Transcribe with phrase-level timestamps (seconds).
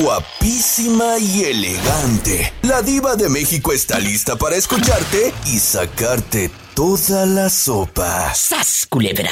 [0.00, 2.52] guapísima y elegante.
[2.62, 8.32] La diva de México está lista para escucharte y sacarte toda la sopa.
[8.34, 9.30] ¡Sas, culebra!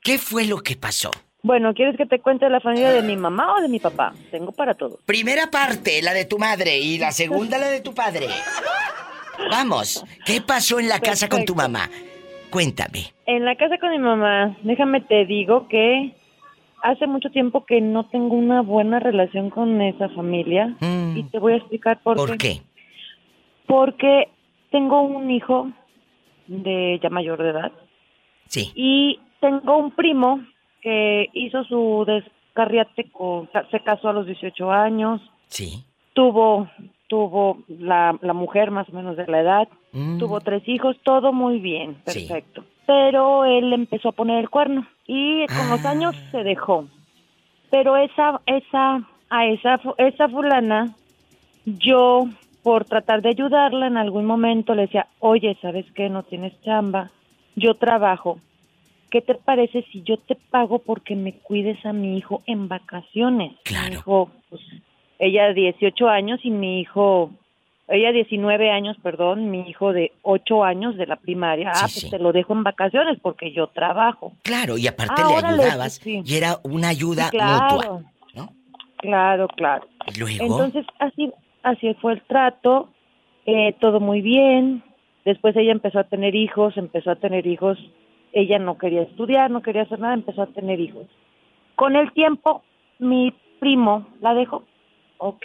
[0.00, 1.10] ¿Qué fue lo que pasó?
[1.44, 4.12] Bueno, ¿quieres que te cuente la familia de mi mamá o de mi papá?
[4.30, 4.98] Tengo para todo.
[5.06, 8.28] Primera parte, la de tu madre, y la segunda, la de tu padre.
[9.50, 11.88] Vamos, ¿qué pasó en la casa con tu mamá?
[12.50, 13.12] Cuéntame.
[13.26, 16.14] En la casa con mi mamá, déjame te digo que
[16.82, 20.76] hace mucho tiempo que no tengo una buena relación con esa familia.
[20.80, 21.16] Mm.
[21.16, 22.60] Y te voy a explicar por, ¿Por qué?
[23.66, 24.28] Porque
[24.70, 25.70] tengo un hijo
[26.46, 27.72] de ya mayor de edad
[28.46, 28.70] Sí.
[28.74, 30.40] y tengo un primo
[30.82, 35.84] que hizo su descarriate con, se casó a los 18 años, Sí.
[36.14, 36.68] tuvo
[37.08, 40.18] tuvo la, la mujer más o menos de la edad, Mm.
[40.18, 42.26] tuvo tres hijos, todo muy bien, Sí.
[42.86, 45.90] Pero él empezó a poner el cuerno y con los Ah.
[45.90, 46.86] años se dejó.
[47.70, 50.94] Pero esa esa a esa esa fulana
[51.64, 52.24] yo
[52.62, 56.08] por tratar de ayudarla en algún momento le decía, "Oye, ¿sabes qué?
[56.08, 57.10] No tienes chamba.
[57.56, 58.38] Yo trabajo.
[59.10, 63.52] ¿Qué te parece si yo te pago porque me cuides a mi hijo en vacaciones?"
[63.64, 63.88] Claro.
[63.90, 64.62] Mi hijo, pues,
[65.18, 67.30] ella 18 años y mi hijo,
[67.88, 71.70] ella 19 años, perdón, mi hijo de 8 años de la primaria.
[71.74, 72.10] ah, Sí, pues sí.
[72.10, 74.32] te lo dejo en vacaciones porque yo trabajo.
[74.42, 76.22] Claro, y aparte Ah, le órale, ayudabas sí.
[76.24, 77.74] y era una ayuda claro.
[77.76, 78.02] mutua,
[78.34, 78.48] ¿no?
[78.98, 79.86] Claro, claro.
[80.14, 82.88] Y luego, Entonces, así, así fue el trato,
[83.46, 84.82] eh, todo muy bien.
[85.24, 87.78] Después ella empezó a tener hijos, empezó a tener hijos.
[88.32, 91.06] Ella no quería estudiar, no quería hacer nada, empezó a tener hijos.
[91.76, 92.62] Con el tiempo,
[92.98, 94.64] mi primo la dejó.
[95.18, 95.42] Ok,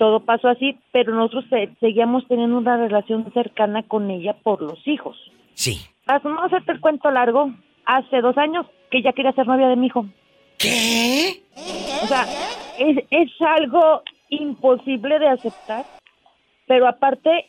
[0.00, 4.80] todo pasó así, pero nosotros se- seguíamos teniendo una relación cercana con ella por los
[4.88, 5.14] hijos.
[5.52, 5.76] sí.
[6.06, 7.50] Para no hacerte el cuento largo,
[7.84, 10.06] hace dos años que ella quería ser novia de mi hijo.
[10.58, 11.42] ¿Qué?
[12.02, 12.24] O sea,
[12.78, 15.84] es, es algo imposible de aceptar.
[16.66, 17.46] Pero aparte,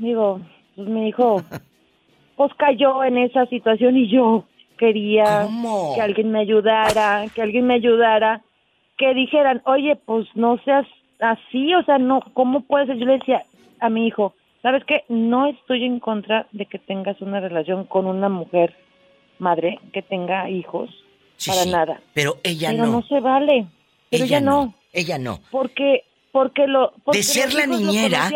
[0.00, 0.40] digo,
[0.74, 1.40] pues mi hijo,
[2.36, 4.44] pues cayó en esa situación y yo
[4.76, 5.94] quería ¿Cómo?
[5.94, 8.42] que alguien me ayudara, que alguien me ayudara,
[8.98, 10.86] que dijeran, oye, pues no seas
[11.22, 12.98] así, o sea, no, ¿cómo puede ser?
[12.98, 13.44] Yo le decía
[13.80, 15.04] a mi hijo, ¿sabes qué?
[15.08, 18.76] No estoy en contra de que tengas una relación con una mujer
[19.38, 20.90] madre que tenga hijos,
[21.36, 21.70] Sí, para sí.
[21.70, 22.00] nada.
[22.14, 22.92] Pero ella Pero no.
[22.92, 23.66] no se vale.
[24.10, 24.74] Pero ella no.
[24.92, 25.40] Ella no.
[25.50, 26.92] Porque, porque lo.
[27.04, 28.30] porque De ser la niñera.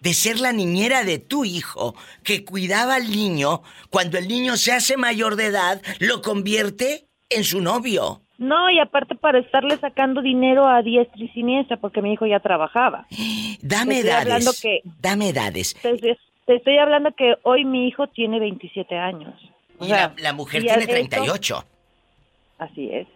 [0.00, 1.94] De ser la niñera de tu hijo
[2.24, 3.60] que cuidaba al niño,
[3.90, 8.22] cuando el niño se hace mayor de edad, lo convierte en su novio.
[8.40, 12.40] No, y aparte para estarle sacando dinero a diestra y siniestra, porque mi hijo ya
[12.40, 13.06] trabajaba.
[13.60, 14.60] Dame edades.
[14.62, 15.74] que- Dame edades.
[16.46, 19.34] Te estoy hablando que hoy mi hijo tiene 27 años.
[19.78, 21.64] O Y sea, la, la mujer y tiene esto- 38.
[22.58, 23.06] Así es.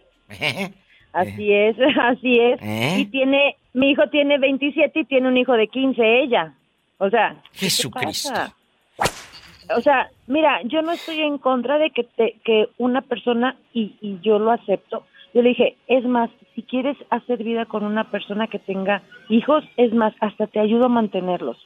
[1.11, 2.61] Así es, así es.
[2.61, 2.95] ¿Eh?
[2.99, 6.53] Y tiene, mi hijo tiene 27 y tiene un hijo de 15 ella.
[6.99, 8.31] O sea, ¿qué te Jesucristo.
[9.75, 13.95] O sea, mira, yo no estoy en contra de que te, que una persona y,
[14.01, 15.03] y yo lo acepto.
[15.35, 19.65] Yo le dije, es más, si quieres hacer vida con una persona que tenga hijos,
[19.75, 21.57] es más, hasta te ayudo a mantenerlos.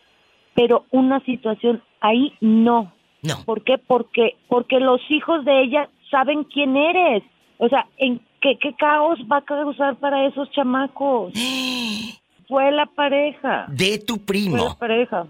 [0.56, 2.92] Pero una situación ahí no.
[3.22, 3.36] No.
[3.46, 3.78] ¿Por qué?
[3.78, 7.22] Porque porque los hijos de ella saben quién eres.
[7.60, 11.34] O sea, ¿en qué, qué caos va a causar para esos chamacos?
[12.48, 13.68] Fue la pareja.
[13.70, 14.78] De tu Fue la primo.
[14.80, 15.28] pareja.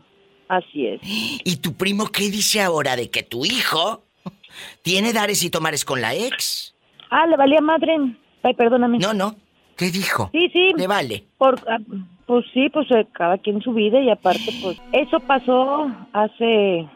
[0.47, 1.01] Así es.
[1.03, 4.03] ¿Y tu primo qué dice ahora de que tu hijo
[4.81, 6.73] tiene dares y tomares con la ex?
[7.09, 7.97] Ah, le valía madre.
[8.43, 8.99] Ay, perdóname.
[8.99, 9.35] No, no.
[9.75, 10.29] ¿Qué dijo?
[10.33, 10.73] Sí, sí.
[10.75, 11.23] Le vale.
[11.37, 11.79] Por, ah,
[12.25, 16.87] pues sí, pues eh, cada quien su vida y aparte, pues eso pasó hace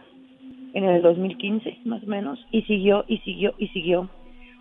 [0.74, 4.10] en el 2015 más o menos y siguió y siguió y siguió.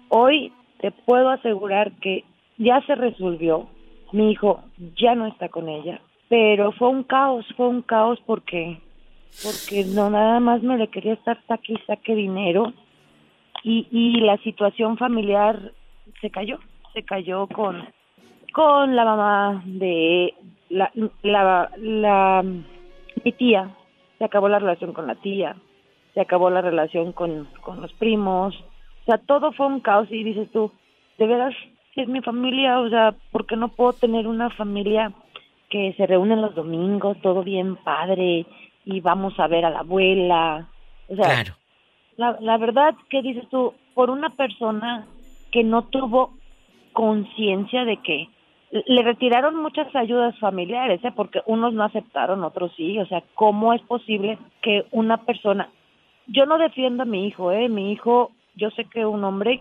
[0.09, 2.25] Hoy te puedo asegurar que
[2.59, 3.69] ya se resolvió.
[4.13, 4.63] Mi hijo
[4.97, 8.79] ya no está con ella, pero fue un caos, fue un caos porque
[9.43, 12.75] porque no nada más me le quería estar saque y saque dinero
[13.65, 15.73] y, y la situación familiar
[16.21, 16.59] se cayó,
[16.93, 17.87] se cayó con
[18.53, 20.35] con la mamá de
[20.69, 20.91] la,
[21.23, 22.45] la, la
[23.25, 23.71] mi tía,
[24.19, 25.57] se acabó la relación con la tía,
[26.15, 30.23] se acabó la relación con, con los primos, o sea, todo fue un caos y
[30.23, 30.71] dices tú,
[31.19, 31.55] de veras,
[31.97, 35.13] es mi familia, o sea, ¿por qué no puedo tener una familia
[35.71, 38.47] que se reúne los domingos, todo bien padre,
[38.85, 40.69] y vamos a ver a la abuela?
[41.09, 41.55] O sea, Claro.
[42.17, 45.07] la, la verdad que dices tú, por una persona
[45.51, 46.35] que no tuvo
[46.93, 48.29] conciencia de que
[48.73, 51.13] le retiraron muchas ayudas familiares, ¿eh?
[51.15, 55.69] porque unos no aceptaron, otros sí, o sea, ¿cómo es posible que una persona,
[56.27, 57.69] yo no defiendo a mi hijo, ¿eh?
[57.69, 59.61] mi hijo, yo sé que un hombre,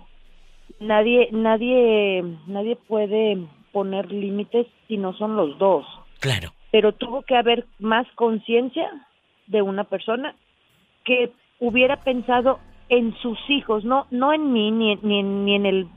[0.80, 3.38] nadie, nadie, nadie puede
[3.74, 5.86] poner límites si no son los dos.
[6.22, 6.51] Claro.
[6.72, 8.89] Pero tuvo que haber más conciencia
[9.48, 10.36] de una persona
[11.04, 15.88] que hubiera pensado en sus hijos, no no en mí ni, ni, ni en el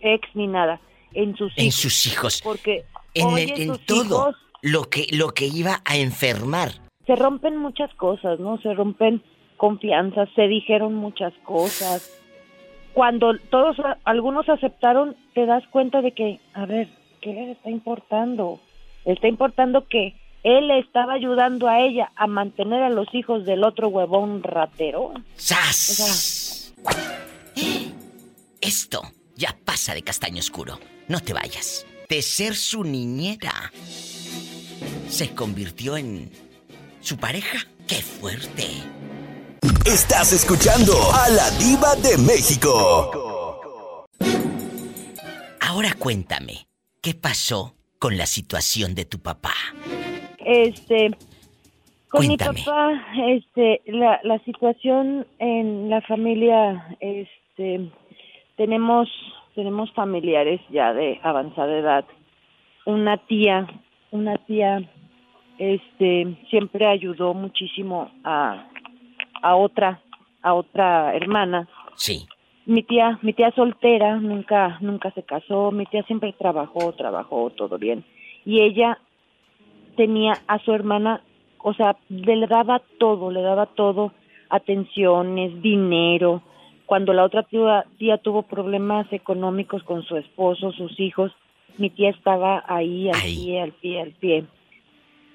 [0.00, 0.80] ex ni nada,
[1.12, 1.74] en sus en hijos.
[1.80, 2.40] sus hijos.
[2.42, 6.72] Porque En, el- en todo hijos lo que lo que iba a enfermar.
[7.06, 8.58] se rompen muchas cosas, ¿no?
[8.60, 9.22] Se rompen
[9.56, 12.10] confianzas, se dijeron muchas cosas.
[12.92, 16.88] Cuando todos, algunos aceptaron, te das cuenta de que, a ver,
[17.20, 18.58] ¿qué les está importando?
[19.04, 23.44] Le está importando que él le estaba ayudando a ella a mantener a los hijos
[23.44, 25.12] del otro huevón ratero.
[25.36, 26.74] ¡Sas!
[28.60, 29.02] Esto
[29.40, 30.78] ya pasa de castaño oscuro.
[31.08, 31.86] No te vayas.
[32.08, 33.72] De ser su niñera,
[35.08, 36.30] se convirtió en
[37.00, 37.58] su pareja.
[37.88, 38.66] ¡Qué fuerte!
[39.86, 44.06] Estás escuchando a la diva de México.
[45.60, 46.66] Ahora cuéntame,
[47.00, 49.54] ¿qué pasó con la situación de tu papá?
[50.44, 51.10] Este,
[52.08, 52.58] con Cuéntame.
[52.58, 57.90] mi papá, este, la, la situación en la familia, este,
[58.60, 59.08] tenemos,
[59.54, 62.04] tenemos familiares ya de avanzada edad.
[62.84, 63.66] Una tía,
[64.10, 64.82] una tía,
[65.56, 68.66] este, siempre ayudó muchísimo a,
[69.40, 70.02] a otra,
[70.42, 71.68] a otra hermana.
[71.94, 72.26] Sí.
[72.66, 77.78] Mi tía, mi tía soltera, nunca, nunca se casó, mi tía siempre trabajó, trabajó, todo
[77.78, 78.04] bien.
[78.44, 78.98] Y ella
[79.96, 81.22] tenía a su hermana,
[81.62, 84.12] o sea, le daba todo, le daba todo,
[84.50, 86.42] atenciones, dinero.
[86.90, 91.30] Cuando la otra tía, tía tuvo problemas económicos con su esposo, sus hijos,
[91.78, 93.36] mi tía estaba ahí al Ahí.
[93.44, 94.44] pie, al pie, al pie.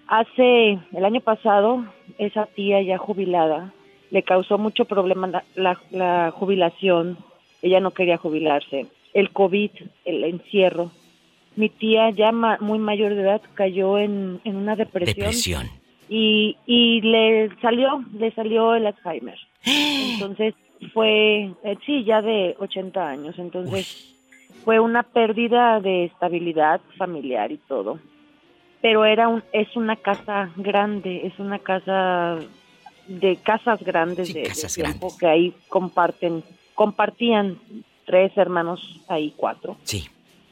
[0.08, 1.86] Hace el año pasado,
[2.18, 3.72] esa tía ya jubilada
[4.12, 7.18] le causó mucho problema la, la- la jubilación.
[7.62, 8.88] Ella no quería jubilarse.
[9.14, 9.72] El COVID,
[10.04, 10.92] el encierro.
[11.56, 15.68] Mi tía ya ma- muy mayor de edad cayó en, en una depresión, Depresión.
[16.10, 19.40] y y le salió le salió el Alzheimer.
[19.66, 20.54] Entonces
[20.94, 23.38] fue eh, sí ya de 80 años.
[23.40, 24.16] Entonces
[24.64, 28.00] fue una pérdida de estabilidad familiar y todo.
[28.82, 32.38] Pero era un es una casa grande, es una casa
[33.08, 35.18] de casas grandes Sí, de, de casas tiempo grandes.
[35.20, 36.44] que ahí comparten
[36.74, 37.58] compartían
[38.06, 40.04] tres hermanos ahí cuatro Sí.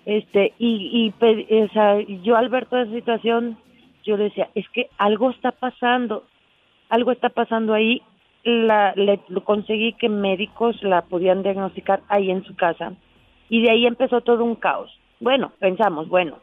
[0.05, 3.57] este y, y pe- o sea, yo al ver toda esa situación
[4.03, 6.23] yo decía es que algo está pasando
[6.89, 8.01] algo está pasando ahí
[8.43, 12.93] la le lo conseguí que médicos la podían diagnosticar ahí en su casa
[13.49, 16.39] y de ahí empezó todo un caos bueno pensamos bueno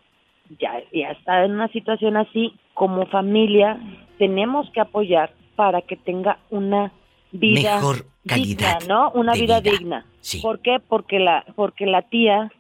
[0.58, 3.78] ya ya está en una situación así como familia
[4.18, 6.92] tenemos que apoyar para que tenga una
[7.32, 9.10] vida Mejor calidad digna, ¿no?
[9.12, 9.60] Una vida.
[9.60, 10.06] digna.
[10.20, 10.40] Sí.
[10.40, 10.78] ¿Por qué?
[10.80, 12.50] Porque la porque la tía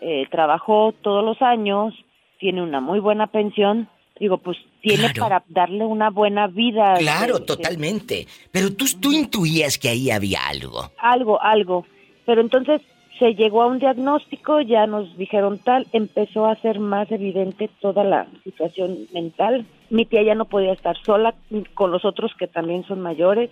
[0.00, 1.94] eh, trabajó todos los años,
[2.38, 5.20] tiene una muy buena pensión, digo, pues tiene Claro.
[5.22, 6.94] para darle una buena vida.
[6.98, 8.26] Claro, de- de- totalmente.
[8.52, 10.90] Pero tú, tú intuías que ahí había algo.
[10.98, 11.86] algo, algo.
[12.26, 12.80] Pero entonces
[13.18, 18.04] se llegó a un diagnóstico, ya nos dijeron tal, empezó a ser más evidente toda
[18.04, 19.66] la situación mental.
[19.90, 21.34] Mi tía ya no podía estar sola
[21.74, 23.50] con los otros que también son mayores.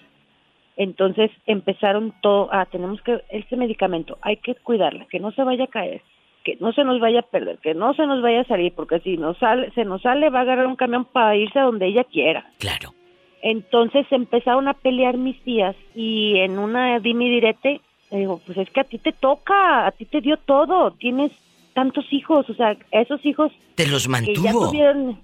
[0.76, 5.64] Entonces empezaron todo, ah, tenemos que, este medicamento, hay que cuidarla, que no se vaya
[5.64, 6.02] a caer,
[6.46, 9.00] que no se nos vaya a perder, que no se nos vaya a salir, porque
[9.00, 11.88] si nos sale, se nos sale, va a agarrar un camión para irse a donde
[11.88, 12.48] ella quiera.
[12.58, 12.94] Claro.
[13.42, 17.80] Entonces empezaron a pelear mis tías y en una dime y direte,
[18.12, 21.32] digo, pues es que a ti te toca, a ti te dio todo, tienes
[21.74, 24.68] tantos hijos, o sea, esos hijos Te los que ya mantuvo.
[24.68, 25.20] tuvieron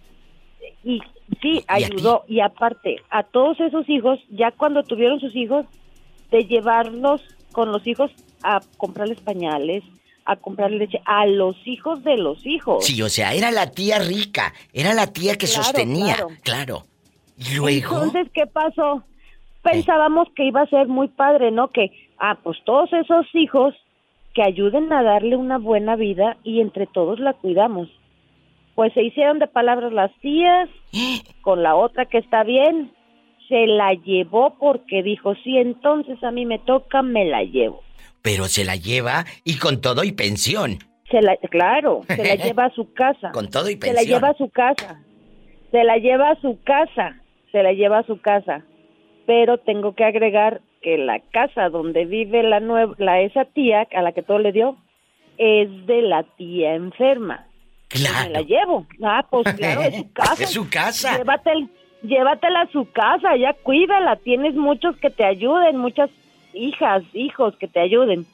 [0.83, 1.01] y
[1.41, 5.67] sí ayudó y aparte a todos esos hijos ya cuando tuvieron sus hijos
[6.33, 8.11] de llevarlos con los hijos
[8.43, 9.85] a comprarles pañales
[10.25, 13.99] a comprarle leche a los hijos de los hijos Sí, o sea, era la tía
[13.99, 16.15] rica, era la tía que Claro, sostenía.
[16.15, 16.29] claro.
[16.43, 16.83] Claro.
[17.39, 17.97] Y luego.
[18.05, 19.03] Entonces, ¿qué pasó?
[19.63, 21.69] Pensábamos que iba a ser muy padre, ¿no?
[21.69, 23.75] Que, ah, pues todos esos hijos
[24.35, 27.89] que ayuden a darle una buena vida y entre todos la cuidamos.
[28.75, 30.69] Pues se hicieron de palabras las tías,
[31.43, 32.93] con la otra que está bien,
[33.49, 37.83] se la llevó porque dijo, sí, entonces a mí me toca, me la llevo.
[38.23, 40.79] Pero se la lleva y con todo y pensión.
[41.11, 43.33] Se la, claro, se la lleva a su casa.
[43.33, 43.97] Con todo y Se pensión.
[43.97, 45.01] la lleva a su casa.
[45.71, 47.17] Se la lleva a su casa.
[47.51, 48.63] Se la lleva a su casa.
[49.27, 54.03] Pero tengo que agregar que la casa donde vive la nueva, la esa tía a
[54.03, 54.77] la que todo le dio
[55.39, 57.47] es de la tía enferma.
[57.89, 58.27] Claro.
[58.29, 58.87] Me la llevo.
[59.03, 60.43] Ah, pues claro, es su casa.
[60.45, 61.19] Es su casa.
[61.19, 61.69] Llévatel-
[62.03, 64.17] llévatela a su casa, ya cuídala.
[64.17, 66.11] Tienes muchos que te ayuden, muchas
[66.55, 68.27] hijas, hijos que te ayuden.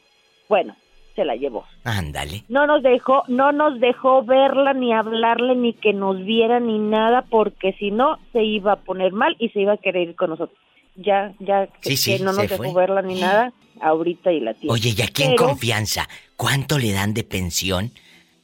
[0.49, 0.77] Bueno,
[1.17, 1.65] se la llevó.
[1.85, 2.45] Ándale.
[2.49, 7.23] No nos dejó, no nos dejó verla ni hablarle ni que nos viera ni nada
[7.29, 10.31] porque si no se iba a poner mal y se iba a querer ir con
[10.31, 10.59] nosotros.
[10.97, 12.75] Ya, ya que, Sí, sí, que no se nos dejó fue.
[12.75, 14.73] verla ni nada, ahorita y la tiene.
[14.73, 17.91] Oye, y aquí en Pero- confianza, ¿cuánto le dan de pensión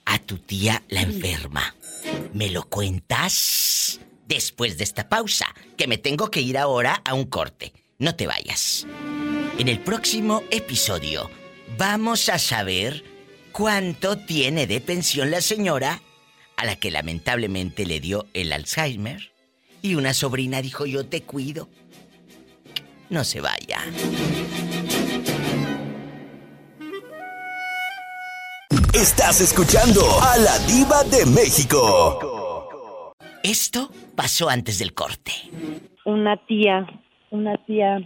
[0.04, 1.74] a tu tía la enferma?
[2.32, 4.00] ¿Me lo cuentas?
[4.26, 7.72] Después de esta pausa, que me tengo que ir ahora a un corte.
[7.98, 8.86] No te vayas.
[9.58, 11.30] En el próximo episodio
[11.78, 13.04] vamos a saber
[13.52, 16.00] cuánto tiene de pensión la señora
[16.56, 19.32] a la que lamentablemente le dio el Alzheimer
[19.80, 21.68] y una sobrina dijo yo te cuido.
[23.10, 23.80] No se vaya.
[28.92, 33.12] Estás escuchando a la diva de México.
[33.42, 35.32] Esto pasó antes del corte.
[36.04, 36.86] una tía,
[37.34, 38.00] una tía,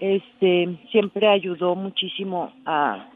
[0.00, 3.06] este, siempre ayudó muchísimo a,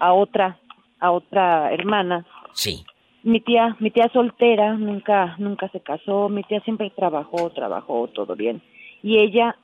[0.00, 0.58] a otra,
[0.98, 2.24] a otra hermana.
[2.54, 2.84] Sí.
[3.22, 8.34] Mi tía, mi tía soltera, nunca, nunca se casó, mi tía siempre trabajó, trabajó, todo
[8.34, 8.62] bien.
[9.02, 9.56] Y ella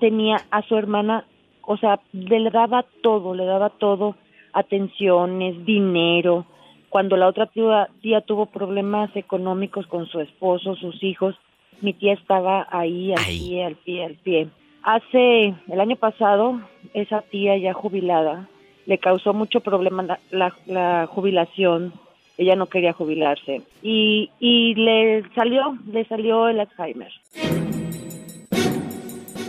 [0.00, 1.24] tenía a su hermana,
[1.62, 4.16] o sea, le daba todo, le daba todo,
[4.52, 6.44] atenciones, dinero.
[6.88, 11.36] Cuando la otra tía, tía tuvo problemas económicos con su esposo, sus hijos,
[11.80, 13.38] mi tía estaba ahí al Ahí.
[13.48, 14.48] pie, al pie, al pie.
[14.82, 16.60] Hace el año pasado,
[16.94, 18.48] esa tía ya jubilada
[18.86, 21.92] le causó mucho problema la, la, la jubilación.
[22.38, 27.12] Ella no quería jubilarse y, y le salió, le salió el Alzheimer.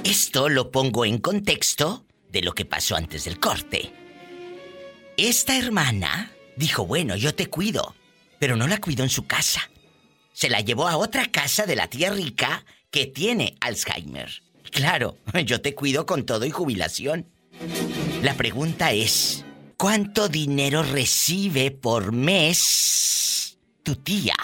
[0.03, 3.91] Esto lo pongo en contexto de lo que pasó antes del corte.
[5.17, 7.93] Esta hermana dijo, bueno, yo te cuido,
[8.39, 9.68] pero no la cuidó en su casa.
[10.39, 14.29] Se la llevó a otra casa de la tía rica que tiene Alzheimer.
[14.71, 17.27] Claro, yo te cuido con todo y jubilación.
[18.21, 19.43] La pregunta es,
[19.75, 24.37] ¿cuánto dinero recibe por mes tu tía,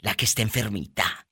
[0.00, 1.26] la que está enfermita?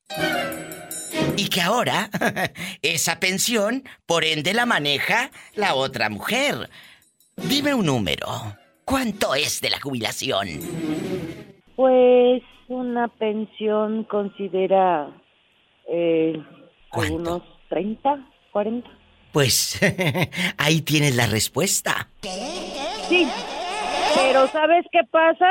[1.36, 2.08] Y que ahora
[2.80, 6.70] esa pensión, por ende, la maneja la otra mujer.
[7.36, 8.56] Dime un número.
[8.86, 10.62] ¿Cuánto es de la jubilación?
[11.76, 15.08] Pues una pensión considera
[15.88, 16.42] eh,
[16.90, 17.14] ¿Cuánto?
[17.14, 18.90] algunos 30, 40.
[19.32, 19.80] Pues
[20.58, 22.08] ahí tienes la respuesta.
[22.22, 23.26] Sí,
[24.14, 25.46] pero ¿sabes qué pasa?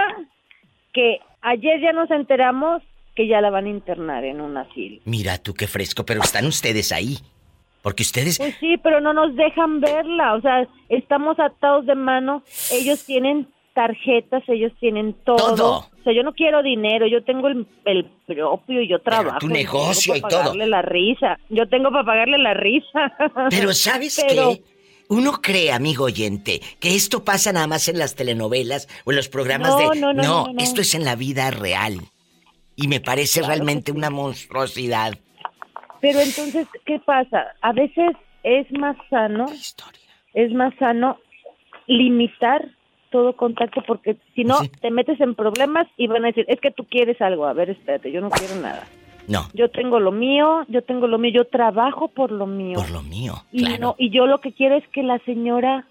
[0.93, 2.81] Que ayer ya nos enteramos
[3.15, 5.01] que ya la van a internar en un asilo.
[5.05, 7.17] Mira tú qué fresco, pero están ustedes ahí.
[7.81, 8.39] Porque ustedes...
[8.39, 12.41] Pues sí, pero no nos dejan verla, o sea, estamos atados de mano,
[12.71, 15.37] ellos tienen tarjetas, ellos tienen todo.
[15.55, 15.77] Todo.
[15.99, 19.37] O sea, yo no quiero dinero, yo tengo el, el propio y yo trabajo.
[19.39, 20.41] tu yo negocio y para todo.
[20.45, 23.13] pagarle la risa, yo tengo para pagarle la risa.
[23.51, 24.63] Pero ¿sabes Pero- qué?
[25.07, 29.29] Uno cree, amigo oyente, que esto pasa nada más en las telenovelas o en los
[29.29, 29.99] programas No, de...
[29.99, 30.59] no, no, no, no.
[30.63, 31.99] esto es en la vida real.
[32.75, 33.97] Y me parece Claro realmente sí.
[33.99, 35.13] una monstruosidad.
[36.01, 37.53] Pero entonces, ¿qué pasa?
[37.61, 39.45] A veces es más sano,
[40.33, 41.19] es más sano
[41.87, 42.67] limitar
[43.15, 44.69] todo contacto porque si no Sí.
[44.81, 47.69] te metes en problemas y van a decir, es que tú quieres algo, a ver,
[47.69, 48.85] espérate, yo no quiero nada.
[49.29, 52.77] No, Yo tengo lo mío, yo tengo lo mío, yo trabajo por lo mío.
[52.77, 53.77] por lo mío, y claro.
[53.79, 55.87] no, y yo lo que quiero es que la señora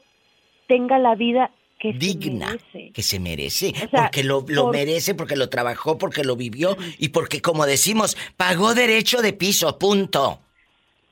[0.68, 1.50] tenga la vida
[1.80, 2.92] que se digna merece.
[2.92, 3.72] que se merece.
[3.86, 7.40] O sea, porque lo, lo por- merece, porque lo trabajó, porque lo vivió y porque,
[7.40, 10.40] como decimos, pagó derecho de piso, punto.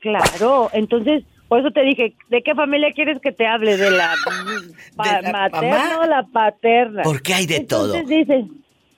[0.00, 3.76] Claro, entonces, por eso te dije, ¿de qué familia quieres que te hable?
[3.76, 4.14] ¿De la,
[4.96, 5.98] pa- ¿De la materna mamá?
[6.00, 7.02] o la paterna?
[7.02, 8.08] Porque hay de Entonces todo.
[8.10, 8.44] dices,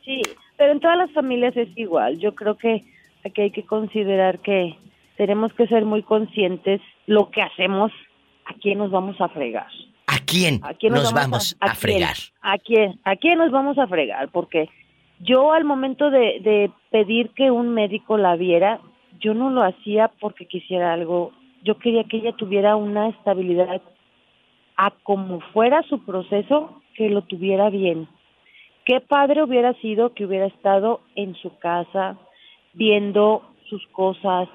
[0.04, 0.22] sí,
[0.56, 2.16] pero en todas las familias es igual.
[2.20, 2.82] Yo creo que
[3.24, 4.76] aquí hay que considerar que
[5.16, 7.90] tenemos que ser muy conscientes lo que hacemos,
[8.44, 9.66] a quién nos vamos a fregar.
[10.06, 12.14] ¿A quién ¿A quién nos vamos a, fregar?
[12.40, 13.00] ¿A quién?
[13.02, 14.28] ¿A quién nos vamos a fregar?
[14.28, 14.68] Porque
[15.18, 18.78] yo al momento de, de pedir que un médico la viera,
[19.18, 21.32] yo no lo hacía porque quisiera algo.
[21.64, 23.80] Yo quería que ella tuviera una estabilidad
[24.76, 28.06] a como fuera su proceso, que lo tuviera bien.
[28.84, 32.18] Qué padre hubiera sido que hubiera estado en su casa,
[32.74, 34.48] viendo sus cosas,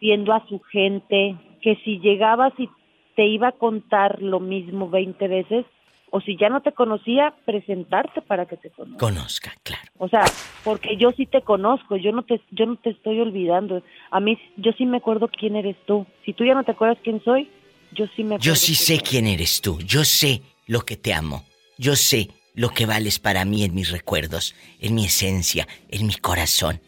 [0.00, 2.68] viendo a su gente, que si llegabas y
[3.14, 5.66] te iba a contar lo mismo 20 veces,
[6.14, 8.98] o si ya no te conocía, presentarte para que te conozca.
[8.98, 9.82] Conozca, claro.
[9.98, 10.22] O sea,
[10.62, 13.82] porque yo sí te conozco, yo no te, yo no te estoy olvidando.
[14.12, 16.06] A mí, yo sí me acuerdo quién eres tú.
[16.24, 17.50] Si tú ya no te acuerdas quién soy,
[17.90, 18.44] yo sí me acuerdo.
[18.44, 19.04] Yo sí sé soy.
[19.04, 19.80] quién eres tú.
[19.80, 21.42] Yo sé lo que te amo.
[21.78, 26.14] Yo sé lo que vales para mí en mis recuerdos, en mi esencia, en mi
[26.14, 26.80] corazón.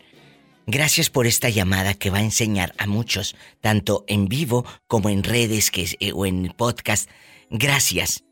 [0.68, 5.24] Gracias por esta llamada que va a enseñar a muchos, tanto en vivo como en
[5.24, 7.10] redes que, eh, o en podcast.
[7.50, 8.25] Gracias.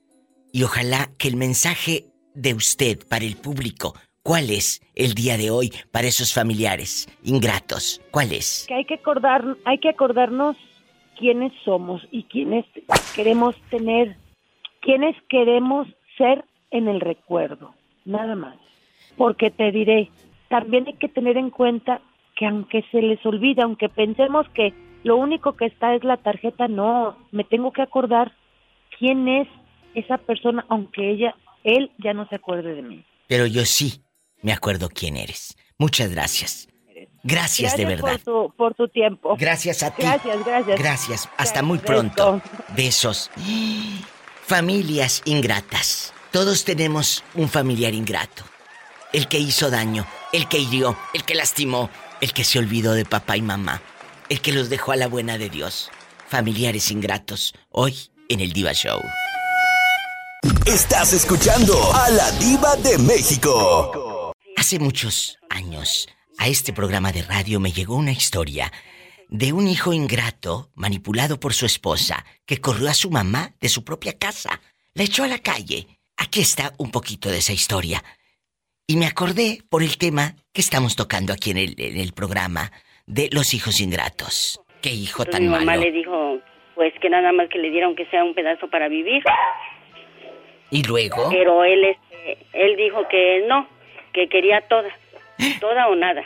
[0.54, 5.50] Y ojalá que el mensaje de usted para el público, ¿cuál es el día de
[5.50, 8.00] hoy para esos familiares ingratos?
[8.12, 8.64] ¿Cuál es?
[8.68, 10.56] Que hay que acordar, hay que acordarnos
[11.18, 12.64] quiénes somos y quiénes
[13.16, 14.16] queremos tener,
[14.80, 18.54] quiénes queremos ser en el recuerdo, nada más.
[19.16, 20.08] Porque te diré,
[20.50, 22.00] también hay que tener en cuenta
[22.37, 26.68] que aunque se les olvide, aunque pensemos que lo único que está es la tarjeta,
[26.68, 28.30] no, me tengo que acordar
[28.96, 29.49] quién es
[29.94, 33.04] esa persona, aunque ella, él ya no se acuerde de mí.
[33.26, 34.02] Pero yo sí
[34.42, 35.56] me acuerdo quién eres.
[35.78, 36.68] Muchas gracias.
[37.22, 38.20] Gracias, de verdad.
[38.22, 39.36] Por tu, por tu tiempo.
[39.38, 40.02] Gracias a ti.
[40.02, 40.78] Gracias, gracias.
[40.78, 41.28] Gracias.
[41.38, 42.42] Hasta muy pronto.
[42.76, 43.30] Besos.
[44.42, 46.12] Familias ingratas.
[46.30, 48.44] Todos tenemos un familiar ingrato.
[49.12, 51.88] El que hizo daño, el que hirió, el que lastimó,
[52.20, 53.80] el que se olvidó de papá y mamá,
[54.28, 55.90] el que los dejó a la buena de Dios.
[56.28, 57.94] Familiares ingratos, hoy
[58.28, 59.00] en el Diva Show.
[60.66, 64.33] Estás escuchando a la Diva de México.
[64.56, 68.73] Hace muchos años, a este programa de radio me llegó una historia
[69.28, 73.85] de un hijo ingrato manipulado por su esposa que corrió a su mamá de su
[73.85, 74.62] propia casa,
[74.94, 75.87] la echó a la calle.
[76.16, 78.02] Aquí está un poquito de esa historia.
[78.87, 82.71] Y me acordé por el tema que estamos tocando aquí en el, programa
[83.04, 84.59] de los hijos ingratos.
[84.80, 85.61] Qué hijo tan malo.
[85.61, 86.38] Mi mamá le dijo,
[86.75, 89.23] pues que nada más que le dieron que sea un pedazo para vivir.
[90.75, 91.28] ¿Y luego?
[91.31, 93.69] Pero él, este, él dijo que no,
[94.12, 94.90] que quería toda,
[95.61, 96.25] toda o nada.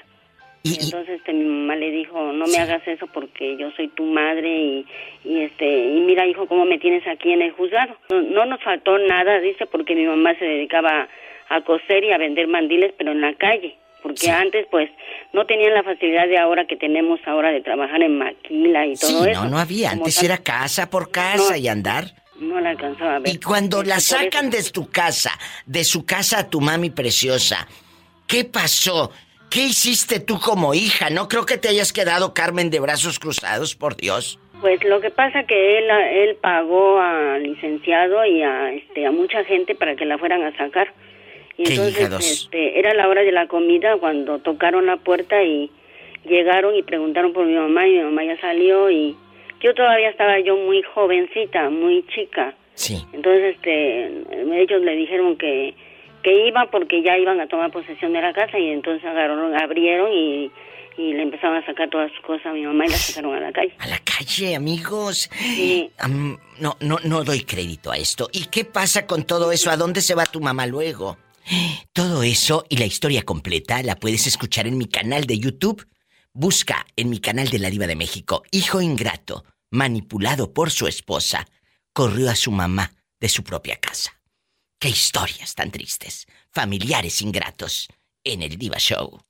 [0.63, 4.05] ¿Y, entonces este, mi mamá le dijo, no me hagas eso porque yo soy tu
[4.05, 4.87] madre y,
[5.25, 7.95] y, este y mira hijo cómo me tienes aquí en el juzgado.
[8.09, 11.09] No, no nos faltó nada, dice, porque mi mamá se dedicaba
[11.51, 13.77] a coser y a vender mandiles, pero en la calle.
[14.03, 14.89] Porque antes, pues,
[15.35, 19.25] no tenían la facilidad de ahora que tenemos ahora de trabajar en maquila y todo
[19.25, 19.45] sí, eso.
[19.45, 19.91] No, no había.
[19.91, 22.05] Antes era casa por casa y andar.
[22.39, 23.35] No la alcanzaba a ver.
[23.35, 25.33] Y cuando la sacan de tu casa,
[25.67, 27.67] de su casa a tu mami preciosa,
[28.27, 29.11] ¿qué pasó?
[29.51, 31.11] ¿Qué hiciste tú como hija?
[31.11, 34.39] No creo que te hayas quedado Carmen de brazos cruzados, por Dios.
[34.61, 39.45] Pues lo que pasa que él él pagó al licenciado y a este a mucha
[39.45, 40.93] gente para que la fueran a sacar.
[41.57, 45.71] Y entonces este, era la hora de la comida cuando tocaron la puerta y
[46.25, 49.17] llegaron y preguntaron por mi mamá y mi mamá ya salió y
[49.61, 52.55] yo todavía estaba yo muy jovencita, muy chica.
[52.75, 53.03] Sí.
[53.13, 54.07] Entonces este
[54.63, 55.75] ellos le dijeron que
[56.23, 60.13] que iba porque ya iban a tomar posesión de la casa y entonces agarraron, abrieron
[60.13, 60.51] y
[60.99, 63.41] y le empezaron a sacar todas sus cosas a mi mamá y la sacaron a
[63.41, 63.73] la calle.
[63.79, 65.31] A la calle, amigos.
[65.39, 65.91] Sí.
[66.59, 68.29] no, no, no doy crédito a esto.
[68.33, 69.71] ¿Y qué pasa con todo eso?
[69.71, 71.17] ¿A dónde se va tu mamá luego?
[71.93, 75.87] Todo eso y la historia completa la puedes escuchar en mi canal de YouTube.
[76.41, 81.49] Busca en mi canal de la Diva de México, hijo ingrato, manipulado por su esposa,
[81.93, 84.13] corrió a su mamá de su propia casa.
[84.79, 87.89] Qué historias tan tristes, familiares ingratos,
[88.23, 89.21] en el Diva Show.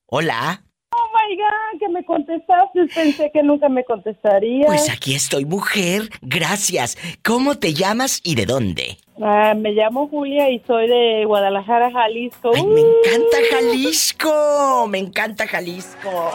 [0.07, 0.63] Hola.
[0.91, 2.87] Oh my God, que me contestaste.
[2.95, 4.65] Pensé que nunca me contestaría.
[4.67, 6.09] Pues aquí estoy, mujer.
[6.23, 6.97] Gracias.
[7.23, 8.97] ¿Cómo te llamas y de dónde?
[9.21, 12.53] Ah, me llamo Julia y soy de Guadalajara, Jalisco.
[12.55, 14.87] Ay, me encanta Jalisco.
[14.89, 16.33] Me encanta Jalisco.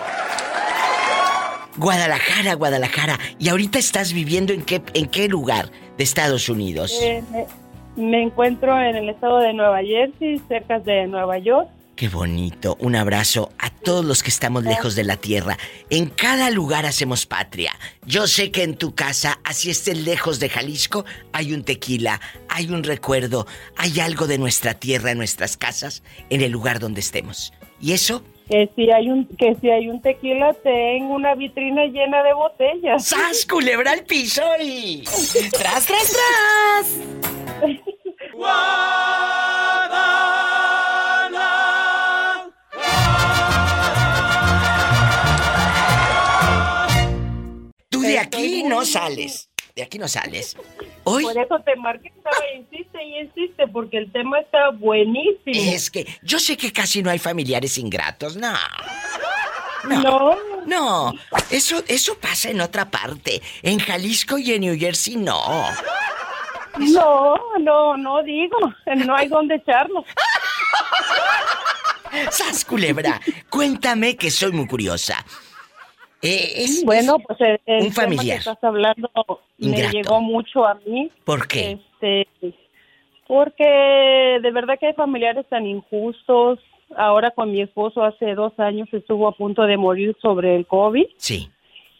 [1.77, 3.19] Guadalajara, Guadalajara.
[3.39, 6.97] ¿Y ahorita estás viviendo en qué, en qué lugar de Estados Unidos?
[7.01, 7.23] Eh,
[7.95, 11.69] me encuentro en el estado de Nueva Jersey, cerca de Nueva York.
[11.95, 12.75] Qué bonito.
[12.79, 15.57] Un abrazo a todos los que estamos lejos de la tierra.
[15.91, 17.71] En cada lugar hacemos patria.
[18.03, 22.71] Yo sé que en tu casa, así estés lejos de Jalisco, hay un tequila, hay
[22.71, 23.45] un recuerdo,
[23.77, 27.53] hay algo de nuestra tierra en nuestras casas, en el lugar donde estemos.
[27.79, 28.23] ¿Y eso?
[28.47, 33.05] Que si hay un, que si hay un tequila, tengo una vitrina llena de botellas.
[33.05, 35.03] ¡Sas, culebra al piso y...
[35.51, 36.99] ¡Tras, tras, tras!
[48.03, 49.49] de aquí no sales.
[49.75, 50.55] De aquí no sales.
[51.03, 51.23] Hoy...
[51.23, 52.13] Por eso te marqué,
[52.55, 55.73] insiste y insiste, porque el tema está buenísimo.
[55.73, 58.53] Es que yo sé que casi no hay familiares ingratos, no.
[59.89, 60.37] No.
[60.65, 61.13] No,
[61.49, 63.41] Eso, eso pasa en otra parte.
[63.63, 65.65] En Jalisco y en New Jersey no.
[66.77, 68.57] No, no, no digo.
[68.95, 70.05] No hay dónde echarlo.
[72.31, 73.19] ¡Sas, culebra!
[73.49, 75.25] Cuéntame que soy muy curiosa.
[76.23, 78.37] Eh, bueno, pues el, un familiar.
[78.37, 79.09] que estás hablando
[79.57, 81.11] me llegó mucho a mí.
[81.25, 81.79] ¿Por qué?
[82.01, 82.27] Este,
[83.27, 86.59] porque de verdad que hay familiares tan injustos.
[86.95, 91.07] Ahora con mi esposo hace dos años estuvo a punto de morir sobre el COVID.
[91.17, 91.49] Sí.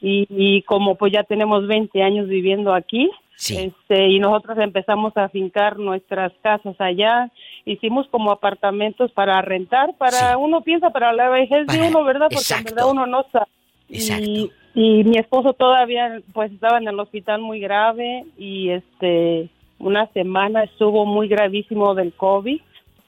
[0.06, 5.80] Y, como pues ya tenemos 20 años viviendo aquí, este, y nosotros empezamos a fincar
[5.80, 7.32] nuestras casas allá,
[7.64, 12.28] hicimos como apartamentos para rentar, para uno piensa para la vejez de uno, ¿verdad?
[12.30, 13.48] Porque en verdad uno no sabe.
[13.90, 20.64] Y, mi esposo todavía pues estaba en el hospital muy grave y este una semana
[20.64, 22.60] estuvo muy gravísimo del COVID.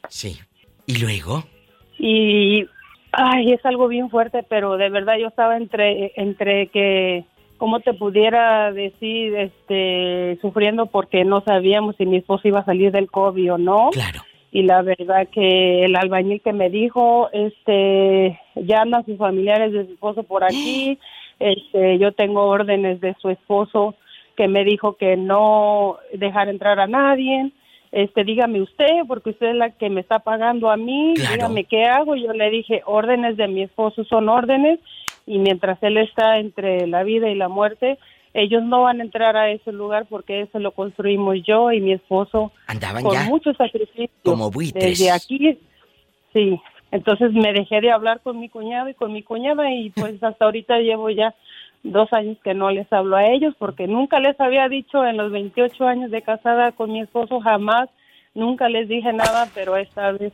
[0.10, 0.38] Sí.
[0.86, 1.44] ¿Y luego?
[1.98, 2.68] Y
[3.12, 7.26] ay, es algo bien fuerte, pero de verdad yo estaba entre entre que
[7.58, 12.92] cómo te pudiera decir este sufriendo porque no sabíamos si mi esposo iba a salir
[12.92, 13.90] del COVID o no.
[13.92, 14.22] Claro
[14.56, 19.86] y la verdad que el albañil que me dijo, este, ya andan sus familiares de
[19.86, 20.98] su esposo por aquí,
[21.42, 23.96] este, yo tengo órdenes de su esposo
[24.38, 27.52] que me dijo que no dejar entrar a nadie,
[27.92, 31.84] este, dígame usted, porque usted es la que me está pagando a mí, dígame qué
[31.84, 34.80] hago, yo le dije, órdenes de mi esposo son órdenes,
[35.28, 37.98] y mientras él está entre la vida y la muerte,
[38.36, 41.94] ellos no van a entrar a ese lugar porque eso lo construimos yo y mi
[41.94, 44.10] esposo Andaban con ya mucho sacrificio.
[44.24, 45.00] Como buitres.
[45.00, 45.58] Desde aquí,
[46.34, 46.60] sí.
[46.92, 50.46] Entonces me dejé de hablar con mi cuñado y con mi cuñada y pues hasta
[50.46, 51.34] ahorita llevo ya
[51.84, 55.32] dos años que no les hablo a ellos porque nunca les había dicho en los
[55.32, 57.90] 28 años de casada con mi esposo jamás,
[58.34, 60.34] nunca les dije nada, pero esta vez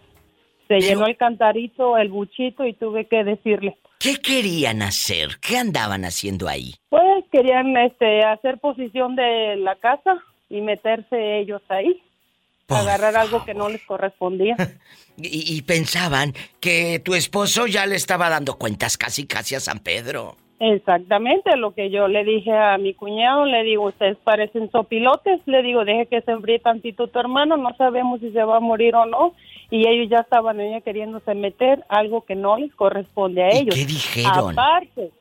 [0.67, 3.77] se llenó el cantarito, el buchito y tuve que decirle.
[4.01, 5.37] ¿Qué querían hacer?
[5.39, 6.73] ¿Qué andaban haciendo ahí?
[6.89, 12.01] Pues querían este, hacer posición de la casa y meterse ellos ahí.
[12.67, 14.55] agarrar algo que no les correspondía.
[15.17, 19.79] y, y, pensaban que tu esposo ya le estaba dando cuentas casi casi a San
[19.79, 20.35] Pedro.
[20.59, 25.63] Exactamente, lo que yo le dije a mi cuñado, le digo, ustedes parecen sopilotes, le
[25.63, 28.93] digo, deje que se enfríe tantito tu hermano, no sabemos si se va a morir
[28.95, 29.33] o no,
[29.71, 33.73] y ellos ya estaban ella queriéndose meter algo que no les corresponde a ellos.
[33.73, 34.51] ¿Qué dijeron?
[34.51, 35.11] Aparte,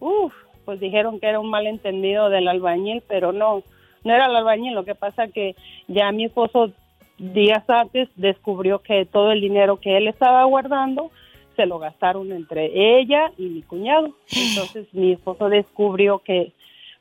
[0.00, 0.32] uff,
[0.64, 3.62] pues dijeron que era un malentendido del albañil, pero no,
[4.04, 5.54] no era el albañil, lo que pasa que
[5.88, 6.72] ya mi esposo
[7.18, 11.10] días antes descubrió que todo el dinero que él estaba guardando
[11.54, 14.14] se lo gastaron entre ella y mi cuñado.
[14.30, 16.52] Entonces mi esposo descubrió que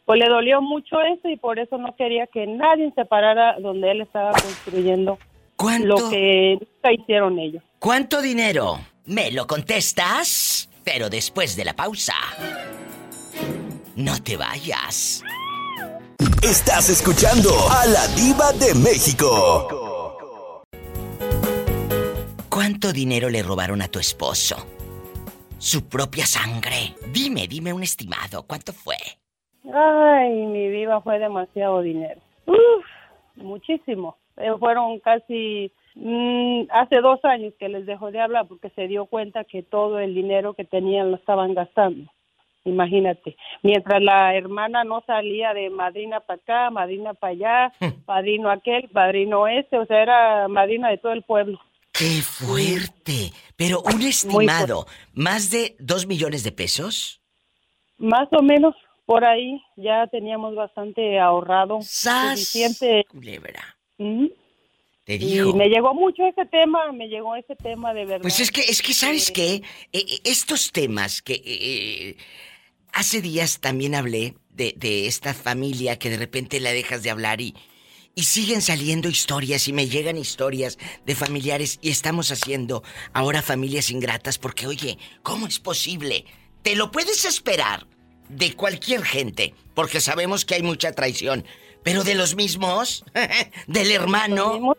[0.03, 3.91] pues le dolió mucho eso y por eso no quería que nadie se parara donde
[3.91, 5.19] él estaba construyendo
[5.57, 5.87] ¿Cuánto?
[5.87, 7.63] lo que nunca hicieron ellos.
[7.79, 8.79] ¿Cuánto dinero?
[9.05, 10.69] ¿Me lo contestas?
[10.83, 12.13] Pero después de la pausa.
[13.95, 15.23] No te vayas.
[16.43, 20.63] Estás escuchando a la diva de México.
[22.49, 24.55] ¿Cuánto dinero le robaron a tu esposo?
[25.57, 26.93] Su propia sangre.
[27.11, 28.43] Dime, dime un estimado.
[28.43, 28.95] ¿Cuánto fue?
[29.73, 32.21] Ay, mi vida fue demasiado dinero.
[32.45, 32.85] Uf,
[33.35, 34.17] muchísimo.
[34.37, 39.05] Eh, fueron casi mm, hace dos años que les dejó de hablar porque se dio
[39.05, 42.11] cuenta que todo el dinero que tenían lo estaban gastando.
[42.65, 47.73] Imagínate, mientras la hermana no salía de madrina para acá, madrina para allá,
[48.05, 51.61] padrino aquel, padrino este, o sea, era madrina de todo el pueblo.
[51.93, 53.31] ¡Qué fuerte!
[53.55, 57.21] Pero un estimado, ¿más de dos millones de pesos?
[57.97, 61.79] Más o menos, por ahí ya teníamos bastante ahorrado.
[61.81, 63.05] Suficiente.
[63.09, 63.76] Culebra.
[63.97, 65.51] Te digo.
[65.51, 68.21] Y me llegó mucho ese tema, me llegó ese tema de verdad.
[68.21, 69.55] Pues es que, es que ¿sabes qué?
[69.55, 69.61] Eh,
[69.93, 72.17] eh, estos temas que eh,
[72.93, 77.41] hace días también hablé de, de esta familia que de repente la dejas de hablar
[77.41, 77.55] y
[78.17, 82.81] y siguen saliendo historias y me llegan historias de familiares y estamos haciendo
[83.13, 86.25] ahora familias ingratas porque, oye, ¿cómo es posible?
[86.63, 87.85] Te lo puedes esperar
[88.27, 91.45] de cualquier gente, porque sabemos que hay mucha traición.
[91.87, 93.05] Pero de los mismos,
[93.67, 94.75] del hermano,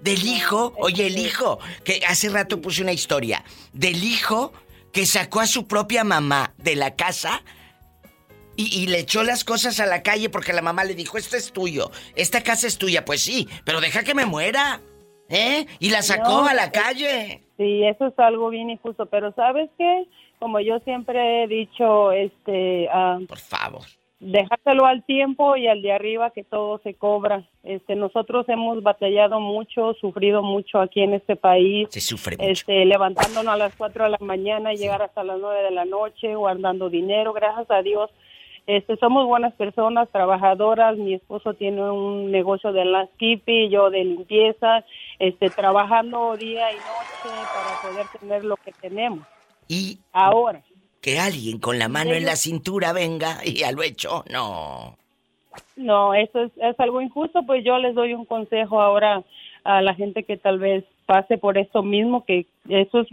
[0.00, 4.52] del hijo, oye, el hijo, que hace rato puse una historia, del hijo
[4.90, 7.44] que sacó a su propia mamá de la casa
[8.56, 11.52] y, le echó las cosas a la calle porque la mamá le dijo, esto es
[11.52, 13.04] tuyo, esta casa es tuya.
[13.04, 14.80] Pues sí, pero deja que me muera.
[15.28, 15.66] ¿Eh?
[15.78, 17.44] Y la sacó a la calle.
[17.56, 20.08] Sí, eso es algo bien injusto, pero ¿sabes qué?
[20.40, 22.88] Como yo siempre he dicho, este...
[22.92, 23.84] Ah, Por favor.
[24.26, 27.46] Déjaselo al tiempo y al de arriba que todo se cobra.
[27.62, 31.88] Este, nosotros hemos batallado mucho, sufrido mucho aquí en este país.
[31.90, 32.50] Se sufre mucho.
[32.50, 35.84] Este, levantándonos a las 4 de la mañana y llegar hasta las 9 de la
[35.84, 37.34] noche, guardando dinero.
[37.34, 38.10] Gracias a Dios
[38.66, 40.96] Este, somos buenas personas, trabajadoras.
[40.96, 44.86] Mi esposo tiene un negocio de landscaping, yo de limpieza,
[45.18, 49.26] este, trabajando día y noche para poder tener lo que tenemos.
[49.68, 50.62] Y ahora
[51.04, 54.96] que alguien con la mano en la cintura venga y ya lo hecho, no.
[55.76, 59.22] No, eso es, es algo injusto, pues yo les doy un consejo ahora
[59.64, 63.08] a la gente que tal vez pase por esto mismo, que eso es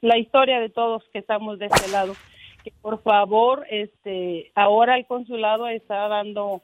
[0.00, 2.14] la historia de todos que estamos de este lado.
[2.64, 6.60] Que por favor, este, ahora el consulado está dando,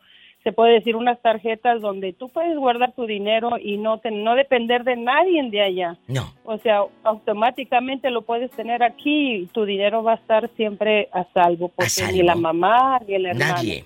[0.48, 4.82] se puede decir, unas tarjetas donde tú puedes guardar tu dinero y no no depender
[4.82, 5.98] de nadie de allá.
[6.06, 6.32] No.
[6.44, 11.26] O sea, automáticamente lo puedes tener aquí y tu dinero va a estar siempre a
[11.34, 13.56] salvo, porque ni la mamá ni el hermano.
[13.56, 13.84] Nadie.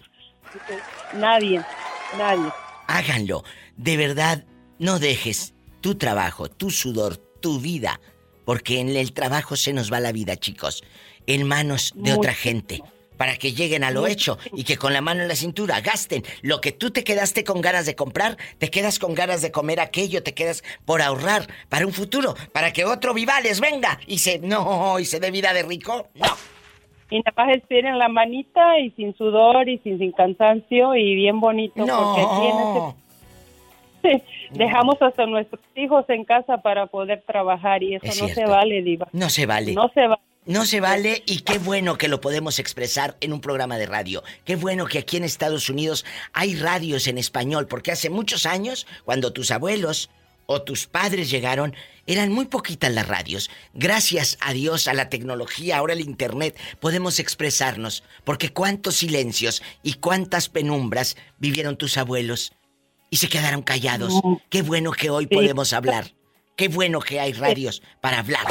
[1.14, 1.60] Nadie,
[2.16, 2.48] nadie.
[2.86, 3.42] Háganlo.
[3.76, 4.44] De verdad,
[4.78, 8.00] no dejes tu trabajo, tu sudor, tu vida,
[8.44, 10.84] porque en el trabajo se nos va la vida, chicos
[11.26, 12.82] en manos de otra gente
[13.22, 16.24] para que lleguen a lo hecho y que con la mano en la cintura gasten
[16.42, 19.78] lo que tú te quedaste con ganas de comprar, te quedas con ganas de comer
[19.78, 24.40] aquello, te quedas por ahorrar para un futuro, para que otro vivales venga y se
[24.40, 26.26] no y se dé vida de rico, no.
[27.10, 31.38] Y nada más en la manita y sin sudor y sin, sin cansancio y bien
[31.38, 32.96] bonito no.
[34.02, 38.82] porque dejamos hasta nuestros hijos en casa para poder trabajar y eso no se vale,
[38.82, 39.06] diva.
[39.12, 39.74] No se vale.
[39.74, 40.31] No se vale.
[40.44, 44.24] No se vale y qué bueno que lo podemos expresar en un programa de radio.
[44.44, 48.88] Qué bueno que aquí en Estados Unidos hay radios en español, porque hace muchos años,
[49.04, 50.10] cuando tus abuelos
[50.46, 51.76] o tus padres llegaron,
[52.08, 53.50] eran muy poquitas las radios.
[53.72, 59.94] Gracias a Dios, a la tecnología, ahora el Internet, podemos expresarnos, porque cuántos silencios y
[59.94, 62.52] cuántas penumbras vivieron tus abuelos
[63.10, 64.20] y se quedaron callados.
[64.50, 66.12] Qué bueno que hoy podemos hablar.
[66.56, 68.46] Qué bueno que hay radios para hablar.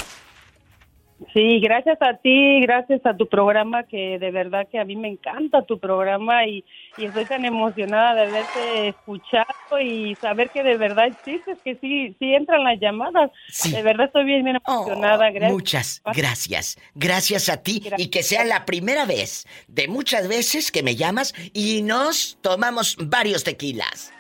[1.34, 5.08] Sí, gracias a ti, gracias a tu programa, que de verdad que a mí me
[5.08, 6.66] encanta tu programa y,
[6.98, 12.34] estoy tan emocionada de haberte escuchado y saber que de verdad existes, que sí, sí
[12.34, 13.32] entran las llamadas.
[13.72, 15.30] De verdad estoy bien, bien emocionada.
[15.30, 15.52] Oh, gracias.
[15.52, 16.78] Muchas gracias.
[16.96, 21.34] Gracias a ti y que sea la primera vez de muchas veces que me llamas
[21.54, 24.12] y nos tomamos varios tequilas.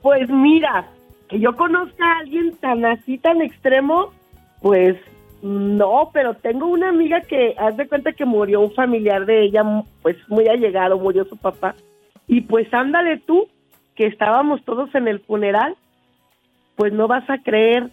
[0.00, 0.88] Pues mira,
[1.28, 4.14] que yo conozca a alguien tan así, tan extremo,
[4.62, 4.96] pues
[5.42, 9.62] no, pero tengo una amiga que, haz de cuenta que murió un familiar de ella,
[10.02, 11.74] pues muy allegado, murió su papá.
[12.26, 13.48] Y pues ándale tú,
[13.94, 15.76] que estábamos todos en el funeral,
[16.74, 17.90] pues no vas a creer,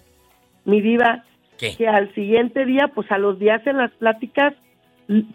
[0.65, 1.23] mi diva,
[1.57, 4.53] que al siguiente día, pues a los días en las pláticas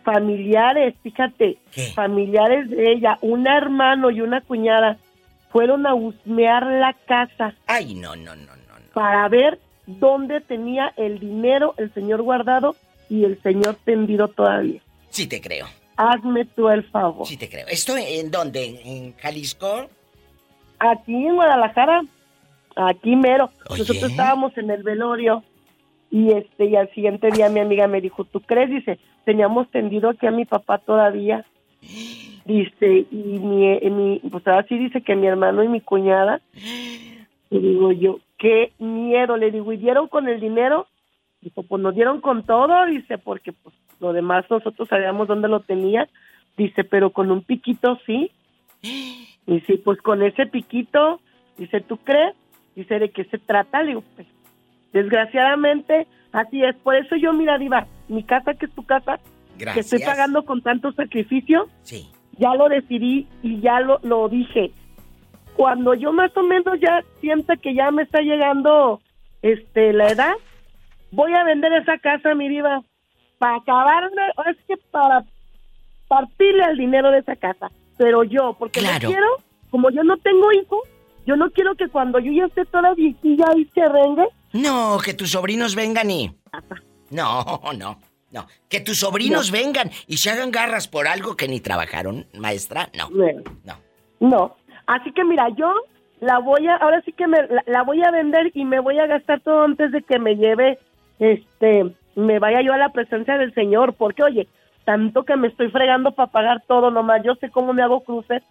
[0.02, 1.58] familiares, fíjate,
[1.94, 4.98] familiares de ella, un hermano y una cuñada,
[5.50, 7.54] fueron a husmear la casa.
[7.66, 8.74] Ay, no, no, no, no.
[8.92, 12.76] Para ver dónde tenía el dinero el señor guardado
[13.08, 14.80] y el señor tendido todavía.
[15.08, 15.66] Sí te creo.
[15.96, 17.26] Hazme tú el favor.
[17.26, 17.66] Sí te creo.
[17.66, 18.80] ¿Esto en dónde?
[18.84, 19.88] ¿En Jalisco?
[20.78, 22.02] Aquí en Guadalajara.
[22.76, 23.50] Aquí mero.
[23.68, 25.42] Nosotros estábamos en el velorio
[26.10, 30.10] y este y al siguiente día mi amiga me dijo, "¿Tú crees?" dice, teníamos tendido
[30.10, 31.44] aquí a mi papá todavía.
[32.44, 36.40] Dice, y mi, mi pues ahora sí dice que mi hermano y mi cuñada.
[37.50, 40.86] Y digo yo, qué miedo, le digo, ¿y dieron con el dinero?
[41.40, 45.60] Dijo, pues nos dieron con todo, dice, porque pues lo demás nosotros sabíamos dónde lo
[45.60, 46.08] tenía.
[46.56, 48.30] Dice, pero con un piquito sí.
[49.48, 51.22] Y sí, pues con ese piquito,
[51.56, 52.34] dice, ¿tú crees?
[52.76, 53.82] Dice, ¿de qué se trata?
[53.82, 54.28] Le digo, pues,
[54.92, 56.76] desgraciadamente, así es.
[56.76, 59.18] Por eso yo, mira, Diva, mi casa que es tu casa,
[59.56, 62.10] que estoy pagando con tanto sacrificio, sí.
[62.36, 64.70] ya lo decidí y ya lo, lo dije.
[65.58, 69.00] Cuando yo más o menos ya sienta que ya me está llegando
[69.42, 70.34] este la edad,
[71.10, 72.84] voy a vender esa casa, mi diva,
[73.38, 74.08] para acabar,
[74.48, 75.24] es que para
[76.06, 77.72] partirle al dinero de esa casa.
[77.96, 79.26] Pero yo, porque no quiero,
[79.68, 80.78] como yo no tengo hijos,
[81.26, 84.28] yo no quiero que cuando yo ya esté toda viejilla y se rengue.
[84.52, 86.30] No, que tus sobrinos vengan y.
[87.10, 87.98] No, no,
[88.30, 88.46] no.
[88.68, 92.90] Que tus sobrinos vengan y se hagan garras por algo que ni trabajaron, maestra.
[92.96, 93.10] No.
[93.10, 93.74] No.
[94.20, 94.57] No.
[94.88, 95.70] Así que mira, yo
[96.20, 99.06] la voy a, ahora sí que me, la, voy a vender y me voy a
[99.06, 100.78] gastar todo antes de que me lleve,
[101.18, 104.48] este, me vaya yo a la presencia del Señor, porque oye,
[104.86, 108.42] tanto que me estoy fregando para pagar todo nomás, yo sé cómo me hago cruces.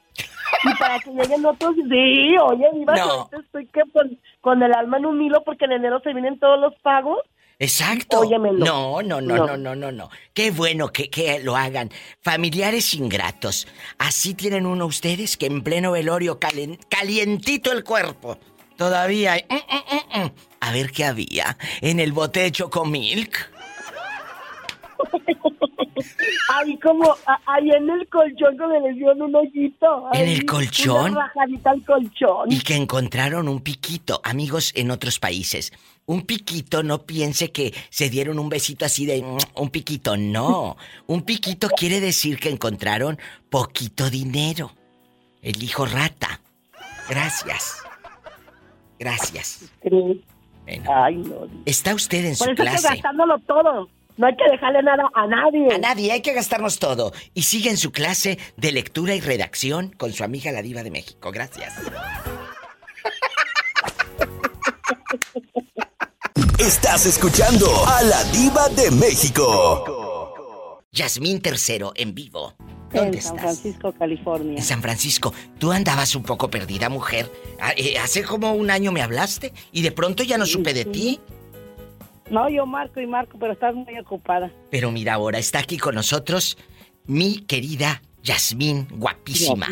[0.64, 3.30] Y para que lleguen otros, sí, oye, iba no.
[3.40, 6.60] estoy que con, con, el alma en un hilo porque en enero se vienen todos
[6.60, 7.18] los pagos.
[7.60, 8.24] Exacto.
[8.24, 10.10] No, no, no, no, no, no, no.
[10.34, 11.90] Qué bueno que, que lo hagan.
[12.22, 13.68] Familiares ingratos.
[13.98, 18.38] Así tienen uno ustedes que en pleno velorio calientito el cuerpo.
[18.76, 19.46] Todavía hay...
[19.50, 23.52] Mm, mm, mm, A ver qué había en el bote de Chocomilk.
[26.54, 30.10] ahí como, ahí en el colchón como le dieron un hoyito.
[30.14, 31.12] ¿En el colchón?
[31.12, 32.52] Una al colchón.
[32.52, 35.72] Y que encontraron un piquito, amigos en otros países.
[36.06, 40.78] Un piquito, no piense que se dieron un besito así de mm, un piquito, no.
[41.06, 44.72] Un piquito quiere decir que encontraron poquito dinero.
[45.42, 46.40] El hijo rata.
[47.10, 47.84] Gracias.
[49.00, 49.72] Gracias.
[50.90, 51.48] Ay, no.
[51.66, 52.88] Está usted en su Por eso clase.
[52.88, 53.90] gastándolo todo.
[54.18, 55.74] No hay que dejarle nada a nadie.
[55.74, 57.14] A nadie, hay que gastarnos todo.
[57.36, 60.90] Y sigue en su clase de lectura y redacción con su amiga la Diva de
[60.92, 61.32] México.
[61.32, 61.74] Gracias.
[66.58, 70.82] Estás escuchando a la Diva de México.
[70.92, 72.56] Yasmín Tercero en vivo.
[72.92, 74.58] ¿Dónde en San Francisco, California.
[74.58, 75.34] En San Francisco.
[75.60, 77.32] Tú andabas un poco perdida, mujer.
[77.60, 80.86] Ah, eh, hace como un año me hablaste y de pronto ya no supe de
[80.86, 81.20] ti.
[82.30, 84.52] No, yo marco y marco, pero estás muy ocupada.
[84.70, 86.58] Pero mira, ahora está aquí con nosotros
[87.06, 89.68] mi querida Yasmín, guapísima.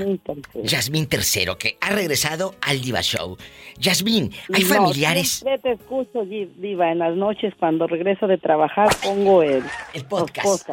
[0.64, 3.36] Yasmín Tercero, que ha regresado al Diva Show.
[3.78, 5.44] Yasmín, ¿hay familiares?
[5.46, 6.90] Yo te escucho, Diva.
[6.90, 9.62] En las noches, cuando regreso de trabajar, pongo el,
[9.94, 10.70] el podcast.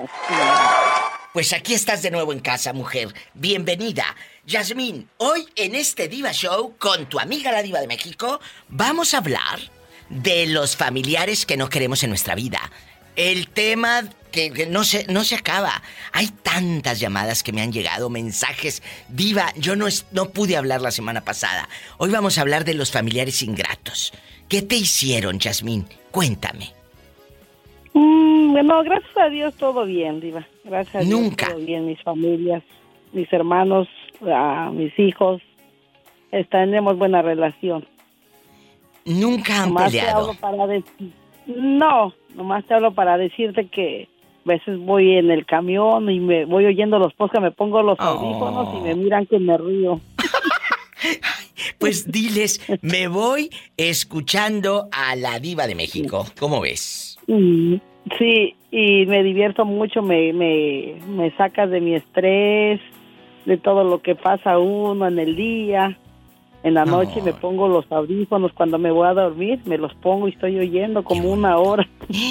[1.33, 3.09] Pues aquí estás de nuevo en casa, mujer.
[3.35, 4.05] Bienvenida.
[4.47, 9.19] Yasmín, hoy en este Diva Show, con tu amiga la Diva de México, vamos a
[9.19, 9.59] hablar
[10.13, 12.61] de los familiares que no queremos en nuestra vida.
[13.17, 15.83] El tema que, no, se, no se acaba.
[16.13, 18.83] Hay tantas llamadas que me han llegado, mensajes.
[19.09, 21.69] Diva, yo no, no pude hablar la semana pasada.
[21.99, 24.13] Hoy vamos a hablar de los familiares ingratos.
[24.49, 25.87] ¿Qué te hicieron, Yasmín?
[26.11, 26.71] Cuéntame.
[27.95, 30.47] Mm, bueno, gracias a Dios todo bien, Diva.
[30.65, 31.49] Gracias a Dios Nunca.
[31.49, 31.87] todo bien.
[31.87, 32.63] Mis familias,
[33.13, 33.89] mis hermanos,
[34.73, 35.43] mis hijos.
[36.51, 37.87] Tenemos buena relación.
[39.05, 40.35] Nunca han peleado.
[40.35, 40.67] para
[41.47, 44.09] No, nomás te hablo para decirte que
[44.45, 47.99] a veces voy en el camión y me voy oyendo los podcasts, me pongo los
[47.99, 50.01] audífonos y me miran que me río.
[51.79, 56.25] pues diles, me voy escuchando a la diva de México.
[56.39, 57.19] ¿Cómo ves?
[57.27, 57.77] Mm,
[58.19, 62.81] sí, y me divierto mucho, me, me, me saca de mi estrés,
[63.45, 65.99] de todo lo que pasa uno en el día.
[66.65, 70.29] En la noche me pongo los audífonos cuando me voy a dormir, me los pongo
[70.29, 71.89] y estoy oyendo como una hora.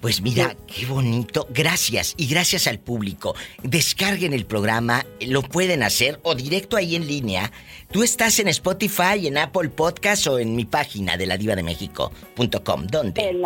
[0.00, 1.48] Pues mira, qué bonito.
[1.50, 3.34] Gracias y gracias al público.
[3.62, 7.50] Descarguen el programa, lo pueden hacer o directo ahí en línea.
[7.90, 11.62] Tú estás en Spotify, en Apple Podcast o en mi página de la diva de
[11.62, 12.86] México.com.
[12.86, 13.36] ¿Dónde?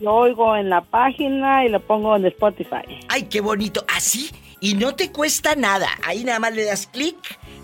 [0.00, 2.84] lo oigo en la página y lo pongo en Spotify.
[3.08, 3.84] Ay, qué bonito.
[3.94, 4.30] Así
[4.64, 5.88] y no te cuesta nada.
[6.06, 7.16] Ahí nada más le das clic,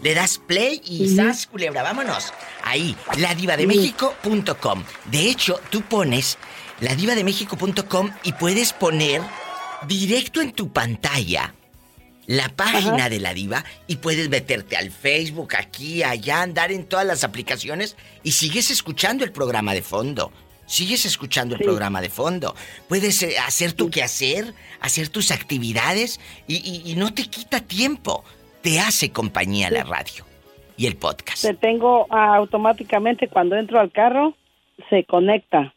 [0.02, 1.82] le das play y ¡zas, culebra!
[1.82, 2.32] Vámonos.
[2.64, 4.84] Ahí, ladivademéxico.com.
[5.06, 6.38] De hecho, tú pones
[6.80, 9.22] ladivademéxico.com y puedes poner
[9.86, 11.54] directo en tu pantalla
[12.26, 17.04] la página de la diva y puedes meterte al Facebook, aquí, allá, andar en todas
[17.04, 20.32] las aplicaciones y sigues escuchando el programa de fondo
[20.70, 22.54] sigues escuchando el programa de fondo.
[22.88, 28.24] Puedes eh, hacer tu quehacer, hacer tus actividades y, no te quita tiempo.
[28.62, 30.24] Te hace compañía la radio
[30.76, 31.42] y el podcast.
[31.42, 34.34] Te tengo automáticamente cuando entro al carro,
[34.88, 35.74] se conecta.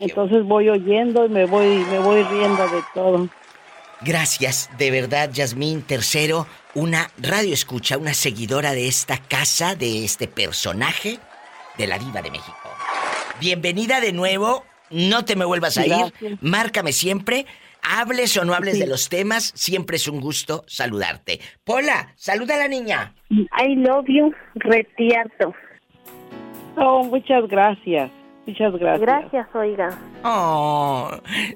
[0.00, 3.28] Entonces voy oyendo y me voy, me voy riendo de todo.
[4.02, 5.82] Gracias, de verdad, Yasmín.
[5.82, 11.18] Tercero, una radio escucha, una seguidora de esta casa, de este personaje
[11.76, 12.56] de la Diva de México.
[13.40, 14.64] Bienvenida de nuevo.
[14.90, 16.38] No te me vuelvas a ir.
[16.40, 17.46] Márcame siempre.
[17.82, 21.40] Hables o no hables de los temas, siempre es un gusto saludarte.
[21.64, 23.14] Pola, saluda a la niña.
[23.30, 25.54] I love you, retierto.
[26.76, 28.10] Oh, muchas gracias.
[28.46, 29.00] Muchas gracias.
[29.00, 29.98] Gracias, oiga.
[30.24, 31.10] Oh,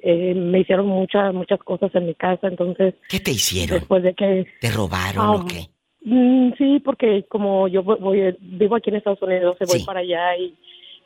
[0.03, 2.93] eh, me hicieron muchas muchas cosas en mi casa, entonces.
[3.09, 3.79] ¿Qué te hicieron?
[3.79, 4.45] Después de que.
[4.61, 5.67] ¿Te robaron o qué?
[6.03, 10.37] Mm, sí, porque como yo voy, vivo aquí en Estados Unidos, se voy para allá
[10.37, 10.55] y,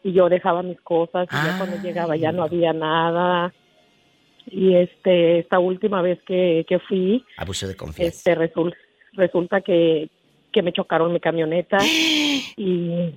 [0.04, 2.46] y, yo dejaba mis cosas y ya cuando llegaba ya no ah.
[2.46, 3.54] había nada.
[4.48, 7.26] Y este, esta última vez que, que fui.
[7.38, 8.16] Abuso de confianza.
[8.16, 8.78] Este, resulta
[9.16, 10.10] resulta que,
[10.52, 11.78] que me chocaron mi camioneta
[12.58, 13.14] y,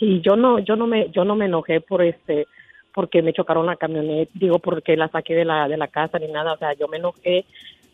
[0.00, 2.46] y yo no yo no me yo no me enojé por este
[2.92, 6.26] porque me chocaron la camioneta, digo porque la saqué de la de la casa ni
[6.26, 7.44] nada, o sea, yo me enojé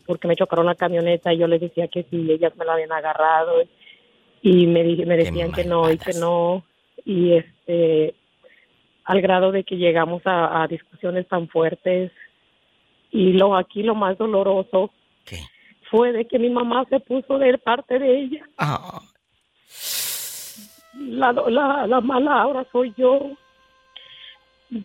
[0.05, 2.93] porque me chocaron la camioneta y yo les decía que sí, ellas me la habían
[2.93, 3.61] agarrado
[4.41, 6.63] y me me decían que no y que no
[7.05, 8.15] y este
[9.03, 12.11] al grado de que llegamos a, a discusiones tan fuertes
[13.11, 14.91] y lo aquí lo más doloroso
[15.25, 15.37] ¿Qué?
[15.91, 18.45] fue de que mi mamá se puso de parte de ella.
[18.57, 19.01] Ah.
[20.99, 23.31] La, la, la mala ahora soy yo.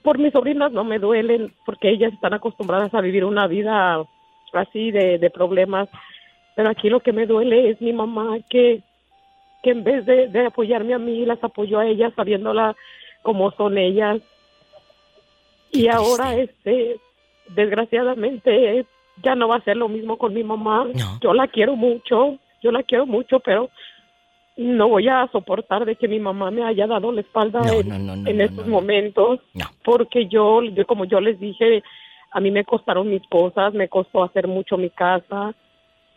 [0.03, 4.05] Por mis sobrinas no me duelen porque ellas están acostumbradas a vivir una vida
[4.53, 5.89] así de, de problemas.
[6.55, 8.83] Pero aquí lo que me duele es mi mamá que,
[9.63, 12.77] que en vez de, de apoyarme a mí, las apoyó a ellas sabiéndola
[13.23, 14.21] cómo son ellas.
[15.71, 17.01] Y ahora, este,
[17.49, 18.85] desgraciadamente,
[19.23, 20.87] ya no va a ser lo mismo con mi mamá.
[21.23, 23.71] Yo la quiero mucho, yo la quiero mucho, pero
[24.57, 28.67] no voy a soportar de que mi mamá me haya dado la espalda en, estos
[28.67, 29.41] momentos.
[29.85, 31.83] Porque yo, yo, como yo les dije,
[32.31, 35.55] a mí me costaron mis cosas, me costó hacer mucho mi casa.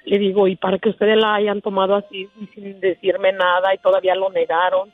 [0.06, 4.16] Le digo, y para que ustedes la hayan tomado así sin decirme nada y todavía
[4.16, 4.92] lo negaron.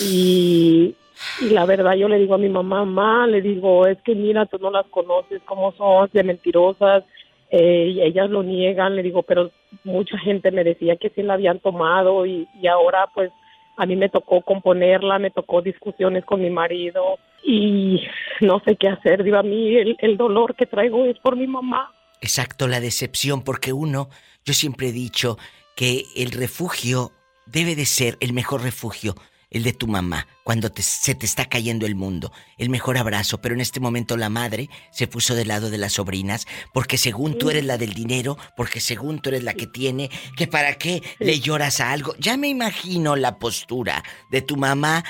[0.00, 0.94] Y,
[1.40, 4.46] y la verdad yo le digo a mi mamá, mamá, le digo, es que mira,
[4.46, 7.04] tú no las conoces, cómo son, de mentirosas,
[7.50, 9.50] eh, ellas lo niegan, le digo, pero
[9.84, 13.30] mucha gente me decía que sí la habían tomado y, y ahora pues
[13.76, 18.02] a mí me tocó componerla, me tocó discusiones con mi marido y
[18.40, 21.46] no sé qué hacer, digo, a mí el, el dolor que traigo es por mi
[21.46, 21.92] mamá.
[22.20, 24.08] Exacto, la decepción, porque uno,
[24.44, 25.36] yo siempre he dicho
[25.76, 27.10] que el refugio
[27.46, 29.14] debe de ser el mejor refugio
[29.54, 33.54] el de tu mamá, cuando se te está cayendo el mundo, el mejor abrazo, pero
[33.54, 37.48] en este momento la madre se puso del lado de las sobrinas, porque según tú
[37.48, 41.40] eres la del dinero, porque según tú eres la que tiene, que para qué le
[41.40, 42.14] lloras a algo.
[42.18, 45.02] Ya me imagino la postura de tu mamá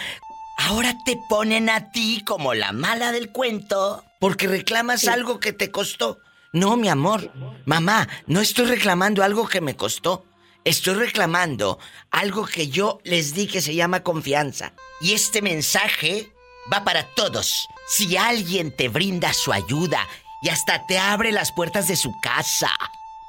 [0.56, 5.70] Ahora te ponen a ti como la mala del cuento porque reclamas algo que te
[5.70, 6.20] costó.
[6.52, 7.32] No, mi amor.
[7.64, 10.24] Mamá, no estoy reclamando algo que me costó.
[10.64, 11.78] Estoy reclamando
[12.10, 14.72] algo que yo les di que se llama confianza.
[14.98, 16.32] Y este mensaje
[16.72, 17.68] va para todos.
[17.86, 20.08] Si alguien te brinda su ayuda
[20.42, 22.70] y hasta te abre las puertas de su casa,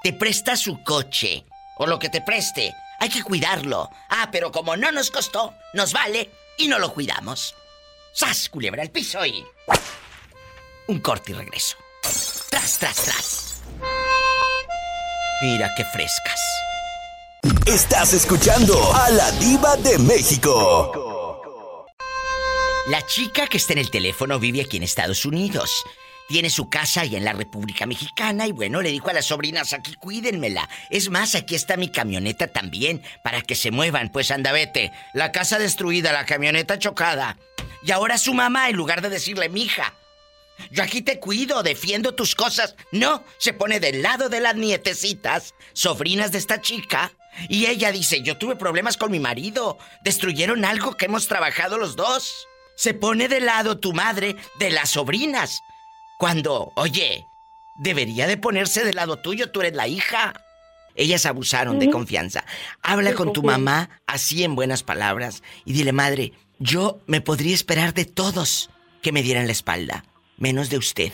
[0.02, 1.46] te presta su coche
[1.78, 3.90] o lo que te preste, hay que cuidarlo.
[4.10, 7.54] Ah, pero como no nos costó, nos vale y no lo cuidamos.
[8.14, 9.46] ¡Sas, culebra al piso y...
[10.88, 11.76] Un corte y regreso.
[12.50, 13.62] Tras, tras, tras.
[15.42, 16.40] Mira qué frescas.
[17.66, 21.88] Estás escuchando a la diva de México.
[22.89, 25.84] La chica que está en el teléfono vive aquí en Estados Unidos.
[26.28, 29.74] Tiene su casa ahí en la República Mexicana y bueno, le dijo a las sobrinas
[29.74, 30.70] aquí cuídenmela.
[30.91, 34.11] Es más, aquí está mi camioneta también para que se muevan.
[34.11, 34.91] Pues anda, vete.
[35.16, 37.39] La casa destruida, la camioneta chocada.
[37.84, 39.95] Y ahora su mamá, en lugar de decirle, mija,
[40.70, 42.76] yo aquí te cuido, defiendo tus cosas.
[42.91, 47.11] No, se pone del lado de las nietecitas, sobrinas de esta chica,
[47.50, 51.96] y ella dice, yo tuve problemas con mi marido, destruyeron algo que hemos trabajado los
[51.96, 52.48] dos.
[52.76, 55.62] Se pone de lado tu madre de las sobrinas.
[56.18, 57.26] Cuando, oye,
[57.76, 60.34] debería de ponerse de lado tuyo, tú eres la hija.
[60.96, 62.46] Ellas abusaron de confianza.
[62.82, 67.94] Habla con tu mamá así en buenas palabras y dile, madre, yo me podría esperar
[67.94, 68.70] de todos
[69.02, 70.06] que me dieran la espalda,
[70.38, 71.12] menos de usted.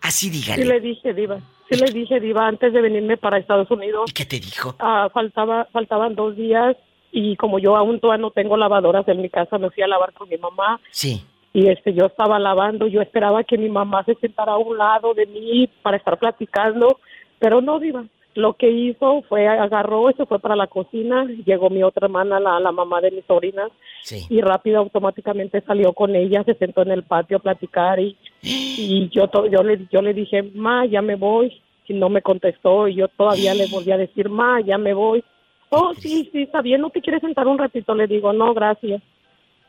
[0.00, 0.62] Así dígale.
[0.62, 1.40] Sí le dije, Diva.
[1.68, 4.10] Sí le dije, Diva, antes de venirme para Estados Unidos.
[4.10, 4.74] ¿Y qué te dijo?
[4.78, 6.76] Ah, faltaba, faltaban dos días
[7.12, 10.12] y como yo aún todavía no tengo lavadoras en mi casa, me fui a lavar
[10.12, 10.80] con mi mamá.
[10.90, 11.24] Sí.
[11.52, 15.14] Y este, yo estaba lavando, yo esperaba que mi mamá se sentara a un lado
[15.14, 17.00] de mí para estar platicando,
[17.38, 18.04] pero no, Diva.
[18.36, 22.60] Lo que hizo fue agarró, se fue para la cocina, llegó mi otra hermana, la,
[22.60, 23.70] la mamá de mis sobrinas,
[24.02, 24.26] Sí.
[24.28, 29.08] y rápido automáticamente salió con ella, se sentó en el patio a platicar y, y
[29.08, 32.88] yo to- yo le yo le dije, "Ma, ya me voy." Y no me contestó
[32.88, 35.24] y yo todavía le volví a decir, "Ma, ya me voy."
[35.70, 39.00] "Oh, sí, sí, está bien, ¿no te quieres sentar un ratito?" Le digo, "No, gracias."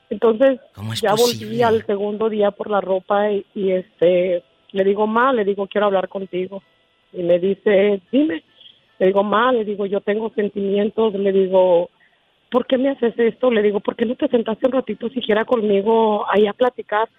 [0.10, 4.84] Entonces, ¿Cómo es ya volví al segundo día por la ropa y, y, este le
[4.84, 6.62] digo, "Ma, le digo, quiero hablar contigo."
[7.14, 8.44] Y me dice, "Dime."
[9.00, 11.90] Le digo, "Ma, le digo, yo tengo sentimientos." Le digo,
[12.50, 13.52] ¿por qué me haces esto?
[13.52, 17.10] Le digo, ¿por qué no te sentaste un ratito siquiera conmigo ahí a platicar?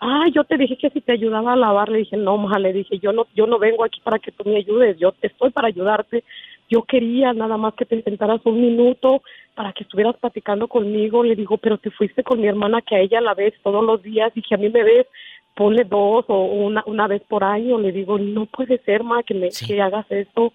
[0.00, 2.72] Ah, yo te dije que si te ayudaba a lavar, le dije, no, ma, le
[2.72, 5.68] dije, yo no, yo no vengo aquí para que tú me ayudes, yo estoy para
[5.68, 6.22] ayudarte.
[6.70, 9.22] Yo quería nada más que te sentaras un minuto
[9.54, 11.24] para que estuvieras platicando conmigo.
[11.24, 14.02] Le digo, pero te fuiste con mi hermana que a ella la ves todos los
[14.02, 15.06] días y que a mí me ves,
[15.54, 17.78] ponle dos o una, una vez por año.
[17.78, 19.66] Le digo, no puede ser, ma, que, me, Sí.
[19.66, 20.52] que hagas esto.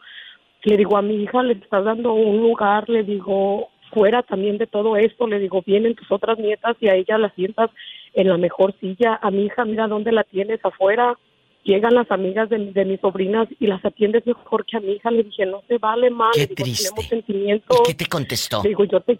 [0.63, 4.67] Le digo, a mi hija le estás dando un lugar, le digo, fuera también de
[4.67, 7.69] todo esto, le digo, vienen tus otras nietas y a ella la sientas
[8.13, 9.19] en la mejor silla.
[9.21, 11.17] A mi hija, mira dónde la tienes afuera.
[11.63, 15.11] Llegan las amigas de, de mis sobrinas y las atiendes mejor que a mi hija.
[15.11, 16.29] Le dije, no se vale, ma.
[16.33, 16.83] Qué le digo, triste.
[16.89, 17.77] tenemos sentimientos.
[17.81, 18.61] ¿Y qué te contestó?
[18.63, 19.17] Le digo, yo te,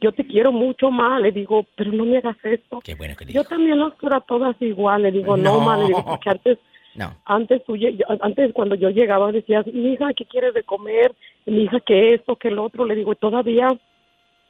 [0.00, 1.18] yo te quiero mucho, ma.
[1.20, 2.80] Le digo, pero no me hagas esto.
[2.84, 3.50] Qué bueno que le Yo dijo.
[3.50, 5.02] también las quiero a todas igual.
[5.02, 5.60] Le digo, no, No.
[5.60, 5.76] ma.
[5.76, 6.58] Le digo, porque antes
[6.96, 7.14] No.
[7.24, 7.74] antes tú
[8.20, 12.36] antes cuando yo llegaba decías mi hija qué quieres de comer mi hija qué esto
[12.36, 13.68] qué el otro le digo y todavía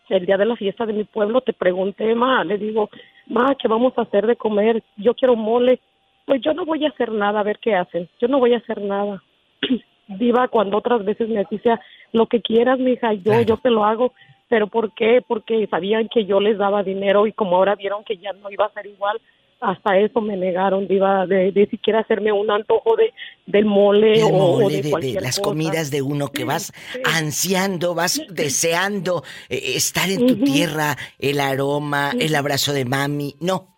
[0.09, 2.89] el día de la fiesta de mi pueblo te pregunté ma le digo
[3.27, 5.81] ma qué vamos a hacer de comer yo quiero mole
[6.27, 8.09] pues yo no voy a hacer nada a ver qué hacen.
[8.21, 9.23] Yo no voy a hacer nada.
[10.09, 11.81] Diva cuando otras veces me decía
[12.13, 13.43] lo que quieras mi hija yo Claro.
[13.43, 14.13] yo te lo hago
[14.49, 18.17] pero por qué porque sabían que yo les daba dinero y como ahora vieron que
[18.17, 19.21] ya no iba a ser igual
[19.61, 23.13] hasta eso me negaron diva de, de siquiera hacerme un antojo de
[23.47, 25.49] del mole, o, mole de, de, de cualquier las cosa.
[25.51, 27.01] comidas de uno que Sí, vas sí.
[27.05, 33.37] ansiando, vas deseando eh, estar en tu tierra, el aroma, el abrazo de mami.
[33.41, 33.75] No.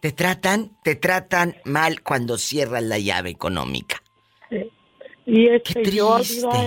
[0.00, 4.01] Te tratan, te tratan mal cuando cierran la llave económica.
[5.34, 6.18] Y este, yo,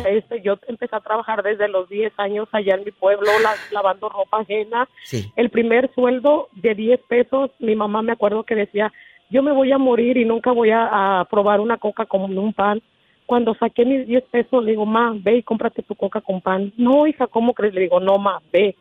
[0.07, 4.09] este, yo empecé a trabajar desde los 10 años allá en mi pueblo, la- lavando
[4.09, 4.89] ropa ajena.
[5.03, 5.31] Sí.
[5.35, 8.91] El primer sueldo de 10 pesos, mi mamá me acuerdo que decía,
[9.29, 12.53] yo me voy a morir y nunca voy a, a probar una coca con un
[12.53, 12.81] pan.
[13.27, 16.73] Cuando saqué mis 10 pesos, le digo, ma, ve y cómprate tu coca con pan.
[16.75, 17.73] No, hija, ¿cómo crees?
[17.75, 18.75] Le digo, no, ma, ve.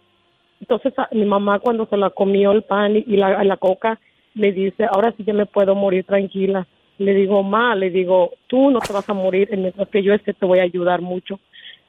[0.61, 4.01] Entonces a- mi mamá cuando se la comió el pan y, y la, la coca,
[4.35, 6.67] me dice, ahora sí ya me puedo morir tranquila.
[6.99, 10.33] Le digo, ma, le digo, tú no te vas a morir, mientras que yo este
[10.33, 11.41] te voy a ayudar mucho.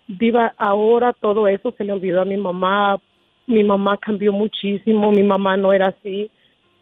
[0.07, 2.99] Diva, ahora todo eso se le olvidó a mi mamá.
[3.47, 6.31] Mi mamá cambió muchísimo, mi mamá no era así.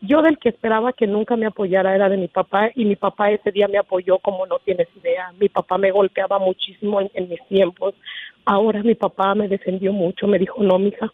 [0.01, 3.31] Yo del que esperaba que nunca me apoyara era de mi papá y mi papá
[3.31, 5.31] ese día me apoyó como no tienes idea.
[5.39, 7.95] Mi papá me golpeaba muchísimo en, en mis tiempos.
[8.45, 11.11] Ahora mi papá me defendió mucho, me dijo, no, mija,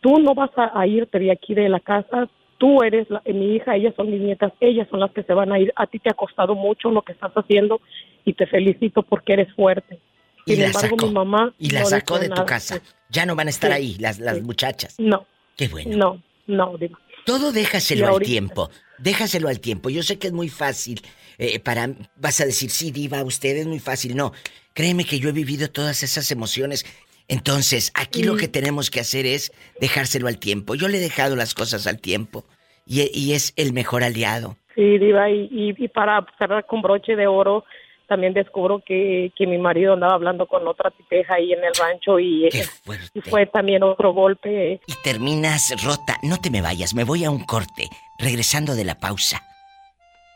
[0.00, 2.28] tú no vas a, a irte de aquí de la casa,
[2.58, 5.58] tú eres mi hija, ellas son mis nietas, ellas son las que se van a
[5.58, 5.72] ir.
[5.76, 7.80] A ti te ha costado mucho lo que estás haciendo
[8.24, 9.98] y te felicito porque eres fuerte.
[10.44, 11.06] Y la embargo, sacó.
[11.06, 12.80] mi mamá y la sacó de tu casa.
[13.10, 14.96] Ya no van a estar ahí las, las muchachas.
[14.98, 15.26] No.
[15.56, 15.96] Qué bueno.
[15.96, 16.98] No, no, Diva.
[17.24, 18.70] Todo déjaselo al tiempo.
[18.98, 19.90] Déjaselo al tiempo.
[19.90, 21.02] Yo sé que es muy fácil.
[21.36, 24.16] Eh, para vas a decir, sí, Diva, usted es muy fácil.
[24.16, 24.32] No,
[24.72, 26.86] créeme que yo he vivido todas esas emociones.
[27.28, 30.74] Entonces, aquí lo que tenemos que hacer es dejárselo al tiempo.
[30.74, 32.44] Yo le he dejado las cosas al tiempo
[32.86, 34.56] y, es el mejor aliado.
[34.74, 37.64] Sí, Diva, y, y, para cerrar con broche de oro,
[38.06, 42.18] también descubro que, que, mi marido andaba hablando con otra tipeja ahí en el rancho
[42.18, 44.80] y, y, fue también otro golpe.
[44.86, 46.16] Y terminas rota.
[46.22, 47.90] No te me vayas, me voy a un corte.
[48.18, 49.42] Regresando de la pausa,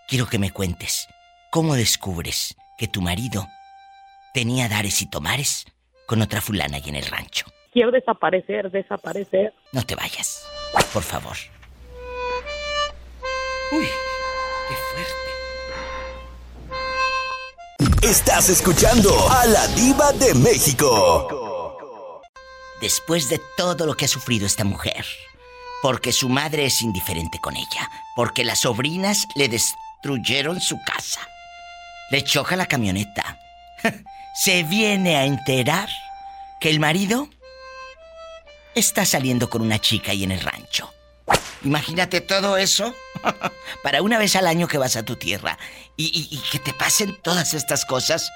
[0.08, 1.08] quiero que me cuentes
[1.50, 3.46] cómo descubres que tu marido
[4.34, 5.64] tenía dares y tomares
[6.12, 7.46] con otra fulana ahí en el rancho.
[7.72, 9.54] Quiero desaparecer, desaparecer.
[9.72, 10.46] No te vayas,
[10.92, 11.34] por favor.
[13.70, 13.88] Uy,
[14.68, 14.74] qué
[17.78, 18.06] fuerte.
[18.06, 21.80] Estás escuchando a la diva de México.
[22.82, 25.06] Después de todo lo que ha sufrido esta mujer,
[25.80, 31.26] porque su madre es indiferente con ella, porque las sobrinas le destruyeron su casa,
[32.10, 33.38] le choca la camioneta,
[34.34, 35.88] se viene a enterar
[36.60, 37.28] que el marido
[38.74, 40.90] está saliendo con una chica ahí en el rancho.
[41.64, 42.92] Imagínate todo eso
[43.82, 45.58] para una vez al año que vas a tu tierra
[45.96, 48.30] y, que te pasen todas estas cosas.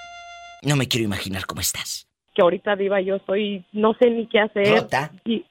[0.62, 2.06] No me quiero imaginar cómo estás.
[2.34, 4.86] Que ahorita viva yo estoy, no sé ni qué hacer.
[5.24, 5.44] Y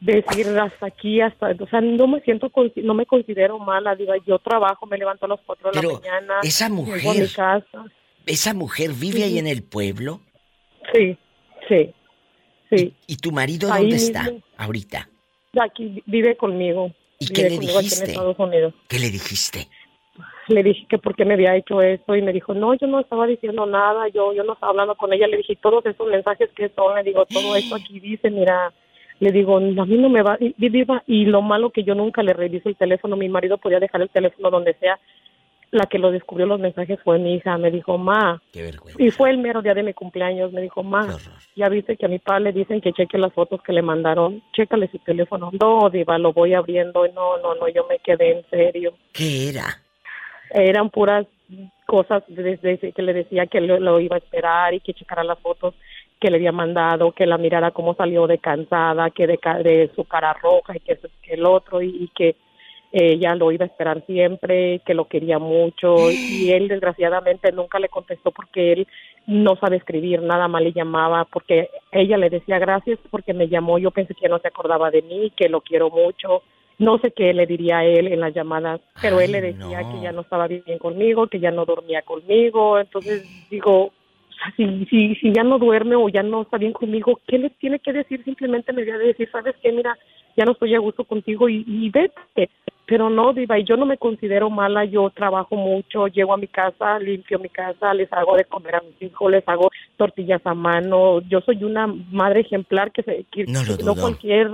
[0.00, 4.14] decir hasta aquí, hasta, o sea, no me siento, no me considero mala, diva.
[4.26, 6.34] Yo trabajo, me levanto a las 4 de la mañana.
[6.42, 7.28] Esa mujer.
[8.26, 10.20] ¿Esa mujer vive ahí en el pueblo?
[10.92, 11.16] Sí,
[11.68, 11.92] sí,
[12.70, 12.94] sí.
[13.06, 15.08] ¿Y, tu marido dónde está ahorita?
[15.60, 16.92] Aquí vive conmigo.
[17.18, 18.14] ¿Y qué le dijiste?
[18.88, 19.68] ¿Qué le dijiste?
[20.48, 23.00] Le dije que por qué me había hecho esto y me dijo, no, yo no
[23.00, 25.28] estaba diciendo nada, yo yo no estaba hablando con ella.
[25.28, 28.72] Le dije, todos esos mensajes que son, le digo, todo esto aquí dice, mira,
[29.20, 30.54] le digo, a mí no me va, y,
[31.06, 34.10] y lo malo que yo nunca le reviso el teléfono, mi marido podía dejar el
[34.10, 34.98] teléfono donde sea
[35.72, 37.56] la que lo descubrió los mensajes fue mi hija.
[37.56, 38.40] Me dijo, ma.
[38.98, 40.52] Y fue el mero día de mi cumpleaños.
[40.52, 41.16] Me dijo, ma,
[41.56, 44.42] ya viste que a mi padre le dicen que cheque las fotos que le mandaron.
[44.52, 45.50] Chécale su teléfono.
[45.58, 47.08] No, Diva, lo voy abriendo.
[47.08, 48.92] No, no, no, yo me quedé en serio.
[49.12, 49.80] ¿Qué era?
[50.50, 51.26] Eran puras
[51.86, 55.74] cosas desde que le decía que lo, iba a esperar y que checara las fotos
[56.20, 60.04] que le había mandado, que la mirara cómo salió de cansada, que de, de su
[60.04, 62.36] cara roja y que, que el otro y que
[62.92, 67.88] ella lo iba a esperar siempre, que lo quería mucho y él desgraciadamente nunca le
[67.88, 68.86] contestó porque él
[69.26, 73.78] no sabe escribir, nada más le llamaba porque ella le decía gracias porque me llamó,
[73.78, 76.42] yo pensé que no se acordaba de mí, que lo quiero mucho,
[76.78, 80.00] no sé qué le diría a él en las llamadas, pero él le decía que
[80.02, 83.92] ya no estaba bien conmigo, que ya no dormía conmigo, entonces digo,
[84.56, 87.78] si, si, si ya no duerme o ya no está bien conmigo, ¿qué le tiene
[87.78, 88.22] que decir?
[88.24, 89.72] Simplemente me voy a decir, ¿sabes qué?
[89.72, 89.96] Mira,
[90.36, 92.50] ya no estoy a gusto contigo y, y vete.
[92.86, 96.48] Pero no, Diva, y yo no me considero mala, yo trabajo mucho, llego a mi
[96.48, 100.54] casa, limpio mi casa, les hago de comer a mis hijos, les hago tortillas a
[100.54, 103.24] mano, yo soy una madre ejemplar que, se,
[103.84, 104.50] no, cualquier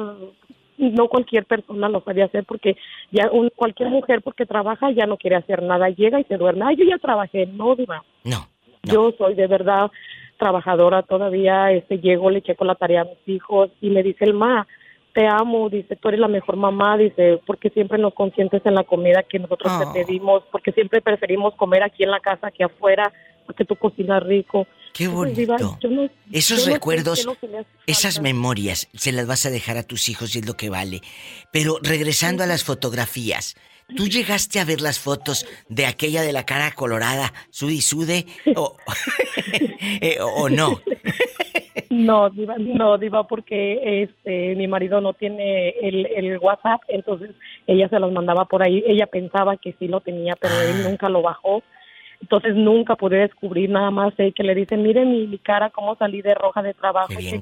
[0.78, 2.76] no cualquier persona lo sabía hacer porque
[3.10, 6.66] ya un, cualquier mujer porque trabaja ya no quiere hacer nada, llega y se duerme,
[6.66, 8.04] ay, yo ya trabajé, no, Diva.
[8.24, 8.46] No.
[8.84, 9.90] Yo soy de verdad
[10.38, 14.34] trabajadora todavía, este llego, le checo la tarea a mis hijos y me dice el
[14.34, 14.66] ma,
[15.18, 18.84] te amo, dice, tú eres la mejor mamá, dice, porque siempre nos consientes en la
[18.84, 19.92] comida que nosotros te ah.
[19.92, 23.12] pedimos, porque siempre preferimos comer aquí en la casa que afuera,
[23.44, 24.68] porque tú cocinas rico.
[24.94, 25.76] Qué bonito.
[26.30, 27.26] Esos recuerdos,
[27.88, 31.00] esas memorias, se las vas a dejar a tus hijos y es lo que vale.
[31.50, 33.56] Pero regresando a las fotografías,
[33.96, 38.76] ¿tú llegaste a ver las fotos de aquella de la cara colorada, Sudi Sude, o,
[40.00, 40.80] eh, o no?
[41.91, 47.30] No, Diva, no, Diva, porque este, mi marido no tiene el, el WhatsApp, entonces
[47.66, 48.84] ella se los mandaba por ahí.
[48.86, 50.89] Ella pensaba que sí lo tenía, pero él ah.
[50.89, 51.62] nunca lo bajó.
[52.20, 55.95] Entonces nunca pude descubrir nada más eh, que le dicen, mire mi, mi, cara cómo
[55.97, 57.14] salí de roja de trabajo.
[57.16, 57.41] bien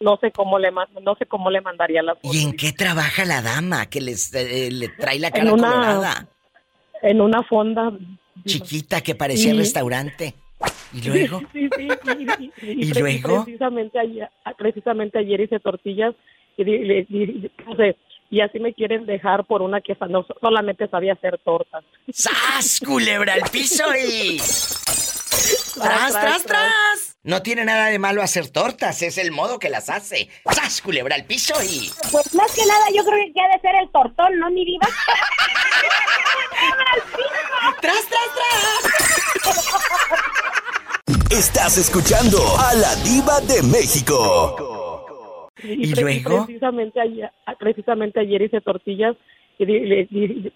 [0.00, 0.70] no sé cómo le
[1.02, 2.34] no sé cómo le mandaría las fotos.
[2.34, 5.70] ¿Y en qué trabaja la dama que les eh, le trae la cara en una,
[5.70, 6.28] colorada?
[7.02, 7.92] En una fonda
[8.46, 10.34] chiquita que parecía restaurante.
[10.92, 11.40] ¿Y luego?
[11.52, 11.88] Sí, sí,
[12.62, 13.44] y, luego?
[13.44, 16.14] Precisamente ayer, precisamente ayer hice tortillas
[16.56, 17.50] y,
[18.30, 21.84] y, así me quieren dejar por una que no solamente sabía hacer tortas.
[22.12, 22.80] ¡Sas!
[22.84, 24.38] Culebra al piso y.
[25.80, 27.16] ¡Tras, tras, tras!
[27.22, 30.28] No tiene nada de malo hacer tortas, es el modo que las hace.
[30.50, 31.90] ¡Sas, culebra al piso y...
[32.10, 34.88] Pues más que nada yo creo que ha de ser el tortón, ¿no, mi diva?
[37.80, 38.48] ¡Tras, tras, tras!
[41.30, 45.50] Estás escuchando a la diva de México.
[45.62, 46.46] ¿Y, luego?
[46.46, 49.14] Precisamente ayer, precisamente ayer hice tortillas
[49.58, 50.52] y, y,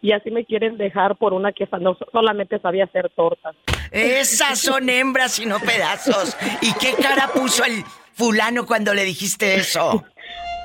[0.00, 3.56] y así me quieren dejar por una que no, solamente sabía hacer tortas.
[3.90, 6.36] Esas son hembras y no pedazos.
[6.60, 7.82] ¿Y qué cara puso el
[8.12, 10.04] fulano cuando le dijiste eso?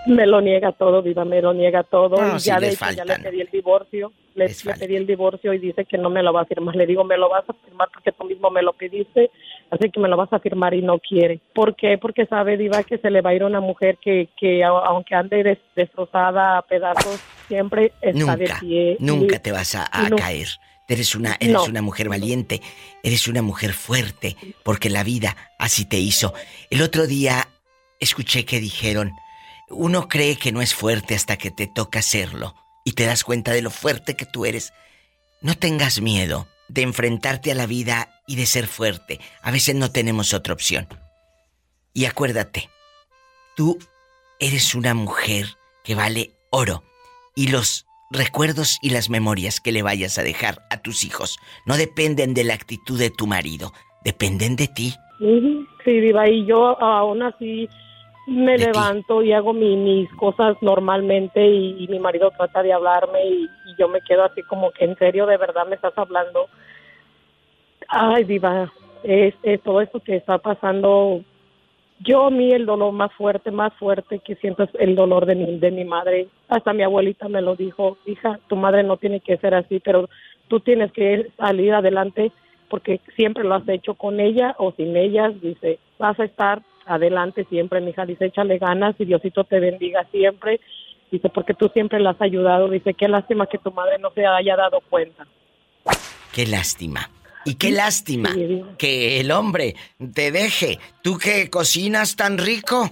[0.06, 2.18] Me lo niega todo, viva, me lo niega todo.
[2.36, 4.12] y ya, de hecho, ya le pedí el divorcio.
[4.36, 4.50] Le,
[4.80, 6.76] pedí el divorcio y dice que no me lo va a firmar.
[6.76, 9.30] Le digo, me lo vas a firmar porque tú mismo me lo pediste,
[9.70, 11.40] así que me lo vas a firmar y no quiere.
[11.54, 11.98] ¿Por qué?
[12.00, 15.14] Porque sabe, Diva, que se le va a ir a una mujer que, que aunque
[15.14, 18.98] ande destrozada a pedazos, siempre está de pie.
[19.00, 19.88] Nunca te vas a,
[20.18, 20.48] caer.
[20.90, 22.62] Eres una, eres una mujer valiente,
[23.04, 26.34] eres una mujer fuerte, porque la vida así te hizo.
[26.70, 27.48] El otro día
[28.00, 29.14] escuché que dijeron,
[29.76, 32.56] uno cree que no es fuerte hasta que te toca serlo
[32.86, 34.74] y te das cuenta de lo fuerte que tú eres.
[35.42, 39.20] No tengas miedo de enfrentarte a la vida y de ser fuerte.
[39.42, 40.88] A veces no tenemos otra opción.
[41.94, 42.70] Y acuérdate,
[43.56, 43.78] tú
[44.40, 45.48] eres una mujer
[45.84, 46.84] que vale oro
[47.36, 51.78] y los recuerdos y las memorias que le vayas a dejar a tus hijos no
[51.78, 54.94] dependen de la actitud de tu marido, dependen de ti.
[55.20, 57.68] Sí, Diva, y yo aún así
[58.26, 63.88] me levanto y hago mis cosas normalmente y, mi marido trata de hablarme y, yo
[63.88, 66.48] me quedo así como que en serio, de verdad me estás hablando.
[67.88, 68.72] Ay, diva,
[69.04, 71.22] es, todo esto que está pasando.
[72.00, 75.36] Yo a mí el dolor más fuerte, más fuerte que siento es el dolor de
[75.36, 76.28] mi, de mi madre.
[76.50, 80.10] Hasta mi abuelita me lo dijo, hija, tu madre no tiene que ser así, pero
[80.48, 82.32] tú tienes que salir adelante
[82.70, 85.30] porque siempre lo has hecho con ella o sin ella.
[85.30, 88.06] Dice, vas a estar adelante siempre, mi hija.
[88.06, 90.60] Dice, échale ganas y Diosito te bendiga siempre.
[91.12, 92.70] Dice, porque tú siempre la has ayudado.
[92.70, 95.28] Dice, qué lástima que tu madre no se haya dado cuenta.
[96.34, 97.10] Qué lástima.
[97.46, 98.30] Y qué lástima
[98.78, 99.76] que el hombre
[100.14, 100.80] te deje.
[101.02, 102.90] Tú que cocinas tan rico,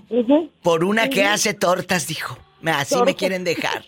[0.62, 2.38] por una que hace tortas, dijo.
[2.66, 3.84] Así me quieren dejar.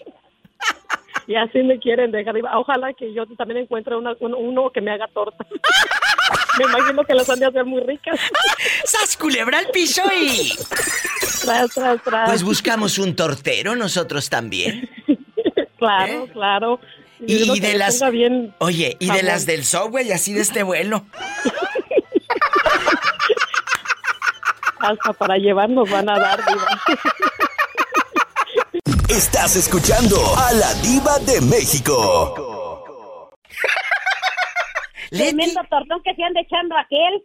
[1.28, 2.36] y así me quieren dejar.
[2.56, 5.47] Ojalá que yo también encuentre uno que me haga tortas.
[6.57, 8.19] Me imagino que las han de hacer muy ricas.
[8.86, 10.57] ¡Sas culebra al piso y!
[11.41, 12.29] Tras, tras, tras.
[12.29, 14.89] Pues buscamos un tortero nosotros también.
[15.77, 16.29] claro, ¿Eh?
[16.31, 16.79] claro.
[17.25, 18.01] Y, de las.
[18.57, 21.05] Oye, y de las del y así de este vuelo.
[24.79, 26.41] Hasta para llevarnos van a dar,
[29.07, 32.53] Estás escuchando a la Diva de México.
[35.18, 37.24] Tremendo tortón que se anda echando aquel.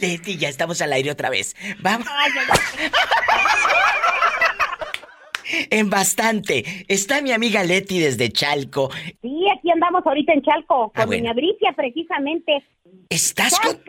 [0.00, 1.56] Leti, ya estamos al aire otra vez.
[1.80, 2.06] Vamos.
[5.70, 6.64] en bastante.
[6.88, 8.90] Está mi amiga Leti desde Chalco.
[9.22, 12.64] Sí, aquí andamos ahorita en Chalco, con ah, Doña Bricia, precisamente.
[13.08, 13.82] ¿Estás con.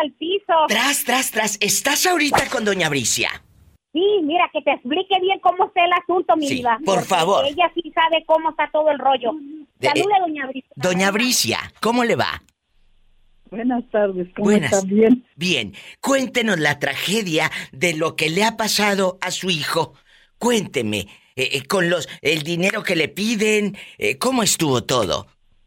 [0.00, 0.52] Al piso.
[0.68, 1.58] Tras, tras, tras.
[1.60, 3.30] ¿Estás ahorita con Doña Bricia?
[3.92, 6.78] Sí, mira, que te explique bien cómo está el asunto, mi vida.
[6.84, 7.44] Por favor.
[7.46, 9.32] Ella sí sabe cómo está todo el rollo.
[9.80, 10.70] Salude, eh, Doña Bricia.
[10.76, 12.42] Doña Bricia, ¿cómo le va?
[13.50, 14.86] Buenas tardes, ¿cómo Buenas.
[14.86, 15.24] Bien.
[15.36, 19.94] Bien, cuéntenos la tragedia de lo que le ha pasado a su hijo.
[20.38, 25.26] Cuénteme, eh, eh, con los el dinero que le piden, eh, ¿cómo estuvo todo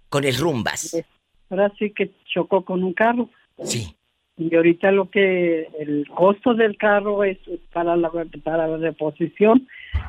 [0.09, 0.89] con el rumbas?
[0.91, 1.05] Pues,
[1.49, 3.29] ahora sí que chocó con un carro.
[3.63, 3.95] Sí.
[4.37, 7.37] Y ahorita lo que el costo del carro es
[7.73, 8.09] para la
[8.43, 9.67] para la reposición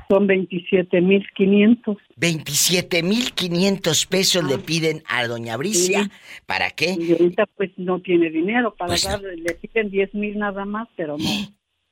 [0.09, 1.97] son 27.500.
[2.17, 4.63] 27.500 pesos le ah.
[4.65, 6.11] piden a doña Bricia.
[6.47, 6.97] ¿Para qué?
[6.99, 9.37] Y ahorita pues no tiene dinero para pues darle.
[9.37, 11.31] Le piden 10.000 nada más, pero no,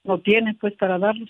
[0.04, 1.26] no tiene pues para darle.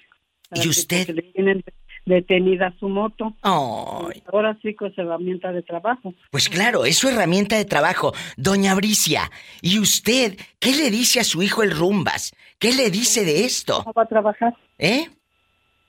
[0.55, 1.09] ¿Y usted?
[1.11, 1.63] Le tienen
[2.07, 3.37] detenida su moto.
[3.43, 6.15] Ahora sí con su herramienta de trabajo.
[6.31, 8.13] Pues claro, es su herramienta de trabajo.
[8.37, 9.31] Doña Bricia,
[9.63, 12.35] ¿y usted qué le dice a su hijo el Rumbas?
[12.59, 13.85] ¿Qué le dice de esto?
[13.87, 14.55] No va a trabajar.
[14.79, 15.09] ¿Eh?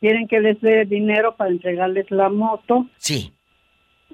[0.01, 2.87] Quieren que les dé dinero para entregarles la moto.
[2.97, 3.31] Sí.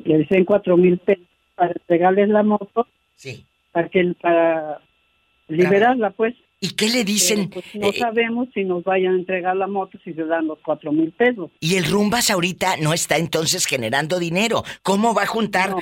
[0.04, 1.26] Le dicen cuatro mil pesos
[1.56, 2.88] para entregarles la moto.
[3.16, 3.46] Sí.
[3.72, 4.80] Para que para
[5.48, 6.36] liberarla, pues.
[6.60, 7.50] ¿Y qué le dicen?
[7.50, 10.60] Pues, no eh, sabemos si nos vayan a entregar la moto si se dan los
[10.64, 11.50] cuatro mil pesos.
[11.60, 14.64] Y el Rumbas ahorita no está entonces generando dinero.
[14.84, 15.76] ¿Cómo va a juntar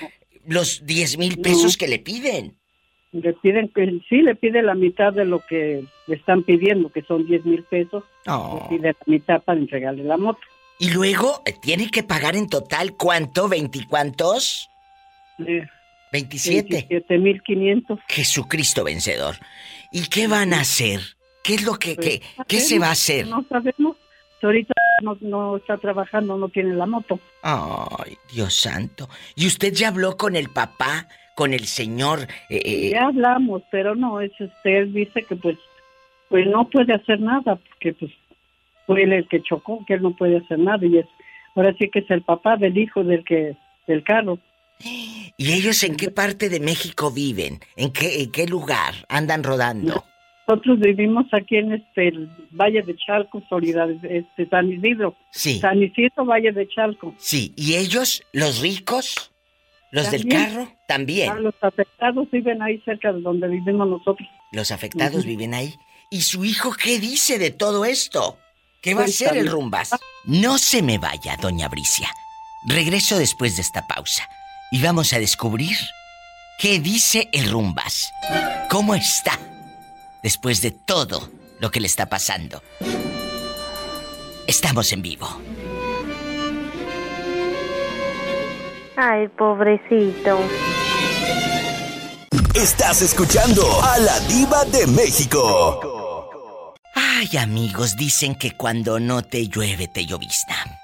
[0.45, 2.57] los diez mil pesos que le piden?
[3.15, 7.01] Le piden que sí, le pide la mitad de lo que le están pidiendo, que
[7.01, 8.03] son 10 mil pesos.
[8.27, 8.67] Oh.
[8.69, 10.41] Le pide la mitad para entregarle la moto.
[10.79, 14.69] Y luego eh, tiene que pagar en total cuánto, veinticuantos?
[15.39, 15.65] Eh,
[16.11, 17.05] 27.
[17.17, 17.99] mil quinientos.
[18.09, 19.35] Jesucristo vencedor.
[19.91, 20.99] ¿Y qué van a hacer?
[21.41, 23.27] ¿Qué es lo que, pues, qué, se va a hacer?
[23.27, 23.95] No sabemos.
[24.41, 24.73] Ahorita
[25.21, 27.19] no, está trabajando, no tiene la moto.
[27.41, 29.09] Ay, Dios santo.
[29.35, 32.21] ¿Y usted ya habló con el papá, con el señor?
[32.49, 35.57] Eh, eh, ya hablamos, pero no, es usted dice que pues,
[36.29, 38.11] pues no puede hacer nada, porque pues
[38.87, 41.05] fue él el que chocó, que él no puede hacer nada y es,
[41.55, 43.55] ahora sí que es el papá del hijo del que,
[43.85, 44.39] del carro.
[45.37, 47.59] ¿Y ellos en qué parte de México viven?
[47.75, 50.05] ¿En qué, en qué lugar andan rodando?
[50.47, 55.15] Nosotros vivimos aquí en este el Valle de Chalco, Solidaridad, este, San Isidro.
[55.31, 55.59] Sí.
[55.59, 57.15] San Isidro, Valle de Chalco.
[57.17, 59.34] Sí, ¿y ellos, los ricos?
[59.95, 60.67] ¿Los del carro?
[60.89, 61.31] También.
[61.31, 64.27] Ah, los afectados viven ahí cerca de donde vivimos nosotros.
[64.51, 65.73] Los afectados viven ahí.
[66.11, 68.37] ¿Y su hijo qué dice de todo esto?
[68.81, 69.91] ¿Qué va a hacer el rumbas?
[70.25, 72.09] No se me vaya, doña Bricia.
[72.67, 74.27] Regreso después de esta pausa
[74.69, 75.77] y vamos a descubrir
[76.59, 78.11] qué dice el rumbas.
[78.69, 79.39] ¿Cómo está?
[80.21, 81.29] Después de todo
[81.61, 82.61] lo que le está pasando.
[84.45, 85.41] Estamos en vivo.
[88.97, 90.39] Ay, pobrecito.
[92.53, 96.73] Estás escuchando a la diva de México.
[96.93, 100.79] Ay, amigos, dicen que cuando no te llueve te llovizna.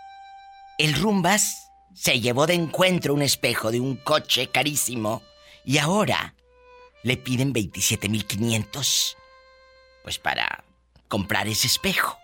[0.77, 5.21] El Rumbas se llevó de encuentro un espejo de un coche carísimo
[5.63, 6.35] y ahora
[7.03, 9.15] le piden 27.500
[10.03, 10.65] pues para
[11.07, 12.17] comprar ese espejo.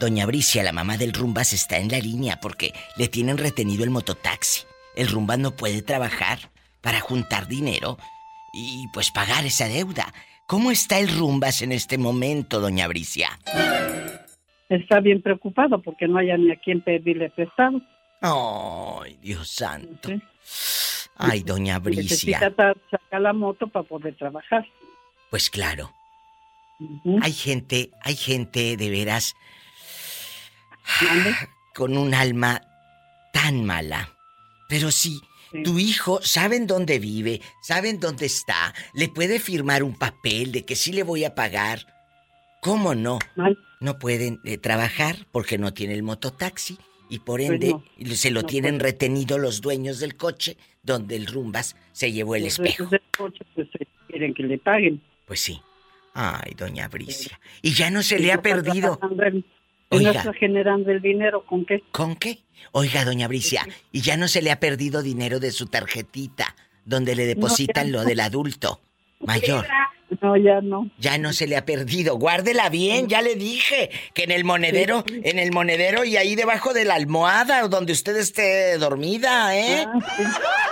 [0.00, 3.90] Doña Bricia, la mamá del Rumbas, está en la línea porque le tienen retenido el
[3.90, 4.69] mototaxi.
[5.00, 6.50] El Rumbas no puede trabajar
[6.82, 7.96] para juntar dinero
[8.52, 10.12] y pues pagar esa deuda.
[10.46, 13.30] ¿Cómo está el Rumbas en este momento, doña Bricia?
[14.68, 17.80] Está bien preocupado porque no haya ni a quien pedirle prestado.
[18.20, 20.10] Ay, Dios santo.
[21.16, 22.38] Ay, doña Bricia.
[22.38, 24.66] Necesita sacar la moto para poder trabajar.
[25.30, 25.94] Pues claro.
[27.22, 29.34] Hay gente, hay gente de veras
[31.74, 32.60] con un alma
[33.32, 34.19] tan mala.
[34.70, 35.20] Pero sí,
[35.64, 40.76] tu hijo, saben dónde vive, saben dónde está, le puede firmar un papel de que
[40.76, 41.80] sí le voy a pagar.
[42.62, 43.18] ¿Cómo no?
[43.80, 47.74] No pueden eh, trabajar porque no tiene el mototaxi y por pues ende
[48.14, 52.86] se lo tienen retenido los dueños del coche donde el Rumbas se llevó el espejo.
[52.86, 53.68] Del coche, pues,
[54.06, 55.02] quieren que le paguen.
[55.26, 55.60] Pues sí.
[56.14, 57.40] Ay, doña Bricia.
[57.62, 59.00] Y ya no se le ha perdido.
[59.90, 60.12] Oiga.
[60.12, 61.82] está generando el dinero, ¿con qué?
[61.90, 62.38] ¿Con qué?
[62.72, 67.16] Oiga, doña Bricia, y ya no se le ha perdido dinero de su tarjetita, donde
[67.16, 68.80] le depositan lo del adulto
[69.20, 69.66] mayor.
[70.22, 70.90] No, ya no.
[70.98, 72.16] Ya no se le ha perdido.
[72.16, 76.74] Guárdela bien, ya le dije que en el monedero, en el monedero y ahí debajo
[76.74, 79.86] de la almohada donde usted esté dormida, ¿eh?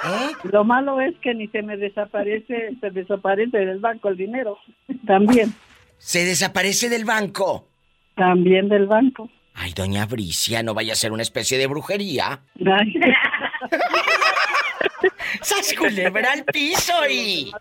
[0.02, 0.48] Ah, ¿Eh?
[0.50, 4.58] Lo malo es que ni se me desaparece, se desaparece del banco el dinero.
[5.06, 5.54] También.
[5.98, 7.67] ¿Se desaparece del banco?
[8.18, 9.30] También del banco.
[9.54, 12.40] Ay, doña Bricia, no vaya a ser una especie de brujería.
[12.66, 12.94] Ay.
[15.40, 17.52] ¡Sas culebra al piso y!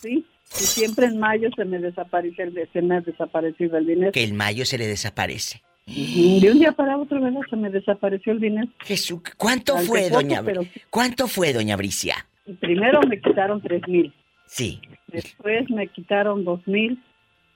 [0.00, 0.24] Sí.
[0.54, 4.12] Y siempre en mayo se me desaparece el, se me ha desaparecido el dinero.
[4.12, 5.62] Que en mayo se le desaparece.
[5.86, 7.40] De un día para otro, ¿verdad?
[7.48, 8.68] Se me desapareció el dinero.
[8.80, 10.42] Jesús, ¿cuánto fue, doña
[10.90, 12.26] ¿Cuánto fue, doña Bricia?
[12.60, 14.12] Primero me quitaron tres mil.
[14.46, 14.80] Sí.
[15.08, 17.02] Después me quitaron dos mil.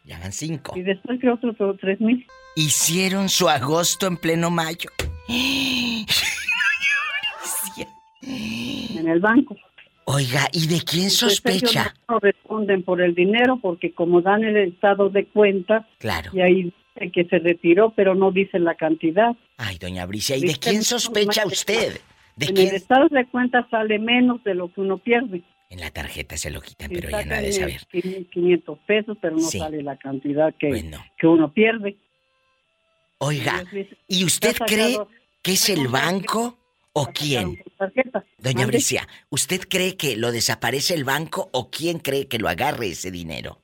[0.04, 0.72] Ya van cinco.
[0.76, 2.26] Y después que otro tres mil.
[2.58, 4.88] Hicieron su agosto en pleno mayo.
[8.22, 9.54] en el banco.
[10.06, 11.94] Oiga, ¿y de quién sospecha?
[12.08, 16.30] no responden por el dinero porque como dan el estado de cuenta, claro.
[16.32, 16.62] y ahí
[16.94, 19.36] dice que se retiró, pero no dicen la cantidad.
[19.58, 22.00] Ay, doña Bricia, ¿y de quién sospecha usted?
[22.36, 25.42] ¿De en el estado de cuenta sale menos de lo que uno pierde.
[25.68, 27.82] En la tarjeta se lo quitan, pero ya nada de saber.
[27.90, 31.98] 500 pesos, pero no sale la cantidad que, que uno pierde.
[33.18, 33.64] Oiga,
[34.08, 34.98] ¿y usted cree
[35.42, 36.58] que es el banco
[36.92, 37.62] o quién?
[38.38, 42.88] Doña Bricia, ¿usted cree que lo desaparece el banco o quién cree que lo agarre
[42.88, 43.58] ese dinero?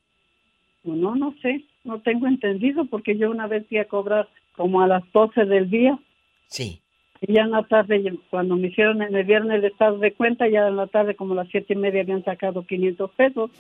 [0.85, 4.87] No, no sé, no tengo entendido porque yo una vez fui a cobrar como a
[4.87, 5.99] las 12 del día.
[6.47, 6.81] Sí.
[7.21, 10.67] Y ya en la tarde, cuando me hicieron, me dieron el estado de cuenta, ya
[10.67, 13.51] en la tarde como a las siete y media habían sacado 500 pesos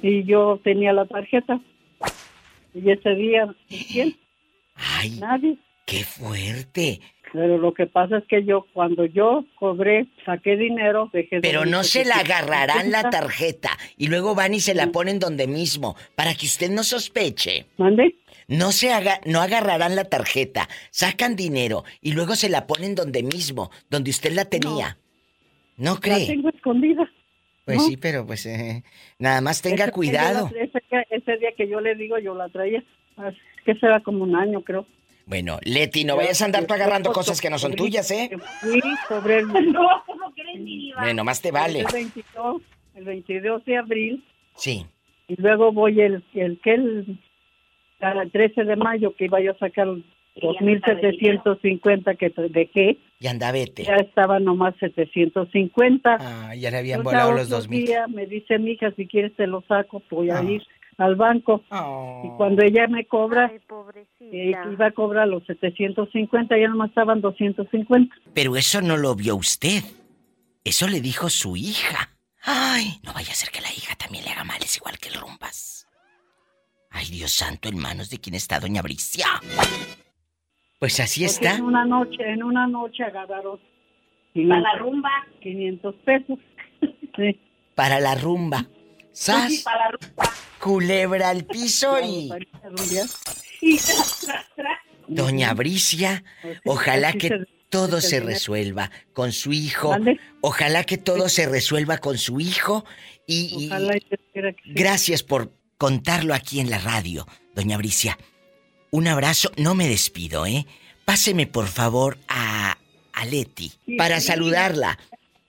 [0.00, 1.60] y yo tenía la tarjeta.
[2.74, 3.54] Y ese día,
[3.92, 4.16] ¿quién?
[4.74, 5.58] Ay, Nadie.
[5.86, 7.00] ¡Qué fuerte!
[7.32, 11.40] Pero lo que pasa es que yo, cuando yo cobré, saqué dinero, dejé...
[11.40, 15.46] Pero no se la agarrarán la tarjeta y luego van y se la ponen donde
[15.46, 17.66] mismo, para que usted no sospeche.
[17.78, 18.16] ¿Mande?
[18.48, 23.22] No se haga, no agarrarán la tarjeta, sacan dinero y luego se la ponen donde
[23.22, 24.98] mismo, donde usted la tenía.
[25.78, 26.20] ¿No, cree?
[26.20, 27.10] La tengo escondida.
[27.64, 28.82] Pues sí, pero pues eh,
[29.18, 30.50] nada más tenga cuidado.
[31.10, 32.84] Ese, día que yo le digo, yo la traía.
[33.62, 34.86] Que será como un año, creo.
[35.26, 38.30] Bueno, Leti, no vayas a andar tú agarrando cosas que no son tuyas, ¿eh?
[38.60, 39.46] Fui sobre el...
[39.72, 41.00] No, ¿cómo crees, mi diva?
[41.02, 41.80] Bueno, más te vale.
[41.80, 42.62] El 22,
[42.96, 44.24] el 22 de abril.
[44.56, 44.84] Sí.
[45.28, 47.18] Y luego voy el, el que el,
[48.00, 49.86] el 13 de mayo que iba yo a sacar
[50.36, 52.98] 2.750 que te dejé.
[53.20, 53.84] Y anda, vete.
[53.84, 56.16] Ya estaba nomás 750.
[56.20, 57.86] Ah, ya le habían Entonces, volado los otro 2.000.
[57.86, 60.42] día Me dice mi hija, si quieres te lo saco, voy a Ah.
[60.44, 60.62] ir
[60.98, 61.62] al banco.
[61.70, 62.22] Oh.
[62.24, 64.24] Y cuando ella me cobra, Ay, pobrecita.
[64.24, 68.14] eh, iba a cobrar los 750, ya nomás estaban 250.
[68.34, 69.82] Pero eso no lo vio usted.
[70.64, 72.10] Eso le dijo su hija.
[72.44, 75.14] Ay, no vaya a ser que la hija también le haga males igual que el
[75.14, 75.86] rumbas.
[76.90, 79.26] Ay, Dios santo, en manos de quién está doña Bricia.
[80.78, 81.56] Pues así Porque está.
[81.56, 83.58] En una noche, en una noche agarraron
[84.34, 85.10] Para la rumba.
[85.40, 86.38] 500 pesos.
[87.16, 87.40] sí.
[87.74, 88.66] Para la rumba.
[89.12, 89.52] ¡Sas!
[89.52, 90.24] Sí, para la rumba.
[90.62, 92.30] Culebra al piso y...
[95.08, 96.24] Doña Bricia,
[96.64, 99.94] ojalá que todo se resuelva con su hijo.
[100.40, 102.84] Ojalá que todo se resuelva con su hijo.
[103.26, 103.68] Y,
[104.66, 108.16] gracias por contarlo aquí en la radio, doña Bricia.
[108.90, 110.66] Un abrazo, no me despido, ¿eh?
[111.04, 112.78] Páseme por favor a,
[113.12, 114.98] a Leti para saludarla.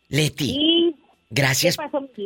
[0.10, 0.83] Leti, Sí.
[1.34, 1.78] Gracias,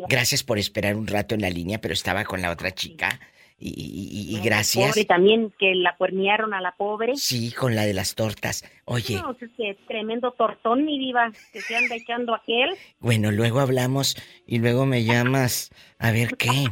[0.10, 3.20] gracias por esperar un rato en la línea, pero estaba con la otra chica.
[3.60, 4.90] Y, y- y- y gracias.
[4.92, 7.16] Pobre también que la cuernearon a la pobre.
[7.16, 8.64] Sí, con la de las tortas.
[8.86, 12.70] Oye, No, es que tremendo tortón, mi diva, que se anda echando aquel.
[13.00, 15.72] bueno, luego hablamos y luego me llamas.
[15.98, 16.68] A ver qué.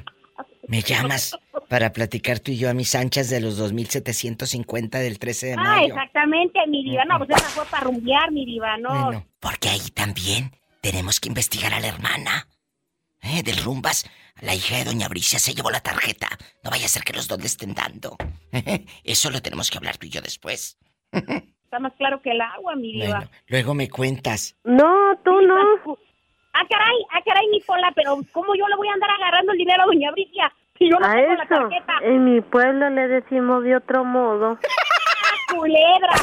[0.68, 1.36] Me llamas
[1.70, 5.56] para platicar tú y yo a mis anchas de los 2750 del 13 de Ah,
[5.64, 5.88] mayo.
[5.88, 7.06] exactamente, mi diva.
[7.06, 9.06] No, pues esa fue para rumbear, mi diva, no.
[9.06, 10.52] Bueno, porque ahí también
[10.92, 12.48] tenemos que investigar a la hermana.
[13.24, 13.42] ¿Eh?
[13.42, 14.06] Del Rumbas.
[14.42, 16.28] La hija de Doña Bricia se llevó la tarjeta.
[16.64, 18.16] No vaya a ser que los dos le estén dando.
[19.04, 20.78] Eso lo tenemos que hablar tú y yo después.
[21.12, 23.18] Está más claro que el agua, mi diva.
[23.18, 24.56] Bueno, luego me cuentas.
[24.64, 25.58] No, tú no.
[26.54, 29.58] Ah, caray, ah, caray, mi pola, pero ¿cómo yo le voy a andar agarrando el
[29.58, 30.54] dinero a Doña Bricia?
[30.78, 31.94] Si yo no A tengo la eso, tarjeta.
[32.04, 34.60] en mi pueblo le decimos de otro modo.
[35.26, 36.14] ¡Ah, culebra!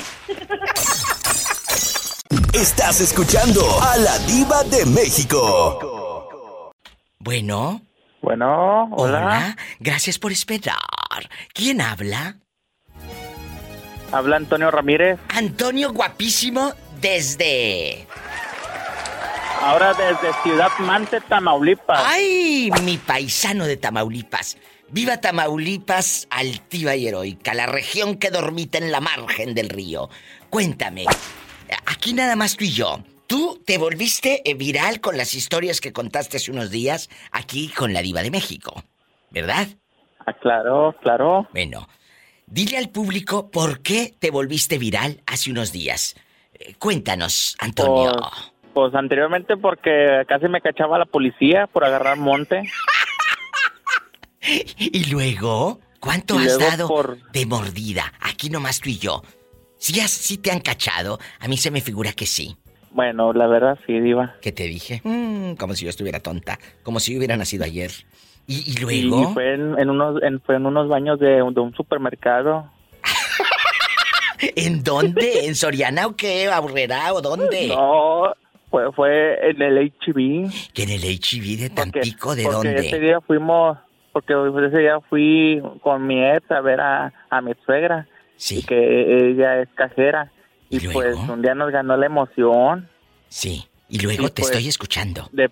[2.54, 6.72] Estás escuchando a la diva de México.
[7.18, 7.82] Bueno,
[8.22, 9.18] Bueno, hola.
[9.18, 9.56] hola.
[9.80, 10.78] Gracias por esperar.
[11.52, 12.36] ¿Quién habla?
[14.12, 15.18] Habla Antonio Ramírez.
[15.28, 18.06] Antonio Guapísimo desde...
[19.60, 22.00] Ahora desde Ciudad Mante, Tamaulipas.
[22.04, 22.70] ¡Ay!
[22.82, 24.56] Mi paisano de Tamaulipas.
[24.88, 30.10] Viva Tamaulipas, altiva y heroica, la región que dormita en la margen del río.
[30.50, 31.04] Cuéntame,
[31.86, 33.02] aquí nada más tú y yo.
[33.26, 37.92] Tú te volviste eh, viral con las historias que contaste hace unos días aquí con
[37.92, 38.82] la diva de México,
[39.30, 39.68] ¿verdad?
[40.26, 41.48] Ah, claro, claro.
[41.52, 41.88] Bueno,
[42.46, 46.14] dile al público por qué te volviste viral hace unos días.
[46.54, 48.12] Eh, Cuéntanos, Antonio.
[48.12, 52.62] Pues, pues anteriormente porque casi me cachaba la policía por agarrar monte.
[54.76, 58.12] Y luego, ¿cuánto Y has luego dado por- de mordida?
[58.20, 59.22] Aquí nomás tú y yo.
[59.82, 62.56] Si, si te han cachado, a mí se me figura que sí.
[62.92, 64.36] Bueno, la verdad sí, diva.
[64.40, 65.00] ¿Qué te dije?
[65.02, 66.56] Mm, como si yo estuviera tonta.
[66.84, 67.90] Como si yo hubiera nacido ayer.
[68.46, 69.32] ¿Y, y luego?
[69.34, 72.70] fue en, en unos en, fue en unos baños de, un- de un supermercado.
[74.56, 75.46] ¿En dónde?
[75.46, 76.46] ¿En Soriana o qué?
[76.48, 77.68] ¿Aburrera o dónde?
[77.68, 78.32] No,
[78.70, 80.72] fue, fue en el HB.
[80.72, 82.34] ¿Que en el HIV de Porque- Tampico?
[82.36, 82.86] ¿De porque dónde?
[82.86, 83.78] ese día fuimos,
[84.12, 84.34] porque
[84.68, 88.06] ese día fui con mi ex a ver a, a mi suegra.
[88.36, 88.58] Sí.
[88.58, 90.30] Y que ella es cajera.
[90.70, 91.00] ¿Y Y, luego?
[91.00, 92.88] pues un día nos ganó la emoción.
[93.28, 93.64] Sí.
[93.88, 95.28] Y luego Y te pues- estoy escuchando.
[95.32, 95.50] De,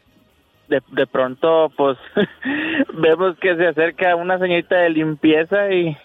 [0.68, 1.98] de, de pronto, pues,
[2.94, 5.96] vemos que se acerca una señorita de limpieza y,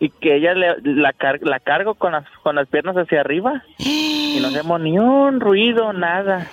[0.00, 3.62] y que ella le, la, car- la cargo con las, con las piernas hacia arriba.
[3.78, 6.48] Y no hacemos ni un ruido, nada.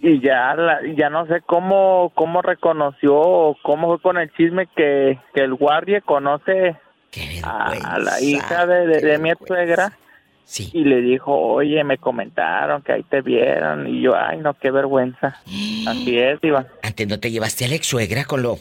[0.00, 4.66] Y ya, la- ya no sé cómo, cómo reconoció o cómo fue con el chisme
[4.76, 6.76] que, que el guardia conoce ¡Qué
[7.48, 9.96] a, la hija de, de, de mi suegra
[10.48, 10.70] Sí.
[10.72, 13.86] y le dijo, oye, me comentaron que ahí te vieron.
[13.86, 15.36] Y yo, ay, no, qué vergüenza.
[15.86, 16.66] Así es, Iván.
[16.82, 18.58] Antes no te llevaste a la ex suegra con lo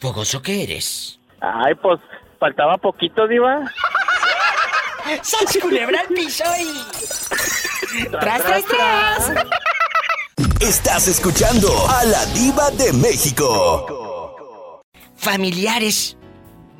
[0.00, 1.20] fogoso que eres.
[1.40, 2.00] Ay, pues,
[2.40, 3.60] faltaba poquito, Diva.
[5.22, 8.06] ¡Sas culebra al piso y...
[8.10, 9.32] ¡Tras, tras, tras!
[10.60, 14.82] Estás escuchando a la diva de México.
[15.16, 16.16] Familiares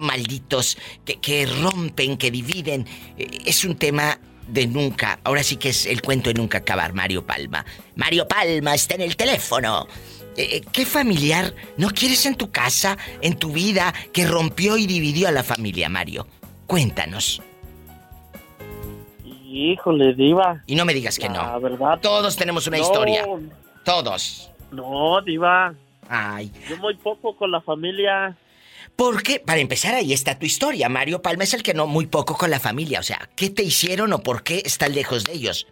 [0.01, 2.87] malditos que, que rompen, que dividen.
[3.17, 5.21] eh, Es un tema de nunca.
[5.25, 7.65] Ahora sí que es el cuento de nunca acabar, Mario Palma.
[7.95, 9.87] Mario Palma está en el teléfono.
[10.37, 14.87] Eh, eh, ¿Qué familiar no quieres en tu casa, en tu vida, que rompió y
[14.87, 16.27] dividió a la familia, Mario?
[16.67, 17.43] Cuéntanos.
[19.53, 20.63] Híjole, diva.
[20.67, 21.43] Y no me digas que no.
[21.43, 21.99] La verdad.
[22.01, 23.27] Todos tenemos una historia.
[23.85, 24.51] Todos.
[24.71, 25.75] No, diva.
[26.09, 26.53] Ay.
[26.69, 28.37] Yo muy poco con la familia.
[29.01, 30.91] Porque, para empezar, ahí está tu historia.
[30.91, 33.01] Mario Palma es el que no muy poco con la familia.
[33.01, 35.67] O sea, ¿qué te hicieron o por qué estás lejos de ellos?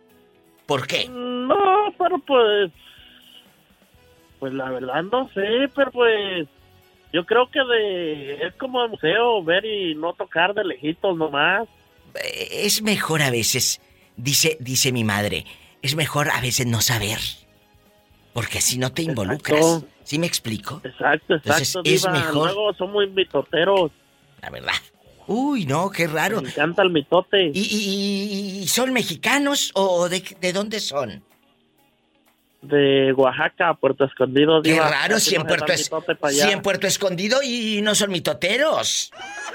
[0.64, 1.10] ¿Por qué?
[1.10, 2.72] No, pero pues...
[4.38, 6.48] Pues la verdad no sé, pero pues...
[7.12, 8.46] Yo creo que de...
[8.46, 11.68] Es como el museo, ver y no tocar de lejitos nomás.
[12.14, 13.82] Eh, es mejor a veces,
[14.16, 15.44] dice, dice mi madre,
[15.82, 17.18] es mejor a veces no saber.
[18.32, 19.84] Porque así no te involucras.
[20.09, 20.80] ¿Sí me explico?
[20.84, 21.82] Exacto, exacto.
[21.84, 22.32] es mejor.
[22.32, 23.90] Luego son muy mitoteros.
[24.40, 24.72] La verdad.
[25.26, 26.40] Uy, no, qué raro.
[26.40, 27.50] Me encanta el mitote.
[27.52, 31.22] ¿Y, son mexicanos o de, de dónde son?
[32.61, 34.62] De Oaxaca, Puerto Escondido.
[34.62, 39.12] Qué raro, si en Puerto, en Puerto Escondido y no son mitoteros.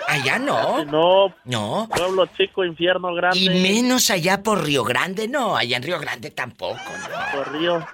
[0.08, 0.86] Allá no.
[0.86, 1.36] No.
[1.44, 1.90] No.
[1.94, 3.40] Pueblo chico, infierno grande.
[3.40, 5.56] Y menos allá por Río Grande, no.
[5.58, 7.38] Allá en Río Grande tampoco, no.
[7.38, 7.86] Por Río.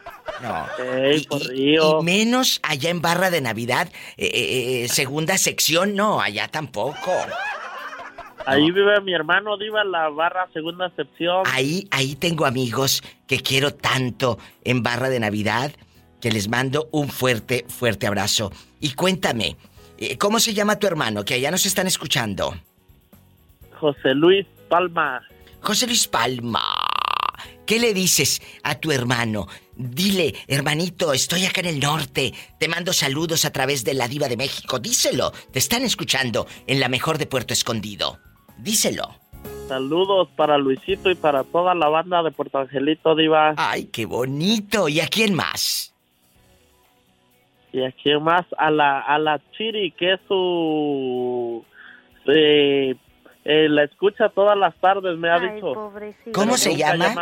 [0.42, 0.68] No.
[1.12, 2.02] y, por Río.
[2.02, 6.22] Y, menos allá en Barra de Navidad, eh, eh, eh, segunda sección, no.
[6.22, 7.14] Allá tampoco.
[8.46, 11.44] Ahí vive mi hermano, Diva, la barra segunda sección.
[11.46, 15.72] Ahí, ahí tengo amigos que quiero tanto en barra de Navidad
[16.20, 18.52] que les mando un fuerte, fuerte abrazo.
[18.80, 19.58] Y cuéntame,
[19.98, 21.24] eh, ¿cómo se llama tu hermano?
[21.24, 22.56] Que allá nos están escuchando.
[23.80, 25.22] José Luis Palma.
[25.62, 26.62] José Luis Palma.
[27.66, 29.48] ¿Qué le dices a tu hermano?
[29.76, 32.34] Dile, hermanito, estoy acá en el norte.
[32.60, 34.80] Te mando saludos a través de la Diva de México.
[34.80, 35.32] Díselo.
[35.52, 38.20] Te están escuchando en la mejor de Puerto Escondido.
[38.62, 39.10] Díselo.
[39.68, 43.54] Saludos para Luisito y para toda la banda de Puerto Angelito, Diva.
[43.58, 44.90] Ay, qué bonito.
[44.90, 45.94] ¿Y a quién más?
[47.72, 48.46] ¿Y a quién más?
[48.58, 51.64] A la, a la Chiri, que es su...
[52.26, 52.96] Eh,
[53.46, 55.74] eh, la escucha todas las tardes, me ha dicho.
[56.34, 57.14] ¿Cómo se llama?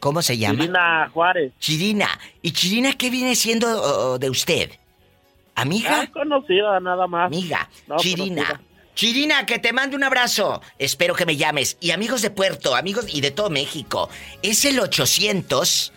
[0.00, 0.58] ¿Cómo se llama?
[0.58, 1.52] Chirina Juárez.
[1.58, 2.08] Chirina.
[2.42, 4.70] ¿Y Chirina qué viene siendo de usted?
[5.54, 6.02] ¿Amiga?
[6.02, 7.26] Ah, conocida, nada más.
[7.26, 7.68] Amiga.
[7.96, 8.60] Chirina.
[8.94, 10.62] Chirina, que te mando un abrazo.
[10.78, 11.76] Espero que me llames.
[11.80, 14.08] Y amigos de Puerto, amigos y de todo México,
[14.42, 15.92] es el 800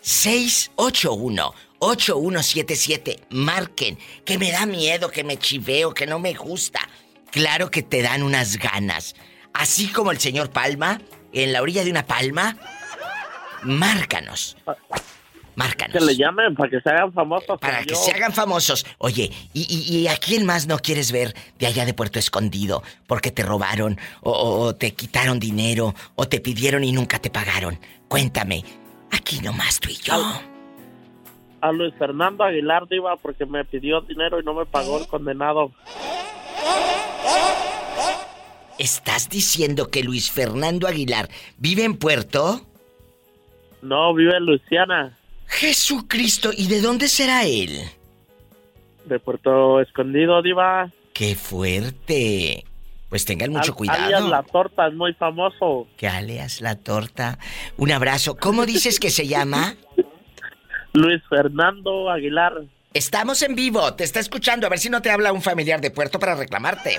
[0.00, 3.20] 681 8177.
[3.30, 6.80] Marquen, que me da miedo, que me chiveo, que no me gusta.
[7.30, 9.14] Claro que te dan unas ganas.
[9.52, 11.00] Así como el señor Palma,
[11.32, 12.56] en la orilla de una palma,
[13.62, 14.56] márcanos.
[15.60, 15.92] Márcanos.
[15.92, 17.60] Que le llamen para que se hagan famosos.
[17.60, 18.86] Para que se hagan famosos.
[18.96, 22.82] Oye, ¿y, a quién más no quieres ver de allá de Puerto Escondido?
[23.06, 27.78] Porque te robaron, o, te quitaron dinero, o te pidieron y nunca te pagaron.
[28.08, 28.64] Cuéntame.
[29.10, 30.14] Aquí nomás tú y yo.
[31.60, 35.72] A, Luis Fernando Aguilar, Diva, porque me pidió dinero y no me pagó el condenado.
[38.78, 42.62] ¿Estás diciendo que Luis Fernando Aguilar vive en Puerto?
[43.82, 45.19] No, vive en Luisiana.
[45.50, 47.80] Jesucristo, ¿y de dónde será él?
[49.04, 50.90] De Puerto Escondido, Diva.
[51.12, 52.64] ¡Qué fuerte!
[53.08, 54.04] Pues tengan mucho cuidado.
[54.04, 55.88] Alias La Torta es muy famoso.
[55.96, 57.38] ¿Qué alias La Torta?
[57.76, 58.36] Un abrazo.
[58.36, 59.74] ¿Cómo dices que se llama?
[60.92, 62.62] Luis Fernando Aguilar.
[62.94, 64.66] Estamos en vivo, te está escuchando.
[64.66, 66.98] A ver si no te habla un familiar de puerto para reclamarte.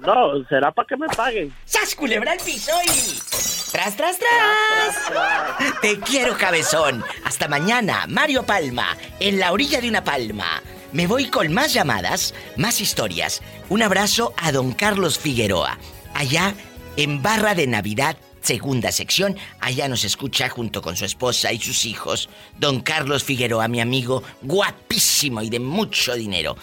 [0.00, 1.52] No, será para que me paguen.
[1.64, 3.61] ¡Sas, culebra el piso y...
[3.72, 5.80] ¡Tras, tras, tras!
[5.80, 7.02] Te quiero, cabezón.
[7.24, 10.62] Hasta mañana, Mario Palma, en la orilla de una palma.
[10.92, 13.40] Me voy con más llamadas, más historias.
[13.70, 15.78] Un abrazo a don Carlos Figueroa,
[16.12, 16.54] allá
[16.98, 19.38] en Barra de Navidad, segunda sección.
[19.58, 22.28] Allá nos escucha junto con su esposa y sus hijos,
[22.58, 26.58] don Carlos Figueroa, mi amigo, guapísimo y de mucho dinero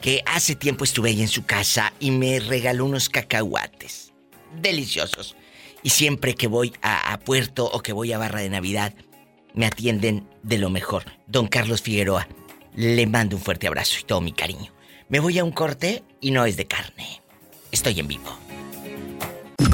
[0.00, 4.14] que hace tiempo estuve ahí en su casa y me regaló unos cacahuates.
[4.62, 5.36] Deliciosos.
[5.84, 8.94] Y siempre que voy a, Puerto o que voy a Barra de Navidad,
[9.52, 11.04] me atienden de lo mejor.
[11.26, 12.26] Don Carlos Figueroa,
[12.74, 14.72] le mando un fuerte abrazo y todo mi cariño.
[15.10, 17.20] Me voy a un corte y no es de carne.
[17.70, 18.34] Estoy en vivo.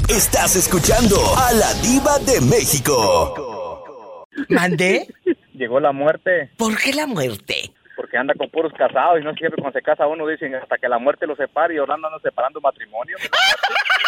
[0.09, 4.25] Estás escuchando a la diva de México.
[4.49, 5.07] ¿Mandé?
[5.53, 6.51] Llegó la muerte.
[6.57, 7.73] ¿Por qué la muerte?
[8.01, 10.89] porque anda con puros casados y no siempre cuando se casa uno dicen hasta que
[10.89, 13.15] la muerte lo separe y Orlando anda separando matrimonio.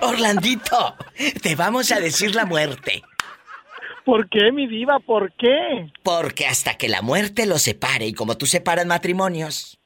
[0.00, 0.96] Orlandito,
[1.42, 3.02] te vamos a decir la muerte.
[4.04, 5.00] ¿Por qué, mi diva?
[5.00, 5.90] ¿Por qué?
[6.02, 9.78] Porque hasta que la muerte lo separe y como tú separas matrimonios.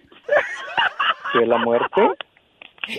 [1.32, 2.02] ¿Qué la muerte?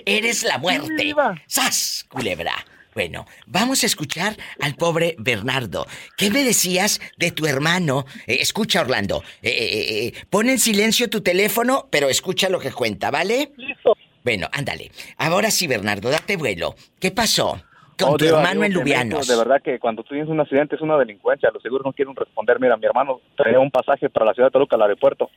[0.05, 1.13] Eres la muerte.
[1.47, 2.53] ¡Sas, culebra!
[2.93, 5.85] Bueno, vamos a escuchar al pobre Bernardo.
[6.17, 8.05] ¿Qué me decías de tu hermano?
[8.27, 9.23] Eh, escucha, Orlando.
[9.41, 13.53] Eh, eh, pon en silencio tu teléfono, pero escucha lo que cuenta, ¿vale?
[13.55, 13.95] Listo.
[14.23, 14.91] Bueno, ándale.
[15.17, 16.75] Ahora sí, Bernardo, date vuelo.
[16.99, 17.59] ¿Qué pasó
[17.99, 19.27] con Oh, tu hermano en Lubianos?
[19.27, 21.49] De verdad que cuando tú tienes un accidente es una delincuencia.
[21.53, 22.59] Los seguros no quieren responder.
[22.59, 25.29] Mira, mi hermano traía un pasaje para la ciudad de Toluca al aeropuerto.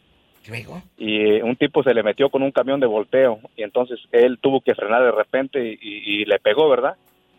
[0.48, 0.82] ¿Luego?
[0.98, 3.38] Y eh, un tipo se le metió con un camión de volteo.
[3.56, 6.96] Y entonces él tuvo que frenar de repente y, y- y le pegó, ¿verdad?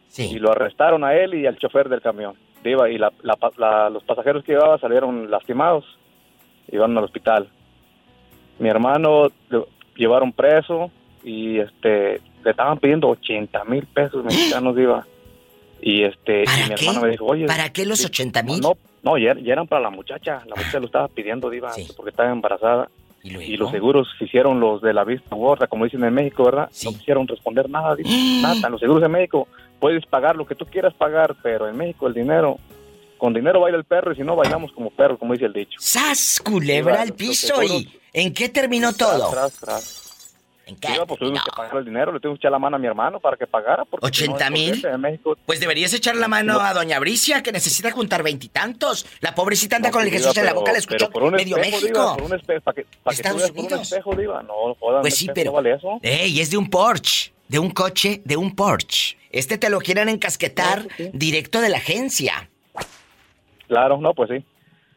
[0.08, 0.32] Sí.
[0.36, 2.36] Y lo arrestaron a él y al chofer del camión.
[2.64, 5.86] Diva, y la- la- la- los pasajeros que llevaba salieron lastimados.
[6.72, 7.48] Iban al hospital.
[8.58, 10.90] Mi hermano lo llevaron preso
[11.26, 15.06] y este le estaban pidiendo 80 mil pesos mexicanos, Diva.
[15.82, 16.86] Y este y ¿Para mi qué?
[16.86, 18.62] hermano me dijo, oye, ¿Para qué los sí, 80 mil?
[18.62, 20.44] No, no, ya, ya eran para la muchacha.
[20.46, 22.90] La muchacha lo estaba pidiendo, Diva, porque estaba embarazada.
[23.24, 23.52] ¿Y, luego?
[23.52, 26.70] Y los seguros se hicieron los de la vista gorda, como dicen en México, ¿verdad?
[26.84, 28.10] No quisieron responder nada, Diva,
[28.42, 28.70] nada.
[28.70, 29.48] Los seguros en México
[29.80, 32.60] puedes pagar lo que tú quieras pagar, pero en México el dinero,
[33.18, 35.80] con dinero baila el perro y si no bailamos como perro, como dice el dicho.
[35.80, 37.64] ¡Sas, culebra al piso!
[37.64, 39.32] ¿Y en qué terminó todo?
[39.32, 40.05] Tras, tras.
[40.68, 42.80] ¿En Diva, pues tuvimos que pagar el dinero, le tuvimos que echar la mano a
[42.80, 43.86] mi hermano para que pagara.
[43.86, 44.66] Porque si no, ¿80 es mil?
[44.70, 49.06] corriente En México Pues deberías echar la mano a doña Bricia, que necesita juntar veintitantos.
[49.22, 51.24] La pobrecita anda No, con el sí, Jesús Diva, en la boca, la escuchó por
[51.24, 52.00] un medio espejo, México.
[52.00, 53.82] Diva, por un espejo, para que, para que tú Estados veas por un Unidos.
[53.92, 54.44] espejo, Diva.
[54.44, 55.52] No, jodan, Pues sí, pero...
[55.52, 56.00] no vale eso.
[56.02, 59.18] Ey, es de un Porsche, de un coche, de un Porsche.
[59.30, 62.50] Este te lo quieren encasquetar directo de la agencia.
[63.68, 64.46] Claro, no, pues sí.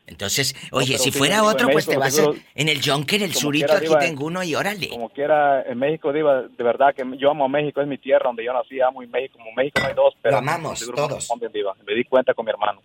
[0.09, 2.69] Entonces, No, oye, pero si fuera digo, otro, pues México te los vas seguros- en,
[2.69, 4.89] en el Junker, el Surito, aquí Diva, tengo uno y órale.
[4.89, 8.25] Como quiera, en México, Diva, de verdad que yo amo a México, es mi tierra
[8.25, 10.95] donde yo nací, amo y México, como México no hay dos, pero Lo amamos, no
[10.95, 11.15] todos.
[11.15, 11.75] responden, Diva.
[11.87, 12.83] Me di cuenta con mi hermano.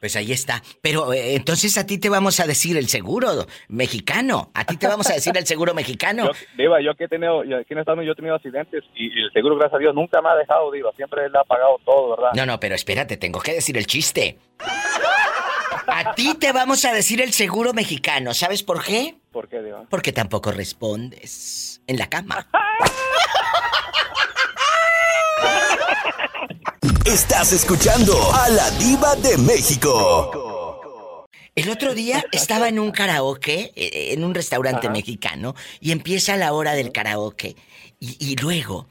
[0.00, 0.62] Pues ahí está.
[0.80, 4.52] Pero eh, entonces a ti te vamos a decir el seguro mexicano.
[4.54, 6.26] A ti te vamos a decir el seguro mexicano.
[6.32, 8.84] Yo, Diva, yo que he tenido, yo aquí en Estados Unidos yo he tenido accidentes
[8.94, 10.92] y, y el seguro, gracias a Dios, nunca me ha dejado, Diva.
[10.94, 12.30] Siempre le ha pagado todo, ¿verdad?
[12.36, 14.38] No, no, pero espérate, tengo que decir el chiste.
[15.90, 18.34] A ti te vamos a decir el seguro mexicano.
[18.34, 19.16] ¿Sabes por qué?
[19.32, 19.84] ¿Por qué, Diva?
[19.88, 22.46] Porque tampoco respondes en la cama.
[27.04, 31.26] Estás escuchando a la diva de México.
[31.54, 34.92] El otro día estaba en un karaoke, eh, en un restaurante Ajá.
[34.92, 37.56] mexicano, y empieza la hora del karaoke.
[37.98, 38.86] Y, y luego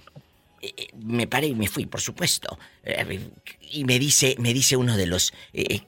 [0.62, 2.58] eh, me paré y me fui, por supuesto.
[2.84, 3.30] Eh,
[3.62, 5.82] y me dice, me dice uno de los eh,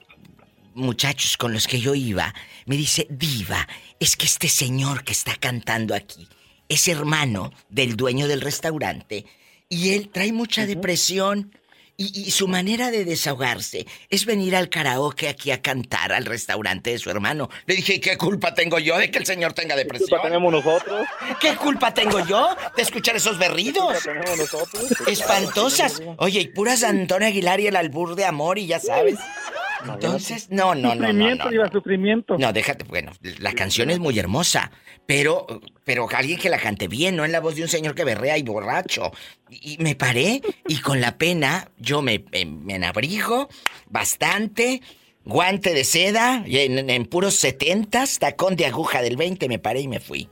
[0.80, 2.34] muchachos con los que yo iba,
[2.66, 6.28] me dice, Diva, es que este señor que está cantando aquí
[6.68, 9.26] es hermano del dueño del restaurante
[9.68, 11.54] y él trae mucha depresión.
[11.96, 16.92] Y, y su manera de desahogarse es venir al karaoke aquí a cantar al restaurante
[16.92, 17.50] de su hermano.
[17.66, 20.08] Le dije, ¿y qué culpa tengo yo de que el señor tenga depresión?
[20.08, 21.06] culpa tenemos nosotros?
[21.42, 24.02] ¿Qué culpa tengo yo de escuchar esos berridos?
[24.02, 24.86] tenemos nosotros?
[25.06, 26.00] Espantosas.
[26.16, 29.18] Oye, y puras Antonio Aguilar y el albur de amor y ya sabes.
[29.86, 31.70] Entonces, no, no, no, no, Sufrimiento, no.
[31.70, 32.38] Sufrimiento.
[32.38, 34.70] No, déjate, bueno, la canción es muy hermosa,
[35.06, 35.46] pero,
[35.84, 38.38] pero alguien que la cante bien, no en la voz de un señor que berrea
[38.38, 39.12] y borracho.
[39.50, 43.48] Y, me paré y con la pena yo me, me, me enabrigo
[43.88, 44.82] bastante,
[45.24, 50.00] guante de seda, en puros setentas, tacón de aguja del 20, me paré y me
[50.00, 50.28] fui.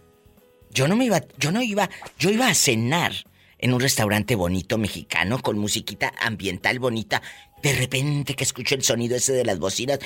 [0.71, 1.89] Yo no me iba, yo no iba,
[2.19, 3.13] yo iba a cenar
[3.59, 7.23] en un restaurante bonito mexicano con musiquita ambiental bonita.
[7.63, 9.99] De repente que escucho el sonido ese de las bocinas,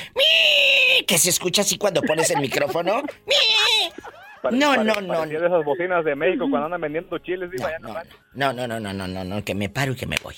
[1.07, 3.03] que se escucha así cuando pones el micrófono.
[3.27, 3.35] ¡mi!
[4.51, 7.95] No, no, no, de esas bocinas de México cuando andan vendiendo chiles, ya no,
[8.35, 10.35] No, no, no, no, no, no, no, que me paro y que me voy.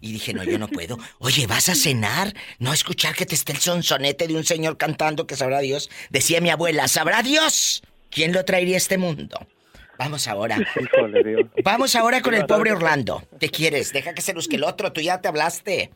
[0.00, 0.98] Y dije, no, yo no puedo.
[1.20, 2.34] Oye, ¿vas a cenar?
[2.58, 5.90] No escuchar que te esté el sonsonete de un señor cantando que sabrá Dios.
[6.10, 7.82] Decía mi abuela, ¿sabrá Dios?
[8.10, 9.38] ¿Quién lo traería a este mundo?
[9.98, 10.58] Vamos ahora.
[10.80, 11.48] Híjole, Diva.
[11.64, 12.72] Vamos ahora con el pobre.
[12.72, 13.22] Orlando.
[13.38, 13.92] ¿Te quieres?
[13.92, 14.92] Deja que se luzque el otro.
[14.92, 15.90] Tú ya te hablaste.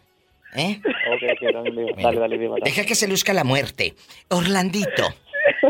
[0.56, 0.81] ¿Eh?
[1.12, 1.86] Ok, ok, dale.
[2.02, 2.56] Dale, dale, Diva.
[2.62, 3.94] Deja que se luzca la muerte.
[4.28, 5.05] Orlandito,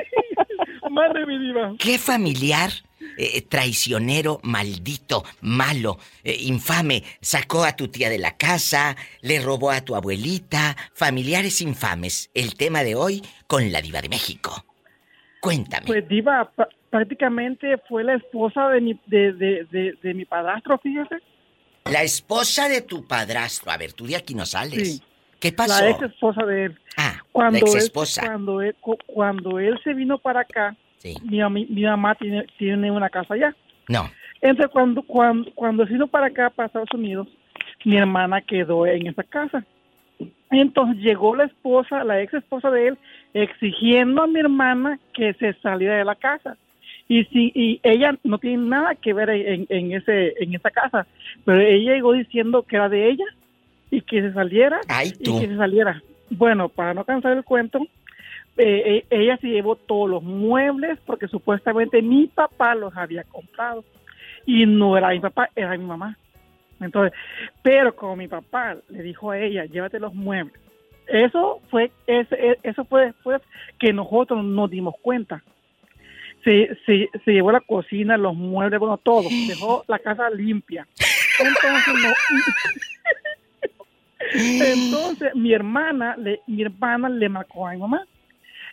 [0.91, 1.75] Madre mi diva.
[1.79, 2.71] ¿qué familiar
[3.17, 9.71] eh, traicionero, maldito, malo, eh, infame sacó a tu tía de la casa, le robó
[9.71, 10.77] a tu abuelita?
[10.95, 12.31] Familiares infames.
[12.35, 14.65] El tema de hoy con la diva de México.
[15.41, 15.87] Cuéntame.
[15.87, 20.79] Pues diva, pr- prácticamente fue la esposa de mi, de, de, de, de mi padrastro,
[20.79, 21.17] fíjese.
[21.91, 23.71] La esposa de tu padrastro.
[23.71, 24.97] A ver, tú de aquí no sales.
[24.97, 25.03] Sí.
[25.41, 25.83] ¿Qué pasó?
[25.83, 26.79] La ex esposa de él.
[26.97, 28.23] Ah, cuando la ex él- esposa.
[28.27, 31.15] cuando él, cu- cuando él se vino para acá, Sí.
[31.23, 33.55] mi, mi mamá tiene, tiene una casa allá.
[33.89, 34.11] No.
[34.43, 37.27] Entonces, cuando, cuando, cuando se vino para acá, para Estados Unidos,
[37.85, 39.65] mi hermana quedó en esa casa.
[40.51, 42.99] Entonces llegó la esposa, la ex esposa de él,
[43.35, 46.57] exigiendo a mi hermana que se saliera de la casa.
[47.11, 51.09] Y si y ella no tiene nada que ver en, en ese en esa casa,
[51.45, 53.25] pero ella llegó diciendo que era de ella
[53.91, 54.81] y que se saliera
[55.25, 55.37] tú.
[55.37, 56.01] y que se saliera.
[56.31, 57.81] Bueno, para no cansar el cuento,
[58.57, 63.85] eh, eh, ella se llevó todos los muebles porque supuestamente mi papá los había comprado.
[64.47, 66.17] y no era mi papá, era mi mamá.
[66.81, 67.13] Entonces,
[67.61, 70.55] pero como mi papá le dijo a ella, llévate los muebles,
[71.09, 73.43] eso fue, ese, eso fue después
[73.81, 75.43] que nosotros nos dimos cuenta.
[76.45, 80.87] Se, se, se llevó la cocina, los muebles, bueno, todo, dejó la casa limpia.
[81.39, 82.11] Entonces, no,
[84.65, 88.07] entonces mi hermana, le, mi hermana le marcó a mi mamá.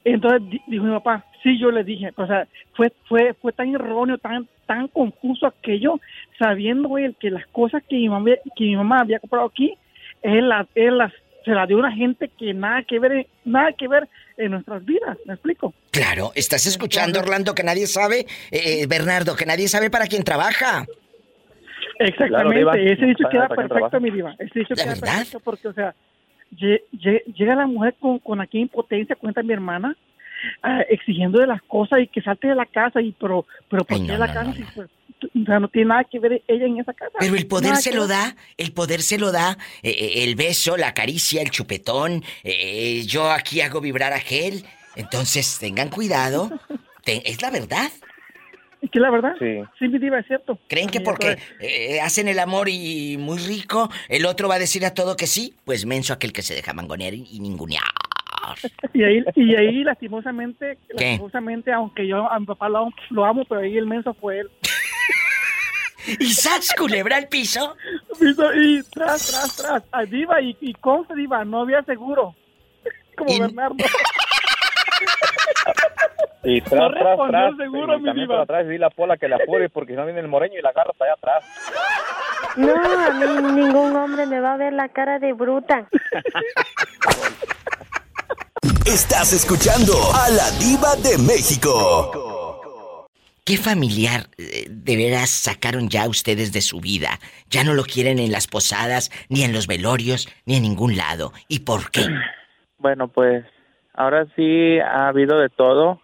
[0.03, 4.17] Entonces dijo mi papá, sí, yo le dije, o sea, fue, fue, fue tan erróneo,
[4.17, 5.99] tan, tan confuso aquello,
[6.39, 6.89] sabiendo
[7.19, 9.77] que las cosas que mi mamá, que mi mamá había comprado aquí,
[10.21, 11.11] él las, él las,
[11.47, 14.07] se las dio a una gente que nada que ver, nada que ver
[14.37, 15.73] en nuestras vidas, ¿me explico?
[15.91, 18.19] Claro, estás escuchando, Orlando, que nadie sabe,
[18.51, 20.85] eh, eh, Bernardo, que nadie sabe para quién trabaja.
[21.99, 24.35] Exactamente, ese dicho queda perfecto, mi diva.
[24.37, 25.95] Ese dicho queda perfecto porque, o sea,
[26.51, 29.95] llega la mujer con, con aquella impotencia, cuenta mi hermana,
[30.63, 34.05] uh, exigiendo de las cosas y que salte de la casa, y pero, pero ¿por
[34.05, 34.53] qué la casa?
[34.75, 34.89] Pues,
[35.21, 37.13] o sea, no tiene nada que ver ella en esa casa.
[37.19, 40.77] Pero el poder se lo da, el poder se lo da, eh, eh, el beso,
[40.77, 44.63] la caricia, el chupetón, eh, yo aquí hago vibrar a gel.
[44.95, 46.51] Entonces, tengan cuidado,
[47.05, 47.91] es la verdad.
[48.81, 50.59] Es que la verdad, sí, sí mi diva, es cierto.
[50.67, 54.85] ¿Creen que porque eh, hacen el amor y muy rico, el otro va a decir
[54.85, 55.55] a todo que sí?
[55.65, 57.83] Pues menso aquel que se deja mangonear y, ningunear.
[58.93, 63.61] Y ahí, y ahí lastimosamente, lastimosamente, aunque yo a mi papá lo, lo, amo, pero
[63.61, 64.49] ahí el menso fue él.
[66.19, 67.75] ¿Y Sas culebra el piso?
[68.19, 70.75] Y tras, tras, tras, a diva, y, y
[71.07, 72.35] se diva, no había seguro.
[73.17, 73.75] Como Bernardo.
[76.43, 77.57] Y tras, tras, tras.
[77.57, 80.27] Seguro, y también por atrás vi la pola que la apure porque no viene el
[80.27, 81.43] moreño y la agarra hasta allá atrás.
[82.55, 85.87] No, a mí ningún hombre me va a ver la cara de bruta.
[88.87, 93.05] Estás escuchando a la diva de México.
[93.43, 97.19] ¿Qué familiar eh, de veras sacaron ya ustedes de su vida?
[97.49, 101.33] Ya no lo quieren en las posadas, ni en los velorios, ni en ningún lado.
[101.49, 102.05] ¿Y por qué?
[102.77, 103.43] Bueno, pues
[103.93, 105.99] ahora sí ha habido de todo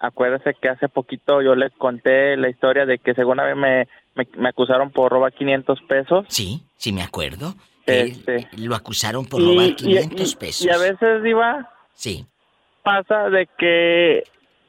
[0.00, 3.88] acuérdese que hace poquito yo les conté la historia de que según a vez me,
[4.14, 6.24] me, acusaron por robar 500 pesos.
[6.28, 7.54] Sí, sí me acuerdo.
[7.84, 10.66] Este, lo acusaron por robar 500 pesos.
[10.66, 12.26] Y a veces, Diva, sí.
[12.82, 14.24] pasa de que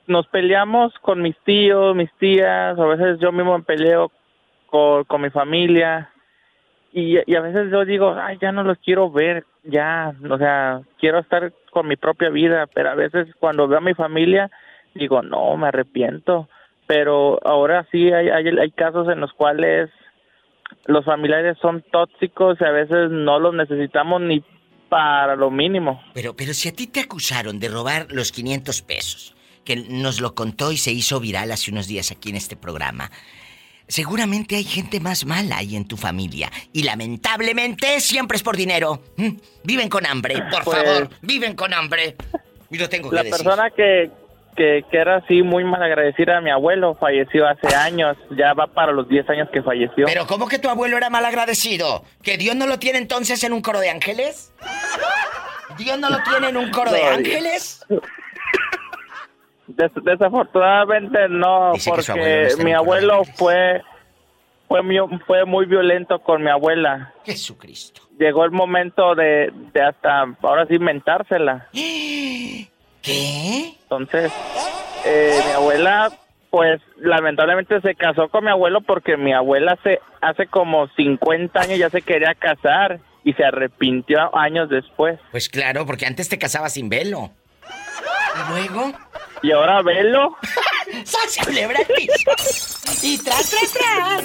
[0.08, 4.12] nos peleamos con mis tíos, mis tías, a veces yo mismo me peleo
[4.68, 6.10] con, con mi familia.
[6.92, 10.82] Y, y, a veces yo digo, ay, ya no los quiero ver, ya, o sea,
[11.00, 14.52] quiero estar con mi propia vida, pero a veces cuando veo a mi familia,
[14.94, 16.48] digo, no, me arrepiento.
[16.86, 19.90] Pero ahora sí hay, hay, hay casos en los cuales
[20.86, 24.44] los familiares son tóxicos y a veces no los necesitamos ni
[24.94, 26.04] para lo mínimo.
[26.14, 30.36] Pero, pero si a ti te acusaron de robar los 500 pesos, que nos lo
[30.36, 33.10] contó y se hizo viral hace unos días aquí en este programa,
[33.88, 36.52] seguramente hay gente más mala ahí en tu familia.
[36.74, 39.02] Y lamentablemente siempre es por dinero.
[39.18, 39.30] ¿Mm?
[39.64, 42.16] Viven con hambre, por pues favor, viven con hambre.
[42.70, 44.12] Y lo tengo que La persona que,
[44.56, 48.68] que, que, era así muy mal agradecida a mi abuelo, falleció hace años, ya va
[48.68, 50.06] para los 10 años que falleció.
[50.06, 52.04] Pero ¿cómo que tu abuelo era mal agradecido?
[52.22, 54.54] ¿Que Dios no lo tiene entonces en un coro de ángeles?
[55.78, 57.86] ¿Dios no lo tiene en un coro de ángeles?
[59.68, 63.82] desafortunadamente no, porque mi abuelo fue
[64.68, 64.98] fue muy,
[65.28, 67.14] fue muy violento con mi abuela.
[67.26, 68.02] Jesucristo.
[68.18, 71.68] Llegó el momento de, de hasta ahora sí mentársela.
[73.04, 73.76] ¿Qué?
[73.84, 74.32] Entonces,
[75.06, 76.12] eh, mi abuela,
[76.50, 81.78] pues lamentablemente se casó con mi abuelo porque mi abuela hace, hace como 50 años
[81.78, 85.20] ya se quería casar y se arrepintió años después.
[85.32, 87.32] Pues claro, porque antes te casabas sin velo.
[88.36, 88.94] ¿Y luego?
[89.42, 90.38] ¿Y ahora velo?
[91.04, 91.80] ¡Se celebra
[93.02, 94.24] ¡Y tras, tras, tras!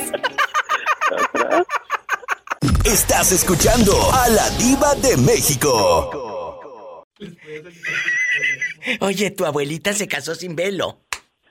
[2.85, 7.05] Estás escuchando a la diva de México.
[9.01, 10.99] Oye, tu abuelita se casó sin velo.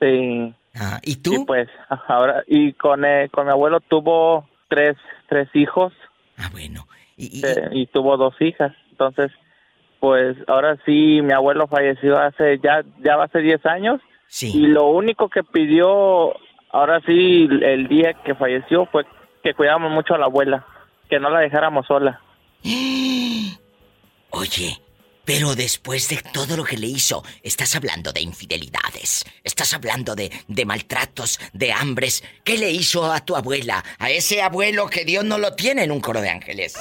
[0.00, 0.54] Sí.
[0.74, 1.34] Ah, ¿Y tú?
[1.34, 1.68] Y pues,
[2.08, 4.96] ahora, y con, eh, con mi abuelo tuvo tres,
[5.28, 5.92] tres hijos.
[6.36, 6.86] Ah, bueno.
[7.16, 7.42] ¿Y,
[7.72, 7.86] y...
[7.86, 8.72] tuvo dos hijas.
[8.90, 9.32] Entonces,
[9.98, 14.00] pues ahora sí, mi abuelo falleció hace, ya, ya va ser 10 años.
[14.28, 14.52] Sí.
[14.54, 16.34] Y lo único que pidió,
[16.70, 19.04] ahora sí, el día que falleció fue
[19.42, 20.64] que cuidáramos mucho a la abuela,
[21.08, 22.20] que no la dejáramos sola.
[24.30, 24.76] Oye,
[25.28, 30.30] pero después de todo lo que le hizo, estás hablando de infidelidades, estás hablando de,
[30.48, 32.24] de maltratos, de hambres.
[32.44, 33.84] ¿Qué le hizo a tu abuela?
[33.98, 36.80] A ese abuelo que Dios no lo tiene en un coro de ángeles.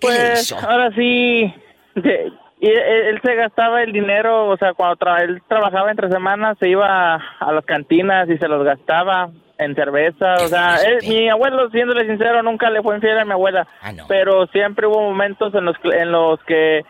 [0.00, 0.58] ¿Qué le pues, hizo?
[0.60, 1.52] Ahora sí,
[1.96, 7.52] él, se gastaba el dinero, o sea, cuando él trabajaba entre semanas, se iba a
[7.52, 9.28] las cantinas y se los gastaba.
[9.60, 13.66] En cerveza, o sea, mi abuelo, siéndole sincero, nunca le fue infiel a mi abuela,
[13.82, 16.82] Ah, pero siempre hubo momentos en los, que- en los que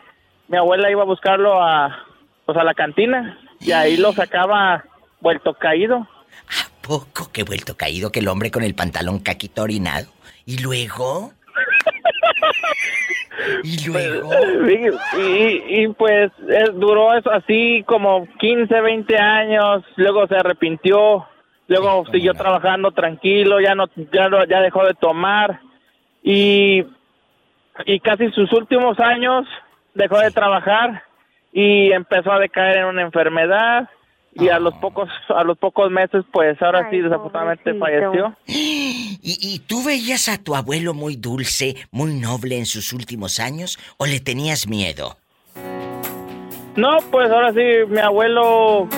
[0.48, 2.04] mi abuela iba a buscarlo a,
[2.46, 4.84] pues, a la cantina y ahí lo sacaba
[5.20, 6.06] vuelto caído.
[6.86, 10.06] Poco que vuelto caído que el hombre con el pantalón caquito orinado.
[10.46, 11.32] Y luego.
[13.62, 14.30] y luego.
[14.68, 21.26] Y, y, y, pues eh, duró eso así como 15, 20 años, luego se arrepintió,
[21.78, 25.60] luego siguió trabajando tranquilo, ya no ya no- ya dejó de tomar
[26.22, 26.84] y
[27.86, 29.46] y casi sus últimos años
[29.94, 31.02] dejó de trabajar
[31.52, 33.88] y empezó a decaer en una enfermedad
[34.34, 38.36] y a los pocos a los pocos meses pues ahora sí desafortunadamente falleció.
[38.46, 43.78] ¿Y, ¿Y tú veías a tu abuelo muy dulce, muy noble en sus últimos años
[43.96, 45.16] o le tenías miedo?
[46.76, 48.88] No, pues ahora sí, mi abuelo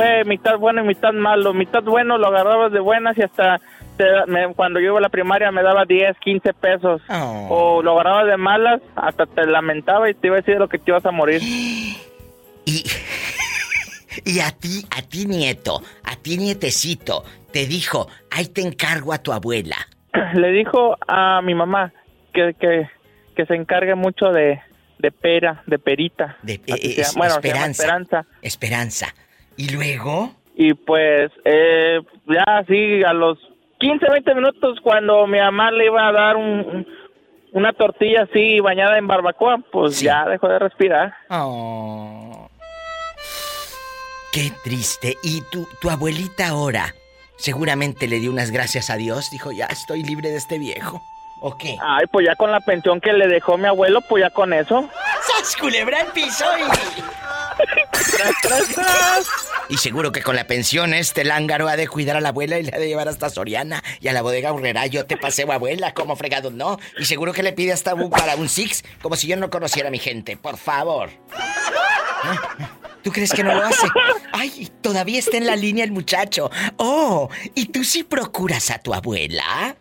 [0.00, 1.52] fue mitad bueno y mitad malo.
[1.54, 3.60] Mitad bueno lo agarrabas de buenas y hasta
[3.96, 7.02] te me- cuando yo iba a la primaria me daba 10, 15 pesos.
[7.50, 10.68] O lo agarrabas de malas, hasta te lamentaba y te iba a decir de lo
[10.68, 11.40] que te ibas a morir.
[14.24, 17.22] Y a ti, a ti nieto, a ti nietecito,
[17.52, 19.76] te dijo, ahí te encargo a tu abuela.
[20.34, 21.92] Le dijo a mi mamá
[22.34, 22.88] que, que,
[23.36, 24.60] que se encargue mucho de,
[24.98, 26.36] de pera, de perita.
[26.42, 26.60] De eh,
[26.98, 27.34] es- bueno.
[27.36, 28.26] Esperanza.
[28.42, 29.14] Esperanza.
[29.58, 30.32] ¿Y luego?
[30.56, 33.38] Y pues, eh, ya así a los
[33.80, 36.86] 15, 20 minutos, cuando mi mamá le iba a dar un, un-
[37.52, 41.14] una tortilla así bañada en barbacoa, pues ya dejó de respirar.
[41.30, 42.48] Oh.
[44.32, 45.16] Qué triste.
[45.22, 46.94] ¿Y tu, tu abuelita ahora?
[47.36, 49.30] Seguramente le dio unas gracias a Dios.
[49.30, 51.02] Dijo, ya estoy libre de este viejo.
[51.40, 51.76] ¿O qué?
[51.80, 54.88] Ay, pues ya con la pensión que le dejó mi abuelo, pues ya con eso.
[55.22, 56.62] ¡Sas, culebra el piso y...
[59.76, 62.74] seguro que con la pensión este lángaro ha de cuidar a la abuela y le
[62.74, 64.86] ha de llevar hasta Soriana y a la bodega Urrera.
[64.86, 66.78] Yo te paseo, abuela, como fregado, ¿no?
[66.98, 69.88] Y seguro que le pide hasta un, para un six, como si yo no conociera
[69.88, 70.36] a mi gente.
[70.38, 71.10] Por favor.
[71.10, 72.64] ¿Eh?
[73.02, 73.86] ¿Tú crees que no lo hace?
[74.32, 76.50] Ay, todavía está en la línea el muchacho.
[76.78, 79.76] Oh, ¿y tú sí procuras a tu abuela?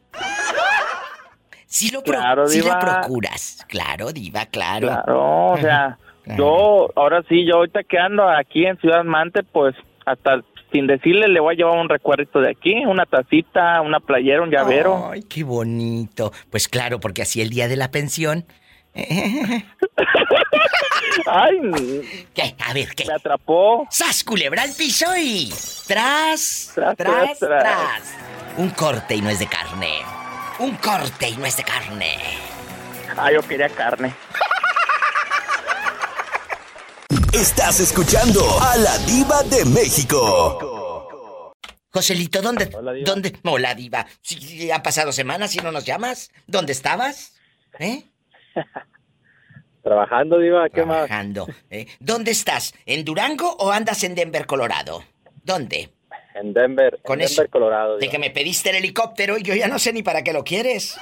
[1.66, 2.80] Sí lo pro- Claro, sí la diva.
[2.80, 3.58] procuras.
[3.68, 4.88] Claro, diva, claro.
[4.88, 5.98] Claro, o sea.
[6.36, 9.76] Yo, ahora sí, yo ahorita que ando aquí en Ciudad Mante, pues
[10.06, 10.42] hasta
[10.72, 14.50] sin decirle le voy a llevar un recuerdito de aquí, una tacita, una playera, un
[14.50, 15.12] llavero.
[15.12, 16.32] Ay, qué bonito.
[16.50, 18.46] Pues claro, porque así el día de la pensión.
[21.26, 21.60] Ay,
[22.34, 22.56] ¿Qué?
[22.66, 23.06] A ver, ¿qué?
[23.06, 23.88] Me atrapó.
[23.90, 25.50] ¡Sas, culebra al piso y...
[25.88, 28.18] Tras, tras, tras, tras, tras.
[28.58, 30.00] Un corte y no es de carne.
[30.60, 32.18] Un corte y no es de carne.
[33.18, 34.14] Ah, yo quería carne.
[37.34, 41.54] Estás escuchando a la diva de México.
[41.92, 42.70] Joselito, ¿dónde?
[43.06, 43.34] ¿Dónde?
[43.44, 44.06] Hola, diva.
[44.22, 46.32] Sí, sí, han pasado semanas y no nos llamas.
[46.48, 47.36] ¿Dónde estabas?
[47.80, 48.04] ¿Eh?
[49.84, 51.08] Trabajando, Diva, ¿qué más?
[51.08, 51.48] Trabajando.
[51.70, 51.88] ¿eh?
[52.00, 52.74] ¿Dónde estás?
[52.86, 55.04] ¿En Durango o andas en Denver, Colorado?
[55.44, 55.90] ¿Dónde?
[56.36, 57.36] En Denver, Con en eso.
[57.36, 57.98] Denver, Colorado.
[57.98, 60.44] De que me pediste el helicóptero y yo ya no sé ni para qué lo
[60.44, 60.98] quieres.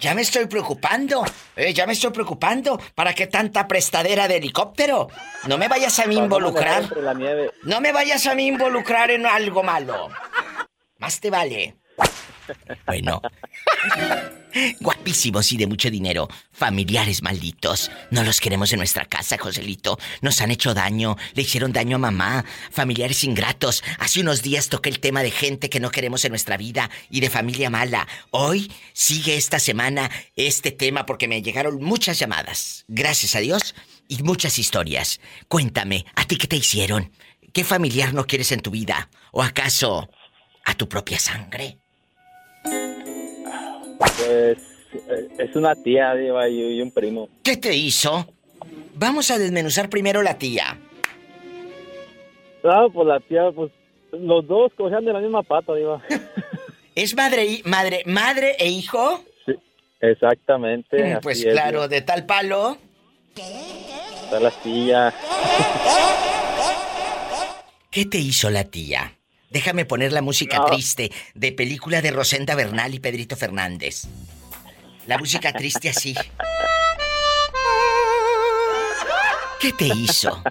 [0.00, 1.24] Ya me estoy preocupando.
[1.56, 2.80] eh, ya me estoy preocupando.
[2.94, 5.08] ¿Para qué tanta prestadera de helicóptero?
[5.46, 6.84] No me vayas a mí involucrar.
[7.64, 10.10] No me vayas a mí involucrar en algo malo.
[10.98, 11.76] Más te vale.
[12.86, 13.22] Bueno.
[14.80, 16.28] Guapísimos y de mucho dinero.
[16.52, 17.90] Familiares malditos.
[18.10, 19.98] No los queremos en nuestra casa, Joselito.
[20.20, 21.16] Nos han hecho daño.
[21.34, 22.44] Le hicieron daño a mamá.
[22.70, 23.82] Familiares ingratos.
[23.98, 27.20] Hace unos días toqué el tema de gente que no queremos en nuestra vida y
[27.20, 28.06] de familia mala.
[28.30, 32.84] Hoy sigue esta semana este tema porque me llegaron muchas llamadas.
[32.88, 33.74] Gracias a Dios.
[34.06, 35.18] Y muchas historias.
[35.48, 37.10] Cuéntame, ¿a ti qué te hicieron?
[37.54, 39.08] ¿Qué familiar no quieres en tu vida?
[39.32, 40.10] ¿O acaso
[40.64, 41.78] a tu propia sangre?
[44.16, 44.58] Pues
[45.08, 47.28] eh, es una tía, Diva, y, un primo.
[47.42, 48.26] ¿Qué te hizo?
[48.94, 50.78] Vamos a desmenuzar primero la tía.
[52.62, 53.70] No, pues la tía, pues
[54.12, 56.02] los dos cogían de la misma pata, Diva.
[56.94, 59.24] ¿Es madre, y- madre, madre e hijo?
[60.00, 60.96] Exactamente.
[61.02, 62.78] Mm, así Pues es, claro, de tal palo.
[63.36, 65.12] Está la tía.
[67.90, 69.12] ¿Qué te hizo la tía?
[69.54, 70.64] Déjame poner la música No.
[70.66, 74.02] triste de película de Rosenda Bernal y Pedrito Fernández.
[75.06, 76.12] La música triste así.
[79.60, 80.42] ¿Qué te hizo?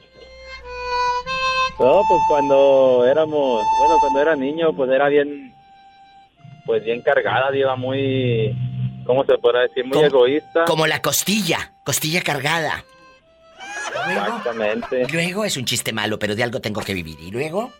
[1.80, 5.53] No, pues cuando éramos, bueno, cuando era niño, pues era bien,
[6.65, 8.55] pues bien cargada, Diva, muy,
[9.05, 9.84] ¿cómo se podrá decir?
[9.85, 10.63] Muy egoísta.
[10.65, 12.85] Como la costilla, costilla cargada.
[14.07, 15.07] Exactamente.
[15.11, 17.19] Luego es un chiste malo, pero de algo tengo que vivir.
[17.19, 17.71] ¿Y luego?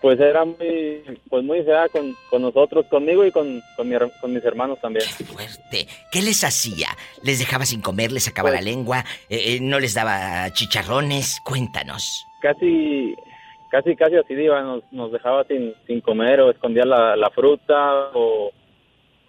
[0.00, 4.32] Pues era muy, pues muy fea con, con nosotros, conmigo y con, con, mi, con,
[4.32, 5.04] mis hermanos también.
[5.18, 5.86] Qué fuerte.
[6.10, 6.88] ¿Qué les hacía?
[7.22, 8.10] ¿Les dejaba sin comer?
[8.10, 9.04] ¿Les sacaba pues la lengua?
[9.28, 11.40] Eh, eh, ¿No les daba chicharrones?
[11.44, 12.26] Cuéntanos.
[12.40, 13.14] Casi,
[13.68, 14.62] casi, casi así iba.
[14.62, 18.52] Nos, nos dejaba sin, sin comer o escondía la, la fruta o,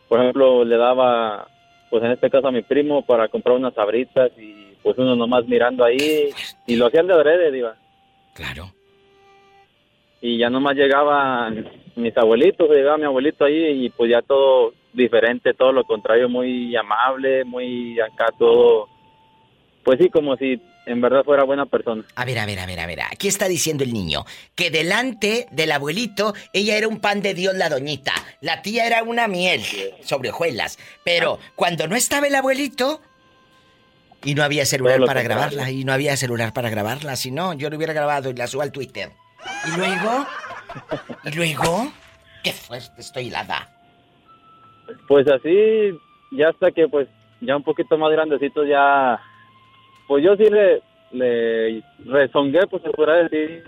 [0.08, 1.48] por ejemplo, le daba,
[1.90, 5.46] pues en este caso a mi primo para comprar unas sabritas y pues uno nomás
[5.46, 6.30] mirando ahí
[6.66, 7.76] y lo hacían de adrede, diva.
[8.34, 8.72] Claro
[10.22, 15.54] y ya nomás llegaban mis abuelitos, llegaba mi abuelito ahí y pues ya todo diferente,
[15.54, 18.88] todo lo contrario, muy amable, muy acá todo,
[19.84, 22.04] pues sí, como si en verdad fuera buena persona.
[22.16, 24.26] A ver, a ver, a ver, a ver, aquí está diciendo el niño
[24.56, 29.04] que delante del abuelito ella era un pan de Dios la doñita, la tía era
[29.04, 29.62] una miel
[30.04, 31.52] sobre hojuelas, pero ah.
[31.56, 33.02] cuando no estaba el abuelito...
[34.24, 37.72] Y no había celular para grabarla, y no había celular para grabarla, si no, yo
[37.72, 39.10] lo hubiera grabado y la subo al Twitter.
[39.68, 40.26] ¿Y luego?
[41.26, 41.92] ¿Y luego?
[42.44, 43.70] ¡Qué fuerte estoy helada!
[45.08, 45.98] Pues así,
[46.32, 47.08] ya hasta que pues
[47.40, 49.22] ya un poquito más grandecito ya...
[50.08, 50.82] Pues yo sí le,
[51.12, 53.64] le rezongué, pues se podrá decir.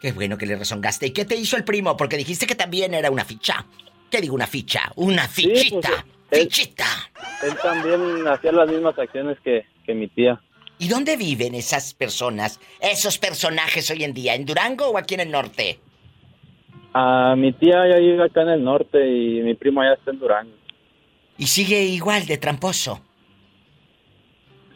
[0.00, 1.06] Qué bueno que le rezongaste.
[1.06, 1.96] ¿Y qué te hizo el primo?
[1.96, 3.64] Porque dijiste que también era una ficha.
[4.10, 4.92] ¿Qué digo una ficha?
[4.96, 6.04] Una pues, fichita.
[6.30, 6.86] fichita.
[7.42, 10.40] Él, también hacía las mismas acciones que, que mi tía.
[10.78, 14.34] ¿Y dónde viven esas personas, esos personajes hoy en día?
[14.34, 15.78] ¿En Durango o aquí en el norte?
[16.92, 20.18] Ah, mi tía ya vive acá en el norte y mi primo ya está en
[20.18, 20.52] Durango.
[21.38, 23.00] ¿Y sigue igual de tramposo?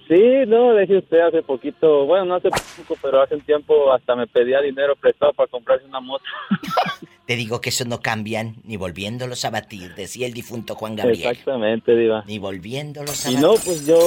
[0.09, 4.16] Sí, no, dejé usted hace poquito, bueno, no hace poco, pero hace un tiempo hasta
[4.16, 6.24] me pedía dinero prestado para comprarse una moto.
[7.27, 11.31] Te digo que eso no cambian ni volviéndolos a batir, decía el difunto Juan Gabriel.
[11.31, 12.24] Exactamente, Diva.
[12.27, 13.39] Ni volviéndolos a batir.
[13.39, 13.98] Y no, pues yo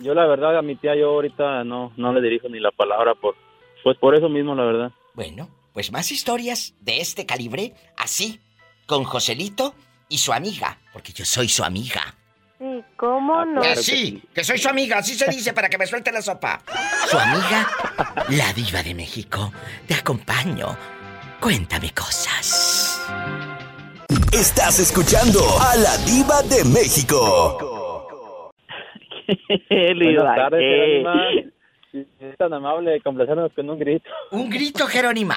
[0.00, 3.14] yo la verdad a mi tía yo ahorita no, no le dirijo ni la palabra
[3.14, 3.34] por,
[3.82, 4.92] pues por eso mismo la verdad.
[5.14, 8.40] Bueno, pues más historias de este calibre, así,
[8.86, 9.74] con Joselito
[10.08, 12.14] y su amiga, porque yo soy su amiga.
[12.58, 13.60] Sí, ¿cómo ah, no?
[13.60, 16.62] que sí, que soy su amiga, así se dice para que me suelte la sopa.
[17.08, 17.68] Su amiga,
[18.30, 19.52] la diva de México.
[19.86, 20.76] Te acompaño.
[21.40, 23.02] Cuéntame cosas.
[24.32, 27.83] Estás escuchando a la diva de México.
[29.70, 31.06] Buenas tardes,
[31.92, 34.10] Es tan amable de complacernos con un grito.
[34.30, 35.36] Un grito, Jerónima.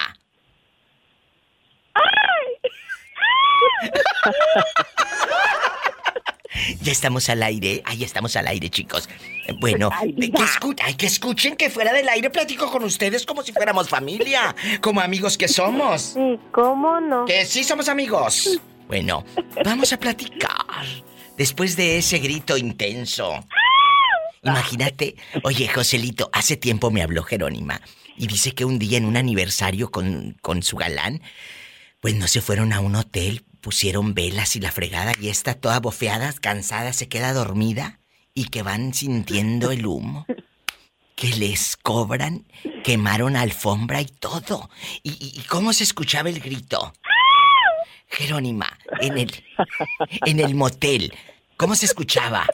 [6.82, 7.82] ya estamos al aire.
[7.86, 9.08] Ahí estamos al aire, chicos.
[9.60, 10.32] Bueno, que,
[10.98, 15.38] que escuchen que fuera del aire platico con ustedes como si fuéramos familia, como amigos
[15.38, 16.02] que somos.
[16.02, 17.26] Sí, ¿cómo no?
[17.26, 18.60] Que sí somos amigos.
[18.88, 19.24] Bueno,
[19.64, 20.86] vamos a platicar.
[21.38, 23.46] Después de ese grito intenso.
[24.48, 27.82] Imagínate, oye, Joselito, hace tiempo me habló Jerónima
[28.18, 31.22] y dice que un día en un aniversario con, con su galán,
[32.00, 35.80] pues no se fueron a un hotel, pusieron velas y la fregada y está toda
[35.80, 38.00] bofeada, cansada, se queda dormida
[38.34, 40.26] y que van sintiendo el humo.
[41.16, 42.46] Que les cobran,
[42.84, 44.70] quemaron alfombra y todo.
[45.02, 45.10] ¿Y,
[45.40, 46.94] y cómo se escuchaba el grito?
[48.10, 49.44] Jerónima, en el,
[50.26, 51.14] en el motel,
[51.58, 52.48] ¿cómo se escuchaba?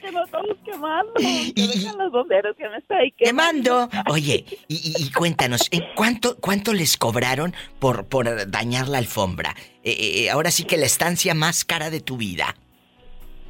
[0.00, 1.12] Que nos estamos quemando.
[1.14, 3.88] Que los bomberos que me está ahí quemando.
[4.10, 9.54] Oye, y, cuéntanos, ¿en cuánto, cuánto les cobraron por, por dañar la alfombra?
[9.82, 12.56] Eh, eh, eh, ahora sí que la estancia más cara de tu vida.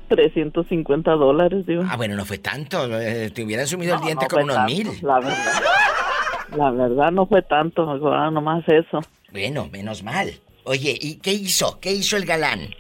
[0.08, 1.82] 350 dólares, digo.
[1.88, 2.88] Ah, bueno, no fue tanto.
[2.88, 4.88] te hubieran sumido el diente con unos mil.
[5.02, 5.62] La verdad.
[6.56, 7.84] La verdad no fue tanto,
[8.30, 9.00] nomás eso.
[9.32, 10.34] Bueno, menos mal.
[10.64, 11.78] Oye, ¿y qué hizo?
[11.80, 12.70] ¿Qué hizo el galán?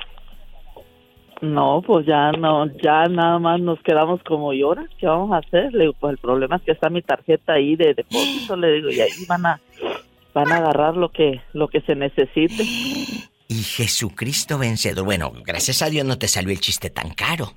[1.42, 5.72] No, pues ya no, ya nada más nos quedamos como lloras, ¿qué vamos a hacer?
[5.74, 8.88] Le digo, pues el problema es que está mi tarjeta ahí de depósito, le digo,
[8.88, 9.60] y ahí van a,
[10.32, 12.64] van a agarrar lo que, lo que se necesite.
[13.48, 15.04] Y Jesucristo vencedor.
[15.04, 17.52] Bueno, gracias a Dios no te salió el chiste tan caro.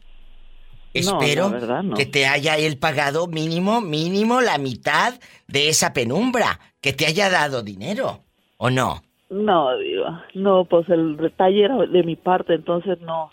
[0.94, 1.54] Espero
[1.95, 5.14] que te haya él pagado mínimo, mínimo la mitad
[5.48, 8.24] de esa penumbra, que te haya dado dinero,
[8.58, 9.04] ¿o no?
[9.30, 10.06] No, digo,
[10.36, 13.30] no, pues el detalle era de mi parte, entonces no,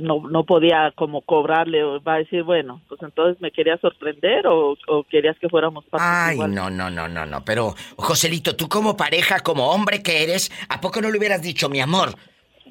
[0.00, 4.46] no, no podía como cobrarle o va a decir, bueno, pues entonces me querías sorprender
[4.48, 4.76] o,
[5.08, 9.70] querías que fuéramos Ay, no, no, no, no, no, pero Joselito, tú como pareja, como
[9.70, 12.10] hombre que eres, ¿a poco no le hubieras dicho, mi amor,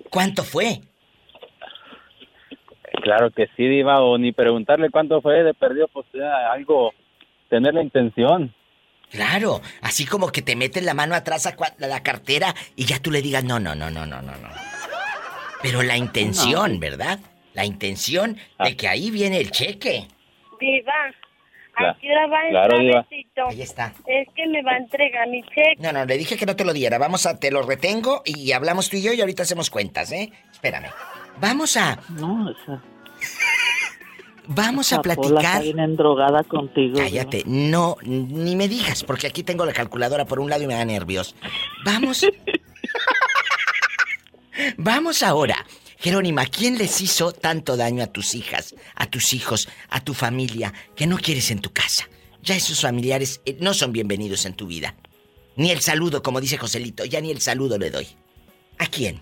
[0.09, 0.81] cuánto fue?
[3.01, 6.05] Claro que sí, Diva, o ni preguntarle cuánto fue de perdido, pues
[6.51, 6.91] algo,
[7.47, 8.53] tener la intención.
[9.11, 13.11] Claro, así como que te meten la mano atrás a la cartera y ya tú
[13.11, 14.49] le digas, no, no, no, no, no, no, no.
[15.61, 17.19] Pero la intención, ¿verdad?
[17.53, 20.07] La intención de que ahí viene el cheque.
[20.59, 20.93] Viva,
[21.75, 23.07] ¿A qué hora va a Claro, entrar, Diva.
[23.09, 23.47] Besito?
[23.47, 23.93] Ahí está.
[24.05, 25.75] Es que me va a entregar mi cheque.
[25.79, 26.97] No, no, le dije que no te lo diera.
[26.97, 30.31] Vamos a, te lo retengo y hablamos tú y yo y ahorita hacemos cuentas, ¿eh?
[30.51, 30.89] Espérame.
[31.39, 32.83] Vamos a, No, esa,
[34.49, 35.63] vamos a platicar.
[35.63, 35.95] está bien
[36.47, 36.97] contigo.
[36.97, 40.73] Cállate, no, ni me digas, porque aquí tengo la calculadora por un lado y me
[40.73, 41.35] da nervios.
[41.85, 42.25] Vamos.
[44.77, 45.65] Vamos ahora.
[45.97, 50.73] Jerónima, ¿quién les hizo tanto daño a tus hijas, a tus hijos, a tu familia,
[50.95, 52.05] que no quieres en tu casa?
[52.41, 54.95] Ya esos familiares eh, no son bienvenidos en tu vida.
[55.57, 58.07] Ni el saludo, como dice Joselito, ya ni el saludo le doy.
[58.77, 59.21] ¿A quién?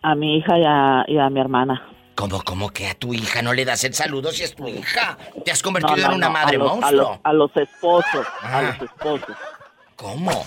[0.00, 1.97] A mi hija y a, y a mi hermana.
[2.18, 5.16] ¿Cómo, cómo que a tu hija no le das el saludo si es tu hija?
[5.44, 6.88] Te has convertido No, no, en una no, madre a los, monstruo.
[6.90, 8.58] A los, a los esposos, Ah.
[8.58, 9.36] a los esposos.
[9.94, 10.44] ¿Cómo?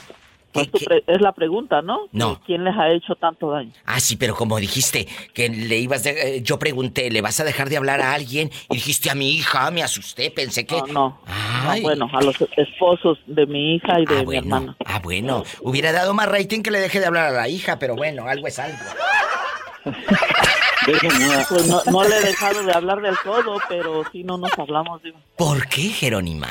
[0.54, 2.10] Es la pregunta, ¿no?
[2.12, 2.42] No.
[2.46, 3.72] ¿Quién les ha hecho tanto daño?
[3.86, 6.10] Ah, sí, pero como dijiste que le ibas de...
[6.40, 8.52] eh, yo pregunté, ¿le vas a dejar de hablar a alguien?
[8.70, 10.76] Y dijiste a mi hija, me asusté, pensé que...
[10.76, 11.22] No, no.
[11.26, 11.80] Ay.
[11.80, 14.40] No, bueno, a los esposos de mi hija y de Ah, mi bueno.
[14.42, 14.76] hermana.
[14.86, 15.46] Ah, bueno.
[15.62, 18.46] Hubiera dado más rating que le deje de hablar a la hija, pero bueno, algo
[18.48, 18.78] es algo.
[20.86, 25.02] Pues no, no le he dejado de hablar del todo, pero sí no nos hablamos.
[25.04, 25.18] digo.
[25.38, 26.48] ¿Por qué, Jerónima?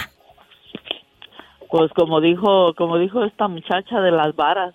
[1.71, 4.75] Pues como dijo, como dijo esta muchacha de las varas,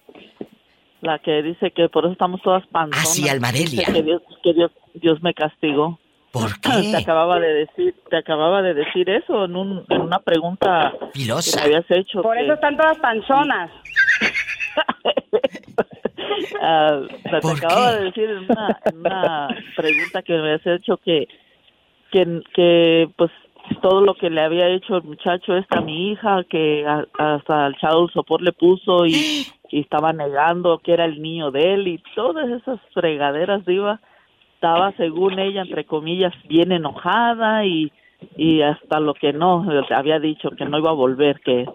[1.01, 3.05] la que dice que por eso estamos todas panzonas.
[3.05, 3.85] Ah, sí, Almadelia.
[3.85, 5.99] Que Dios, que Dios, Dios me castigó.
[6.31, 6.97] ¿Por Te qué?
[6.97, 11.61] acababa de decir, te acababa de decir eso en, un, en una pregunta Filosa.
[11.63, 12.21] que me habías hecho.
[12.21, 13.71] Por que- eso están todas panzonas.
[16.61, 17.97] Ah, te ¿Por acababa qué?
[17.97, 21.27] de decir en una, pregunta que me habías hecho que,
[22.11, 23.31] que, que pues
[23.81, 27.67] todo lo que le había hecho el muchacho esta a mi hija, que a- hasta
[27.67, 31.87] el child support le puso y, y estaba negando que era el niño de él
[31.87, 33.99] y todas esas fregaderas, diva,
[34.53, 37.91] estaba según ella, entre comillas, bien enojada y,
[38.37, 41.65] y hasta lo que no, había dicho que no iba a volver, que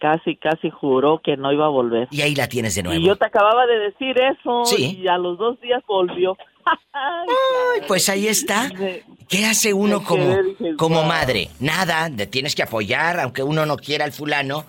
[0.00, 2.08] casi, casi juró que no iba a volver.
[2.10, 3.06] Y ahí la tienes de Y nuevo.
[3.06, 4.98] yo te acababa de decir eso Sí.
[5.00, 6.36] y a los dos días volvió.
[6.92, 8.70] Ay, pues ahí está.
[9.28, 10.36] ¿Qué hace uno como,
[10.76, 11.48] como madre?
[11.60, 14.64] Nada, le tienes que apoyar, aunque uno no quiera al fulano.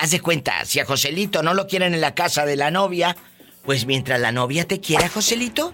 [0.00, 3.16] Haz de cuenta, si a Joselito no lo quieren en la casa de la novia,
[3.64, 5.72] pues mientras la novia te quiera, Joselito,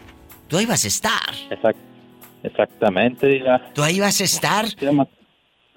[0.49, 1.31] tú ahí vas a estar.
[1.51, 1.77] Exact-
[2.43, 3.61] exactamente, diga.
[3.75, 5.09] Tú ahí vas a estar, ¿Qué más,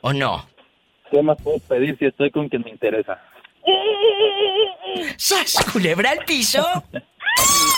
[0.01, 0.45] ¿o no?
[1.13, 3.21] ¿Qué más puedo pedir si estoy con quien me interesa?
[5.15, 6.65] ¡Sas, culebra al piso!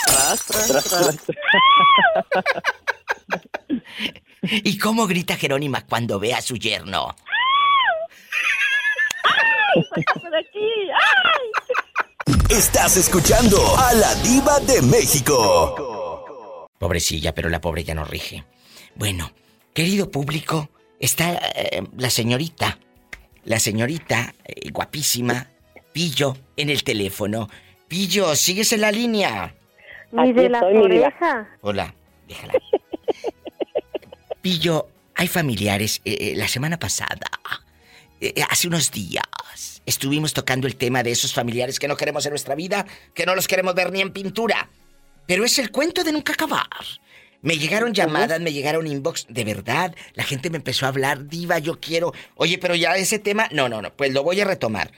[0.05, 1.17] Tras, tras, tras.
[4.41, 7.13] ¿Y cómo grita Jerónima cuando ve a su yerno?
[9.75, 10.05] ¡Ay!
[12.49, 16.69] Estás escuchando a la diva de México.
[16.79, 18.45] Pobrecilla, pero la pobre ya no rige.
[18.95, 19.33] Bueno,
[19.73, 20.69] querido público,
[21.01, 22.79] está eh, la señorita,
[23.45, 25.47] la señorita eh, guapísima,
[25.93, 27.49] Pillo, en el teléfono.
[27.87, 29.55] Pillo, ¿sigues en la línea?
[30.11, 31.47] Ni de la oreja.
[31.61, 31.95] Hola,
[32.27, 32.53] déjala.
[34.41, 36.01] Pillo, hay familiares.
[36.03, 37.29] eh, eh, la semana pasada,
[38.19, 42.31] eh, hace unos días, estuvimos tocando el tema de esos familiares que no queremos en
[42.31, 44.69] nuestra vida, que no los queremos ver ni en pintura.
[45.27, 46.67] Pero es el cuento de nunca acabar.
[47.41, 49.95] Me llegaron llamadas, me llegaron inbox, de verdad.
[50.13, 52.13] La gente me empezó a hablar, diva, yo quiero.
[52.35, 54.91] Oye, pero ya ese tema, no, no, no, pues lo voy a retomar.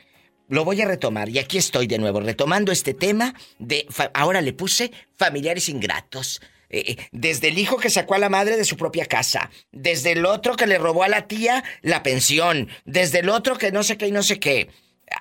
[0.49, 3.85] Lo voy a retomar y aquí estoy de nuevo, retomando este tema de...
[4.13, 6.39] ahora le puse familiares ingratos.
[6.69, 10.13] Eh, eh, desde el hijo que sacó a la madre de su propia casa, desde
[10.13, 13.83] el otro que le robó a la tía la pensión, desde el otro que no
[13.83, 14.69] sé qué y no sé qué.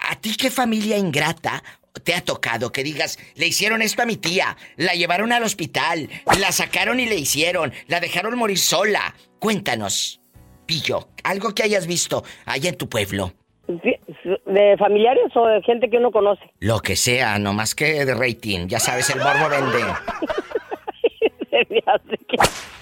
[0.08, 1.62] ¿A ti qué familia ingrata
[2.02, 6.08] te ha tocado que digas, le hicieron esto a mi tía, la llevaron al hospital,
[6.38, 9.14] la sacaron y le hicieron, la dejaron morir sola?
[9.38, 10.20] Cuéntanos,
[10.66, 13.32] Pillo, algo que hayas visto allá en tu pueblo.
[13.68, 16.42] ¿De familiares o de gente que uno conoce?
[16.60, 18.66] Lo que sea, no más que de rating.
[18.68, 19.78] Ya sabes, el morbo vende.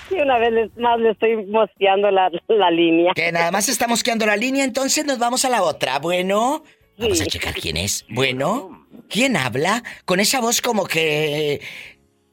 [0.08, 3.12] Que, una vez más le estoy mosteando la, la línea.
[3.14, 5.98] Que nada más estamos quedando la línea, entonces nos vamos a la otra.
[6.00, 6.64] Bueno,
[6.98, 8.04] vamos a checar quién es.
[8.08, 9.82] Bueno, ¿quién habla?
[10.04, 11.60] Con esa voz como que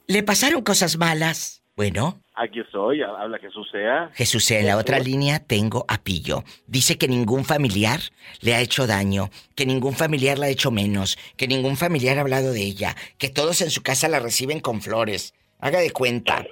[0.07, 1.63] le pasaron cosas malas.
[1.75, 4.09] Bueno, Aquí estoy, habla Jesús sea.
[4.13, 6.43] Jesús, en la otra línea tengo a Pillo.
[6.65, 7.99] Dice que ningún familiar
[8.39, 12.21] le ha hecho daño, que ningún familiar la ha hecho menos, que ningún familiar ha
[12.21, 15.33] hablado de ella, que todos en su casa la reciben con flores.
[15.59, 16.43] Haga de cuenta.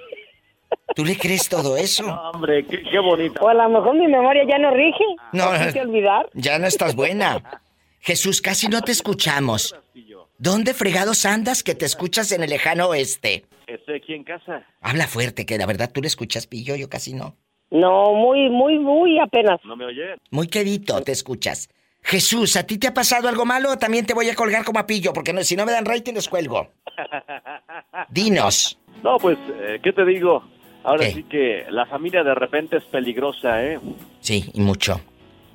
[0.94, 2.04] ¿Tú le crees todo eso?
[2.32, 3.40] Hombre, qué, qué bonita.
[3.40, 5.04] O a lo mejor mi memoria ya no rige.
[5.32, 6.28] No, Hay que olvidar.
[6.34, 7.42] ya no estás buena.
[8.00, 9.76] Jesús, casi no te escuchamos.
[10.38, 13.44] ¿Dónde fregados andas que te escuchas en el lejano oeste?
[13.66, 14.66] Estoy aquí en casa.
[14.80, 17.36] Habla fuerte, que la verdad tú le escuchas, Pillo, yo casi no.
[17.70, 19.60] No, muy, muy, muy apenas.
[19.64, 20.16] ¿No me oye?
[20.30, 21.68] Muy quedito, te escuchas.
[22.02, 24.78] Jesús, ¿a ti te ha pasado algo malo o también te voy a colgar como
[24.78, 25.12] a pillo?
[25.12, 26.70] Porque no, si no me dan rating les cuelgo.
[28.08, 28.78] Dinos.
[29.04, 30.42] No, pues, eh, ¿qué te digo?
[30.82, 33.78] Ahora sí que la familia de repente es peligrosa, ¿eh?
[34.20, 35.00] Sí, y mucho.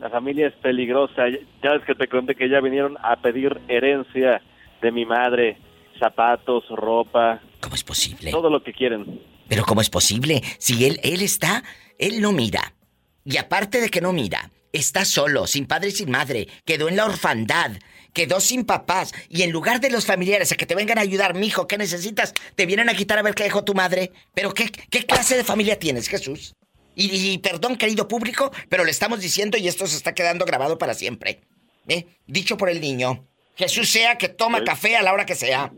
[0.05, 1.29] La familia es peligrosa.
[1.63, 4.39] Ya ves que te conté que ya vinieron a pedir herencia
[4.79, 5.57] de mi madre,
[5.97, 7.41] zapatos, ropa.
[7.59, 8.29] ¿Cómo es posible?
[8.29, 9.19] Todo lo que quieren.
[9.47, 10.43] Pero ¿cómo es posible?
[10.59, 11.63] Si él, él está,
[11.97, 12.75] él no mira.
[13.23, 16.97] Y aparte de que no mira, está solo, sin padre y sin madre, quedó en
[16.97, 17.71] la orfandad,
[18.13, 21.33] quedó sin papás, y en lugar de los familiares a que te vengan a ayudar,
[21.33, 22.35] mijo, ¿qué necesitas?
[22.53, 24.11] Te vienen a quitar a ver qué dejó tu madre.
[24.35, 26.53] Pero ¿qué, qué clase de familia tienes, Jesús?
[26.95, 30.77] Y, y perdón, querido público, pero le estamos diciendo y esto se está quedando grabado
[30.77, 31.41] para siempre.
[31.87, 32.05] ¿Eh?
[32.25, 33.25] Dicho por el niño.
[33.55, 35.71] Jesús sea que toma café a la hora que sea.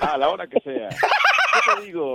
[0.00, 0.88] A la hora que sea.
[0.90, 2.12] ¿Qué te digo?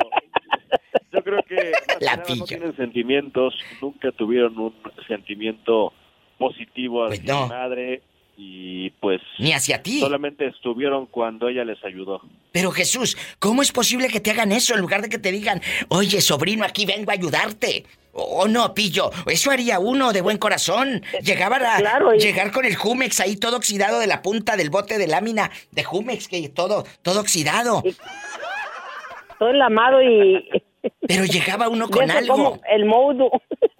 [1.11, 4.73] Yo creo que La nada no tienen sentimientos, nunca tuvieron un
[5.07, 5.91] sentimiento
[6.37, 7.43] positivo hacia Pues no.
[7.43, 8.01] mi madre
[8.37, 9.99] y pues Ni hacia ti.
[9.99, 12.21] solamente estuvieron cuando ella les ayudó.
[12.51, 15.61] Pero Jesús, ¿cómo es posible que te hagan eso en lugar de que te digan,
[15.89, 17.85] oye, sobrino, aquí vengo a ayudarte?
[18.13, 21.01] O no, pillo, eso haría uno de buen corazón.
[21.23, 24.69] Llegaba a Claro, y- llegar con el Jumex ahí todo oxidado de la punta del
[24.69, 27.81] bote de lámina de Jumex, que todo, todo oxidado.
[29.39, 30.45] Todo enlamado y...
[31.07, 32.33] Pero llegaba uno con Eso algo.
[32.35, 33.29] como el modo.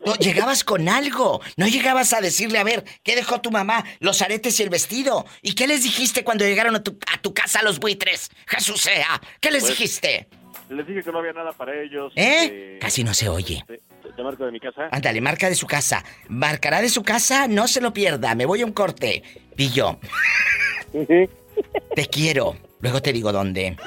[0.05, 1.41] No, llegabas con algo.
[1.57, 3.85] No llegabas a decirle, a ver, ¿qué dejó tu mamá?
[3.99, 5.25] Los aretes y el vestido.
[5.41, 8.29] ¿Y qué les dijiste cuando llegaron a tu, a tu casa los buitres?
[8.47, 9.21] Jesús sea.
[9.39, 10.27] ¿Qué les Pues, dijiste?
[10.69, 12.13] Les dije que no había nada para ellos.
[12.15, 12.77] ¿Eh?
[12.81, 13.63] Casi no se oye.
[13.67, 13.79] Te,
[14.15, 14.87] te marco de mi casa.
[14.91, 16.03] Ándale, marca de su casa.
[16.29, 18.35] Marcará de su casa, no se lo pierda.
[18.35, 19.21] Me voy a un corte.
[19.55, 19.99] Pillo.
[21.95, 22.55] Te quiero.
[22.79, 23.77] Luego te digo dónde.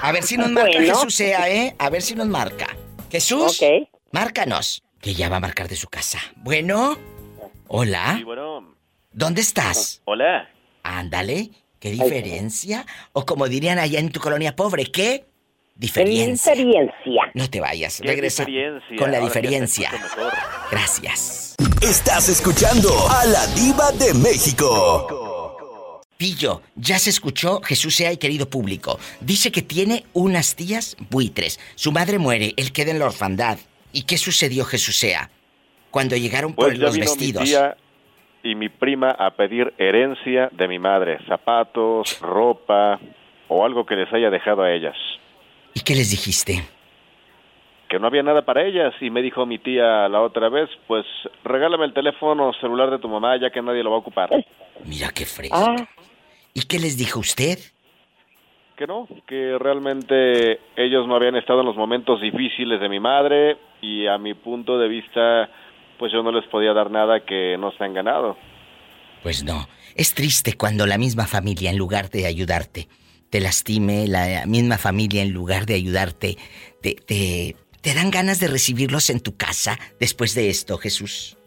[0.00, 0.94] A ver si nos marca Bueno.
[0.94, 1.74] Jesús sea, ¿eh?
[1.78, 2.76] A ver si nos marca.
[3.10, 3.60] Jesús.
[4.12, 4.82] Márcanos.
[5.00, 6.18] Que ya va a marcar de su casa.
[6.36, 6.98] Bueno.
[7.68, 8.14] Hola.
[8.18, 8.74] Sí, bueno.
[9.12, 10.02] ¿Dónde estás?
[10.04, 10.48] Hola.
[10.82, 11.50] Ándale.
[11.78, 12.84] ¿Qué diferencia?
[13.12, 15.26] O como dirían allá en tu colonia pobre, ¿qué?
[15.76, 16.54] Diferencia.
[16.54, 17.22] Diferencia.
[17.34, 18.00] No te vayas.
[18.00, 18.96] ¿Qué Regresa diferencia?
[18.96, 19.90] con la Ahora diferencia.
[20.72, 21.54] Gracias.
[21.80, 25.27] Estás escuchando a la diva de México.
[26.22, 28.98] Pillo, ya se escuchó Jesús sea y querido público.
[29.20, 31.60] Dice que tiene unas tías buitres.
[31.76, 33.56] Su madre muere, él queda en la orfandad.
[33.92, 35.30] ¿Y qué sucedió, Jesús sea?
[35.92, 37.42] Cuando llegaron por Pues ya los vino vestidos.
[37.42, 37.76] mi tía
[38.42, 42.98] y mi prima a pedir herencia de mi madre, zapatos, ropa
[43.46, 44.96] o algo que les haya dejado a ellas.
[45.74, 46.64] ¿Y qué les dijiste?
[47.88, 51.06] Que no había nada para ellas y me dijo mi tía la otra vez, pues
[51.44, 54.30] regálame el teléfono celular de tu mamá ya que nadie lo va a ocupar.
[54.84, 55.56] Mira qué fresco.
[55.56, 55.76] Ah,
[56.58, 57.56] ¿Y qué les dijo usted?
[58.76, 63.58] Que no, que realmente ellos no habían estado en los momentos difíciles de mi madre
[63.80, 65.48] y a mi punto de vista
[66.00, 68.36] pues yo no les podía dar nada que no se han ganado.
[69.22, 69.68] Pues no.
[69.94, 72.88] Es triste cuando la misma familia, en lugar de ayudarte,
[73.30, 76.38] te lastime, la misma familia, en lugar de ayudarte,
[76.82, 81.37] te, te, te dan ganas de recibirlos en tu casa después de esto, Jesús.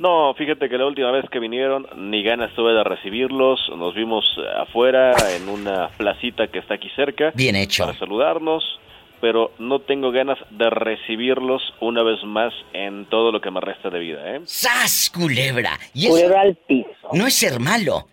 [0.00, 4.24] No, fíjate que la última vez que vinieron ni ganas tuve de recibirlos, nos vimos
[4.56, 7.32] afuera en una placita que está aquí cerca.
[7.34, 7.84] Bien hecho.
[7.84, 8.64] Para saludarnos,
[9.20, 13.90] pero no tengo ganas de recibirlos una vez más en todo lo que me resta
[13.90, 14.40] de vida, ¿eh?
[14.46, 15.78] ¡Sas, culebra!
[15.92, 17.10] Y eso culebra al piso.
[17.12, 18.08] no es ser malo.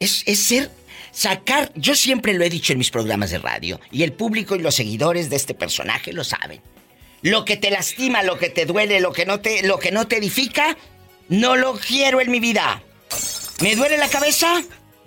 [0.00, 0.68] Es, es ser...
[1.12, 1.70] Sacar...
[1.76, 3.78] Yo siempre lo he dicho en mis programas de radio.
[3.92, 6.60] Y el público y los seguidores de este personaje lo saben.
[7.22, 10.08] Lo que te lastima, lo que te duele, lo que no te, lo que no
[10.08, 10.76] te edifica,
[11.28, 12.82] no lo quiero en mi vida.
[13.60, 14.62] ¿Me duele la cabeza?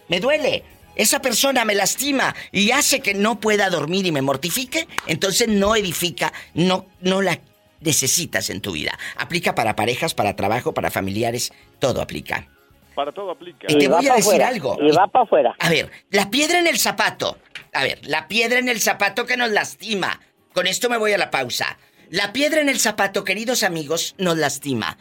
[0.08, 0.64] Me duele.
[0.96, 5.76] Esa persona me lastima y hace que no pueda dormir y me mortifique, entonces no
[5.76, 7.40] edifica, no, no la
[7.82, 8.98] necesitas en tu vida.
[9.16, 12.48] Aplica para parejas, para trabajo, para familiares, todo aplica.
[12.96, 13.68] Para todo aplica.
[13.70, 14.76] Y te voy a decir algo.
[14.82, 15.56] Y va para afuera.
[15.60, 17.38] A ver, la piedra en el zapato.
[17.74, 20.20] A ver, la piedra en el zapato que nos lastima.
[20.52, 21.78] Con esto me voy a la pausa.
[22.10, 24.98] La piedra en el zapato, queridos amigos, nos lastima.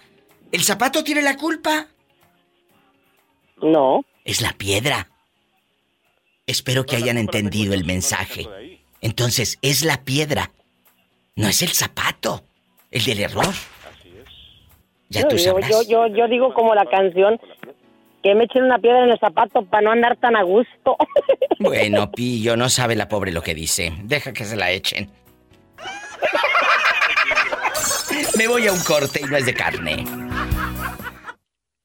[0.56, 1.86] ¿El zapato tiene la culpa?
[3.60, 4.06] No.
[4.24, 5.06] Es la piedra.
[6.46, 8.48] Espero que hayan entendido el mensaje.
[9.02, 10.52] Entonces, es la piedra.
[11.34, 12.42] No es el zapato.
[12.90, 13.52] El del error.
[15.10, 15.68] Ya yo, tú sabrás.
[15.70, 17.38] yo, yo, yo digo como la canción,
[18.22, 20.96] que me echen una piedra en el zapato para no andar tan a gusto.
[21.58, 23.92] Bueno, Pillo, no sabe la pobre lo que dice.
[24.04, 25.10] Deja que se la echen.
[28.38, 30.05] Me voy a un corte y no es de carne.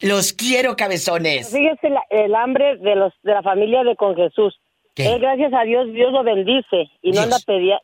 [0.01, 1.51] Los quiero, cabezones.
[1.51, 4.59] Fíjese la- el hambre de los de la familia de con Jesús.
[4.95, 7.79] Él, gracias a Dios, Dios lo bendice y no anda pelea-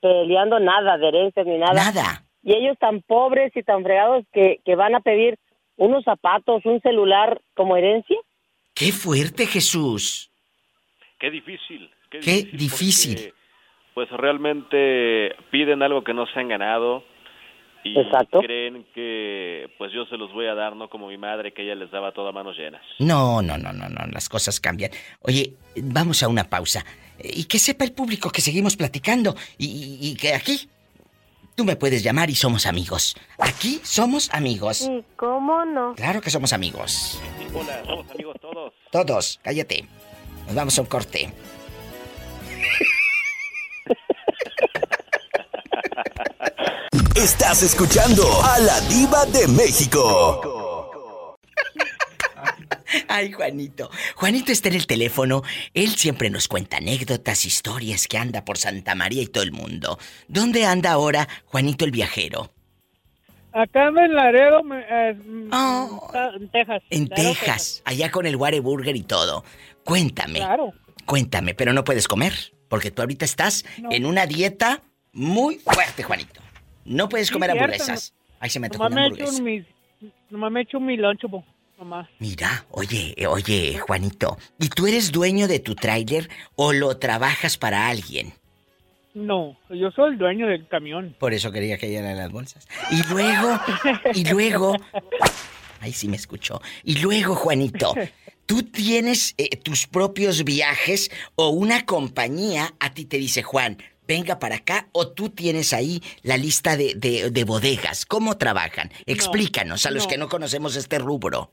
[0.00, 1.72] peleando nada de herencias ni nada.
[1.74, 2.24] Nada.
[2.44, 5.38] y ellos tan pobres y tan fregados que, que van a pedir
[5.76, 8.16] unos zapatos, un celular como herencia.
[8.74, 10.28] ¡Qué fuerte, Jesús!
[11.20, 11.88] Qué difícil.
[12.10, 12.56] Qué, difícil.
[12.58, 13.14] difícil.
[13.14, 13.34] porque,
[13.94, 17.04] pues realmente piden algo que no se han ganado
[17.84, 18.40] y Exacto.
[18.40, 21.74] creen que pues yo se los voy a dar, no como mi madre que ella
[21.74, 22.82] les daba todas manos llenas.
[22.98, 24.90] No, no, no, no, no, las cosas cambian.
[25.22, 26.84] Oye, vamos a una pausa.
[27.22, 30.68] Y que sepa el público que seguimos platicando y, y- y que aquí
[31.54, 33.16] tú me puedes llamar y somos amigos.
[33.38, 34.88] Aquí somos amigos.
[34.88, 35.94] ¿Y cómo no?
[35.94, 37.20] Claro que somos amigos.
[37.54, 38.72] Hola, somos amigos todos.
[38.90, 39.84] Todos, cállate.
[40.46, 41.32] Nos vamos a un corte.
[47.22, 51.36] Estás escuchando a la diva de México.
[53.08, 53.90] Ay, Juanito.
[54.16, 55.42] Juanito está en el teléfono.
[55.72, 59.98] Él siempre nos cuenta anécdotas, historias que anda por Santa María y todo el mundo.
[60.28, 62.50] ¿Dónde anda ahora Juanito el viajero?
[63.52, 65.16] Acá en Laredo, eh,
[66.02, 66.82] está en Texas.
[66.90, 69.44] En Laredo, Texas, allá con el Whataburger y todo.
[69.84, 70.40] Cuéntame.
[70.40, 70.72] Claro.
[71.06, 72.34] Cuéntame, pero no puedes comer,
[72.68, 73.90] porque tú ahorita estás No.
[73.92, 74.80] en una dieta
[75.12, 76.41] muy fuerte, Juanito.
[76.84, 78.14] No puedes Sí, comer cierto, hamburguesas.
[78.40, 79.38] Ahí se me tocó una he hamburguesa.
[79.38, 79.64] un mis,
[80.30, 81.28] nomás me he hecho mi loncho,
[81.78, 82.08] nomás.
[82.18, 87.56] Mira, oye, eh, oye, Juanito, ¿y tú eres dueño de tu tráiler o lo trabajas
[87.56, 88.32] para alguien?
[89.14, 91.14] No, yo soy el dueño del camión.
[91.18, 92.66] Por eso quería que llenara las bolsas.
[92.90, 93.60] Y luego,
[94.14, 94.74] y luego,
[95.80, 96.62] ahí sí me escuchó.
[96.82, 97.94] Y luego, Juanito,
[98.46, 103.76] ¿tú tienes eh, tus propios viajes o una compañía a ti te dice, Juan,
[104.06, 108.04] venga para acá o tú tienes ahí la lista de, de- de bodegas?
[108.06, 108.90] ¿Cómo trabajan?
[109.06, 110.08] Explícanos a los no.
[110.10, 111.50] que no conocemos este rubro.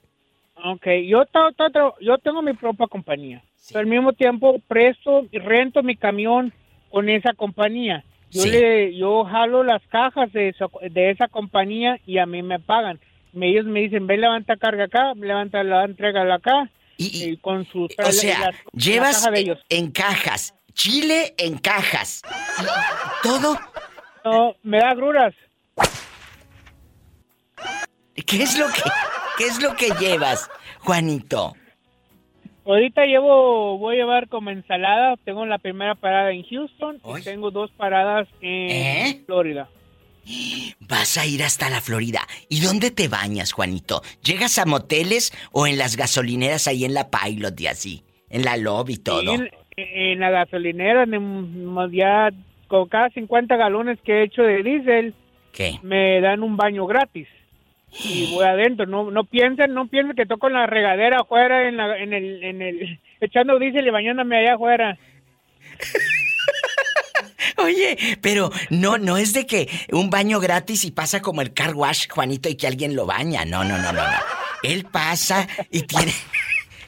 [0.64, 5.26] Ok, yo, ta- ta- tra- yo tengo mi propia compañía, pero al mismo tiempo presto
[5.32, 6.54] y rento mi camión
[6.90, 8.04] con esa compañía.
[8.32, 8.52] Yo Sí.
[8.52, 13.00] le, yo jalo las cajas de esa, de esa compañía y a mí me pagan.
[13.32, 16.70] Me- Ellos me dicen, ve, levanta carga acá, levanta la entrega acá.
[16.98, 19.38] Y, con sus O sea, las- llevas caja
[19.70, 22.22] en cajas, chile en cajas.
[23.22, 23.60] ¿Todo?
[24.24, 25.36] No, me da gruras.
[28.16, 28.82] ¿Qué es lo que,
[29.38, 30.50] qué es lo que llevas,
[30.80, 31.54] Juanito?
[32.66, 35.18] Ahorita llevo, voy a llevar como ensalada.
[35.26, 39.24] Tengo la primera parada en Houston y tengo dos paradas en ¿Eh?
[39.26, 39.70] Florida.
[40.80, 42.22] Vas a ir hasta la Florida.
[42.48, 44.02] ¿Y dónde te bañas, Juanito?
[44.24, 48.04] ¿Llegas a moteles o en las gasolineras ahí en la Pilot y así?
[48.30, 49.24] En la lobby y todo.
[49.24, 49.50] Y en,
[50.12, 52.30] en la gasolinera, en- ya
[52.68, 55.14] con cada 50 galones que he hecho de diésel,
[55.84, 57.28] me dan un baño gratis.
[58.06, 61.78] Y voy adentro, no no piensen, no piensen que toco en la regadera afuera, en,
[61.78, 64.98] la, en, el, en el, echando diésel y bañándome allá afuera.
[67.58, 71.74] Oye, pero no, no es de que un baño gratis y pasa como el car
[71.76, 73.44] wash, Juanito, y que alguien lo baña.
[73.46, 74.18] No, no, no, no, no.
[74.64, 76.12] Él pasa y tiene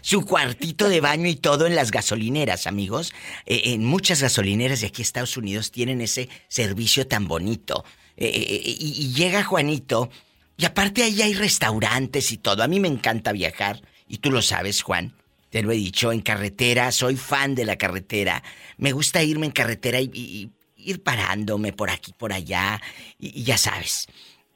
[0.02, 3.14] su cuartito de baño y todo en las gasolineras, amigos.
[3.46, 7.86] Eh, en muchas gasolineras de aquí Estados Unidos tienen ese servicio tan bonito.
[8.18, 10.10] Eh, eh, y, llega Juanito,
[10.58, 12.64] y aparte ahí hay restaurantes y todo.
[12.64, 15.16] A mí me encanta viajar, y tú lo sabes, Juan.
[15.50, 18.42] Te lo he dicho, en carretera, soy fan de la carretera.
[18.78, 22.82] Me gusta irme en carretera y, y- ir parándome por aquí, por allá.
[23.20, 24.08] Y, ya sabes,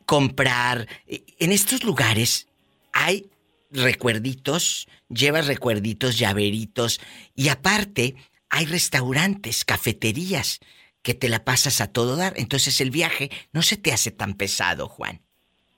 [0.05, 0.87] comprar.
[1.07, 2.47] En estos lugares
[2.93, 3.29] hay
[3.71, 6.99] recuerditos, llevas recuerditos, llaveritos.
[7.35, 8.15] Y aparte,
[8.49, 10.59] hay restaurantes, cafeterías,
[11.01, 12.33] que te la pasas a todo dar.
[12.35, 15.21] Entonces el viaje no se te hace tan pesado, Juan.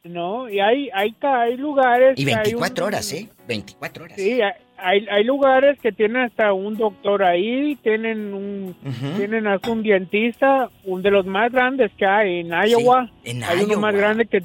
[0.04, 2.18] No, y hay, hay, hay lugares...
[2.18, 3.28] Y que hay 24 un- horas, ¿eh?
[3.48, 4.16] 24 horas.
[4.18, 4.40] Sí,
[4.78, 8.76] hay- hay, lugares que tienen hasta un doctor ahí, tienen un,
[9.18, 13.12] tienen hasta un dentista, un de los más grandes que hay en Iowa.
[13.26, 14.02] en hay uno más Iowa.
[14.02, 14.44] grande que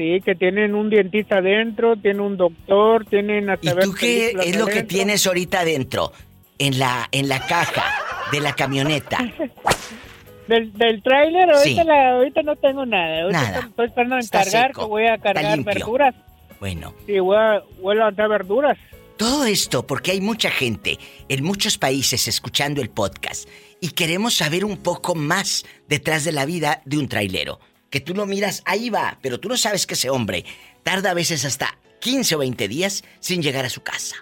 [0.00, 4.56] sí, que tienen un dentista adentro, tiene un doctor, tienen hasta ¿Y tú qué es
[4.58, 6.12] lo que tienes ahorita adentro?
[6.58, 7.84] En la, en la caja
[8.32, 9.18] de la camioneta.
[10.48, 11.78] Del, del tráiler, Sí.
[11.78, 13.22] ahorita, la- ahorita no tengo nada.
[13.22, 13.58] Ahorita Nada.
[13.68, 16.14] Estoy esperando en Está cargar, seco, que voy a cargar verduras.
[16.58, 18.76] Bueno, Sí, voy a, voy a levantar verduras.
[19.16, 20.98] todo esto porque hay mucha gente
[21.28, 23.48] en muchos países escuchando el podcast
[23.80, 27.60] y queremos saber un poco más detrás de la vida de un trailero.
[27.90, 30.44] Que tú lo miras, ahí va, pero tú no sabes que ese hombre
[30.82, 34.16] tarda a veces hasta 15 o 20 días sin llegar a su casa.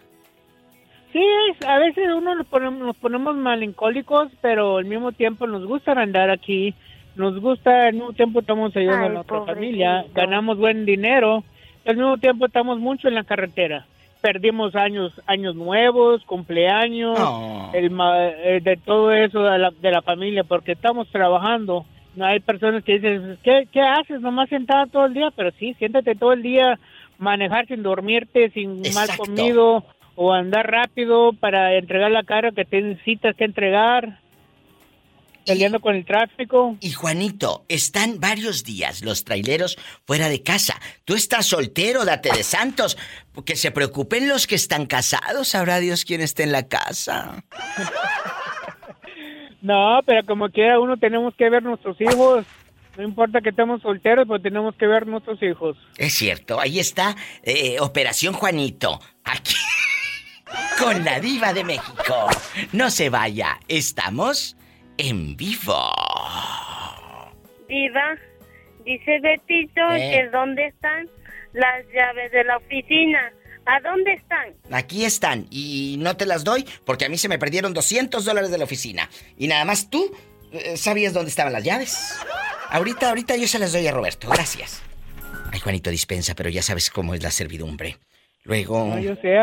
[1.13, 1.21] Sí,
[1.51, 5.93] es- a veces uno nos ponemos, nos ponemos melancólicos, pero al mismo tiempo nos gusta
[5.93, 6.75] andar aquí.
[7.17, 9.55] Nos gusta, al mismo tiempo estamos ayudando Ay, a nuestra pobrecito.
[9.55, 11.43] familia, ganamos buen dinero,
[11.87, 13.87] al mismo tiempo estamos mucho en la carretera.
[14.21, 17.71] Perdimos años años nuevos, cumpleaños, Oh.
[17.75, 21.87] el, ma- eh, de todo eso de la, de la familia, porque estamos trabajando
[22.19, 24.21] No hay personas que dicen, ¿qué, ¿qué haces?
[24.21, 26.77] Nomás sentada todo el día, pero sí, siéntate todo el día,
[27.17, 29.85] manejar sin dormirte, sin mal comido,
[30.17, 34.19] o andar rápido para entregar la cara que tienes citas que entregar
[35.47, 36.77] peleando con el tráfico.
[36.81, 40.79] Y Juanito, están varios días los traileros fuera de casa.
[41.05, 42.99] Tú estás soltero, date de santos.
[43.47, 45.49] Que se preocupen los que están casados.
[45.49, 47.45] Sabrá Dios quién está en la casa.
[49.69, 52.47] no, pero como quiera uno tenemos que ver nuestros hijos.
[52.97, 55.77] No importa que estemos solteros, pero tenemos que ver nuestros hijos.
[55.99, 58.99] Es cierto, ahí está eh, Operación Juanito.
[59.25, 59.55] Aquí.
[60.83, 62.29] Con la diva de México.
[62.73, 64.57] No se vaya, estamos
[64.97, 65.93] en vivo.
[67.69, 68.17] Diva,
[68.87, 70.11] dice Betito ¿Eh?
[70.11, 71.11] que dónde están
[71.53, 73.33] las llaves de la oficina.
[73.69, 74.55] ¿A dónde están?
[74.73, 78.51] Aquí están y no te las doy porque a mí se me perdieron 200 dólares
[78.51, 79.11] de la oficina.
[79.37, 80.11] Y nada más tú
[80.53, 82.19] eh, sabías dónde estaban las llaves.
[82.71, 84.31] Ahorita, ahorita yo se las doy a Roberto.
[84.31, 84.83] Gracias.
[85.53, 87.99] Ay, Juanito, dispensa, pero ya sabes cómo es la servidumbre.
[88.45, 88.87] Luego...
[88.87, 89.37] No, yo sé.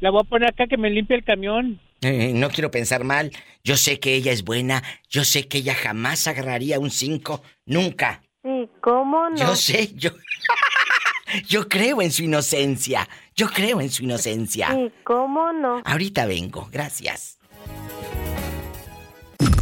[0.00, 1.80] La voy a poner acá que me limpie el camión.
[2.00, 3.30] Eh, no quiero pensar mal.
[3.62, 4.82] Yo sé que ella es buena.
[5.08, 7.40] Yo sé que ella jamás agarraría un 5.
[7.66, 8.22] Nunca.
[8.42, 9.36] ¿Y cómo no?
[9.36, 10.10] Yo sé, yo...
[11.48, 13.08] yo creo en su inocencia.
[13.34, 14.68] Yo creo en su inocencia.
[14.78, 15.82] ¿Y cómo no?
[15.84, 16.68] Ahorita vengo.
[16.70, 17.38] Gracias.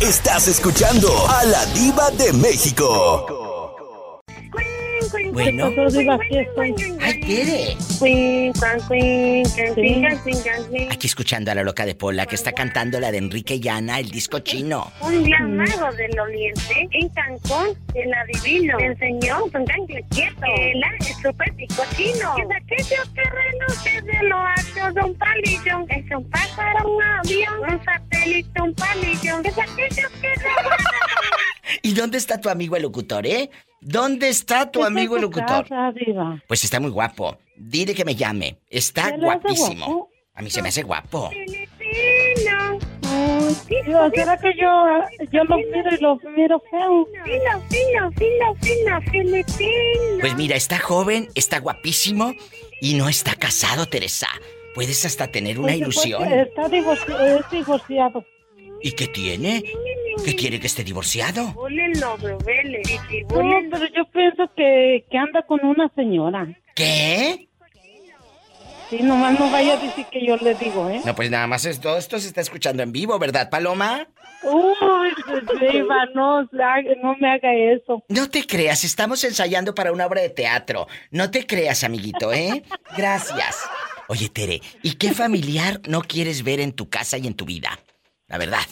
[0.01, 3.50] Estás escuchando a la diva de México.
[5.33, 5.71] Bueno.
[7.01, 7.77] Ay, Tere.
[10.91, 14.11] Aquí escuchando a la loca de Pola que está cantando la de Enrique Llana, el
[14.11, 14.93] disco chino.
[15.01, 20.43] Un día mago del oriente en Cancún, el adivino me enseñó un gangle quieto.
[20.59, 21.55] Él es súper
[21.97, 22.35] chino.
[22.39, 25.87] Es aquello que reluce de lo alto de un palillo.
[25.89, 29.41] Es un pájaro, un avión, un satélite, un palillo.
[29.45, 30.29] Es aquello que
[31.83, 33.51] ¿Y dónde está tu amigo el locutor, eh?
[33.81, 35.67] ¿Dónde está tu amigo el locutor?
[35.69, 35.93] casa.
[36.47, 37.39] Pues está muy guapo.
[37.57, 38.59] Dile que me llame.
[38.69, 39.87] Está ¿Se le hace guapísimo.
[39.87, 40.11] guapo?
[40.35, 41.31] A mí se me hace guapo.
[43.87, 47.07] Diva, ¿será que yo, yo lo miro y lo miro feo?
[47.25, 50.19] Filo, filo, filo, filipino.
[50.21, 52.35] Pues mira, está joven, está guapísimo
[52.81, 54.29] y no está casado, Teresa.
[54.75, 56.23] Puedes hasta tener una ilusión.
[56.33, 58.25] está divorci- es divorciado.
[58.83, 59.65] ¿Y qué tiene?
[60.25, 61.55] ¿Qué quiere que esté divorciado?
[61.55, 62.39] No, pero
[63.95, 66.47] yo pienso que, que anda con una señora.
[66.75, 67.49] ¿Qué?
[68.91, 71.01] Sí, nomás no vaya a decir que yo le digo, ¿eh?
[71.05, 74.09] No, pues nada más es- todo esto se está escuchando en vivo, ¿verdad, Paloma?
[74.43, 75.11] Uy,
[75.61, 78.03] Diva, no, no me haga eso.
[78.09, 80.89] No te creas, estamos ensayando para una obra de teatro.
[81.13, 82.65] No te creas, amiguito, ¿eh?
[82.97, 83.59] Gracias.
[84.09, 87.79] Oye, Tere, ¿y qué familiar no quieres ver en tu casa y en tu vida?
[88.27, 88.63] La verdad,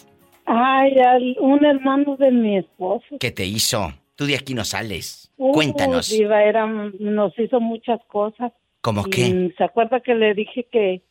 [0.51, 3.05] Ay, al- un hermano de mi esposo.
[3.21, 3.93] ¿qué te hizo?
[4.17, 5.31] Tú de aquí no sales.
[5.37, 6.09] Uh, Cuéntanos.
[6.11, 8.53] Diva, era, nos hizo muchas cosas.
[8.81, 9.55] ¿Cómo Y, qué?
[9.59, 11.03] ¿Se acuerda que le dije que,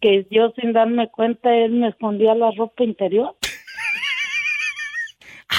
[0.00, 3.34] que yo sin darme cuenta él me escondía la ropa interior?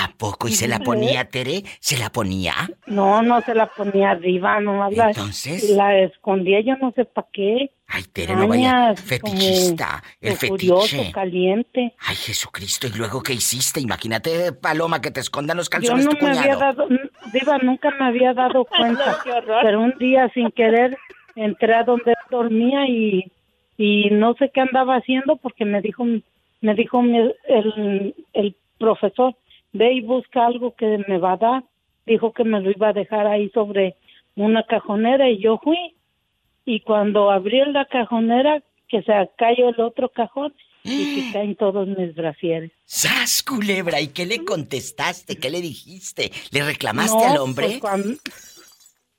[0.03, 0.47] ¿A poco?
[0.47, 1.63] ¿Y se la ponía, Tere?
[1.80, 2.53] ¿Se la ponía?
[2.88, 5.69] No, no se la ponía arriba, nomás la, Entonces.
[5.69, 7.71] la escondía, yo no sé para qué.
[7.88, 8.95] Ay, Tere, no vaya.
[8.95, 10.03] Fetichista.
[10.19, 11.11] El furioso, fetiche.
[11.11, 11.93] caliente.
[11.99, 13.80] Ay, Jesucristo, ¿y luego qué hiciste?
[13.81, 16.88] Imagínate, Paloma, que te escondan los Yo calzones no tu me había dado,
[17.31, 19.19] Diva, nunca me había dado cuenta.
[19.61, 20.97] pero un día sin querer
[21.35, 23.31] entré a donde él dormía y,
[23.77, 26.05] y no sé qué andaba haciendo porque me dijo,
[26.61, 29.35] me dijo mi- el, el profesor,
[29.73, 31.63] ve y busca algo que me va a dar.
[32.05, 33.95] Dijo que me lo iba a dejar ahí sobre
[34.35, 35.95] una cajonera y yo fui.
[36.65, 41.87] Y cuando abrí la cajonera, que se cayó el otro cajón y que caen todos
[41.87, 42.71] mis brasieres.
[42.85, 44.01] ¡Sas, culebra!
[44.01, 45.37] ¿Y qué le contestaste?
[45.37, 46.31] ¿Qué le dijiste?
[46.51, 47.65] ¿Le reclamaste No, al hombre?
[47.67, 48.09] pues, cuando,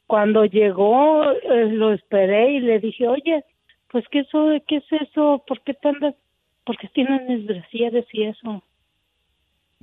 [0.06, 3.44] cuando llegó, eh, lo esperé y le dije, oye,
[3.90, 5.42] pues, ¿qué, eso, ¿qué es eso?
[5.46, 5.74] ¿Por qué?
[6.64, 8.62] Porque tienen mis brasieres y eso.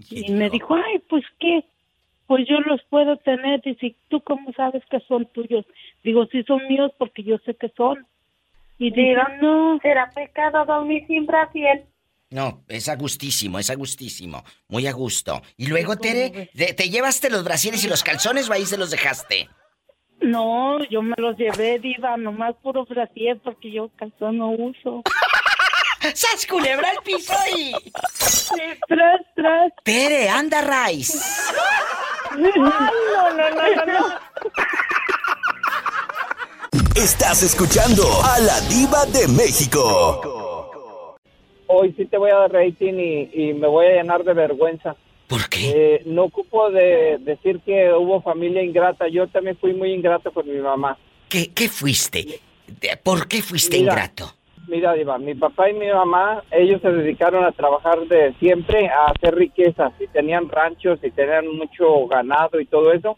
[0.10, 1.64] Y me dijo, ay, pues, ¿qué?
[2.28, 3.62] Pues yo los puedo tener.
[3.62, 5.66] Dice, ¿tú cómo sabes que son tuyos?
[6.04, 8.06] Digo, sí son míos porque yo sé que son.
[8.78, 9.80] Y Diva, no.
[9.82, 11.86] ¿Será pecado dormir sin brasier?
[12.30, 14.44] No, es a gustísimo, es a gustísimo.
[14.70, 15.42] Muy a gusto.
[15.58, 18.90] Y luego, Tere, ¿te, te llevaste los brasieres y los calzones o ahí se los
[18.90, 19.50] dejaste?
[20.22, 25.02] No, yo me los llevé, diva, nomás puro brasier porque yo calzón no uso.
[26.14, 27.72] ¡Sas, culebra al piso y...
[28.88, 29.72] tras, tras.
[29.84, 31.18] Tere, anda, Rice.
[32.38, 34.06] no, no, no, no, no.
[36.96, 41.16] Estás escuchando a la diva de México.
[41.68, 44.96] Hoy sí te voy a dar rating y, y me voy a llenar de vergüenza.
[45.28, 45.72] ¿Por qué?
[45.74, 49.08] Eh, no ocupo de decir que hubo familia ingrata.
[49.08, 50.98] Yo también fui muy ingrato con mi mamá.
[51.30, 52.42] ¿Qué, qué fuiste?
[53.04, 54.34] ¿Por qué fuiste ingrato?
[54.68, 59.08] Mira, Diva, mi papá y mi mamá, ellos se dedicaron a trabajar de siempre, a
[59.08, 59.92] hacer riquezas.
[60.00, 63.18] Y tenían ranchos y tenían mucho ganado y todo eso.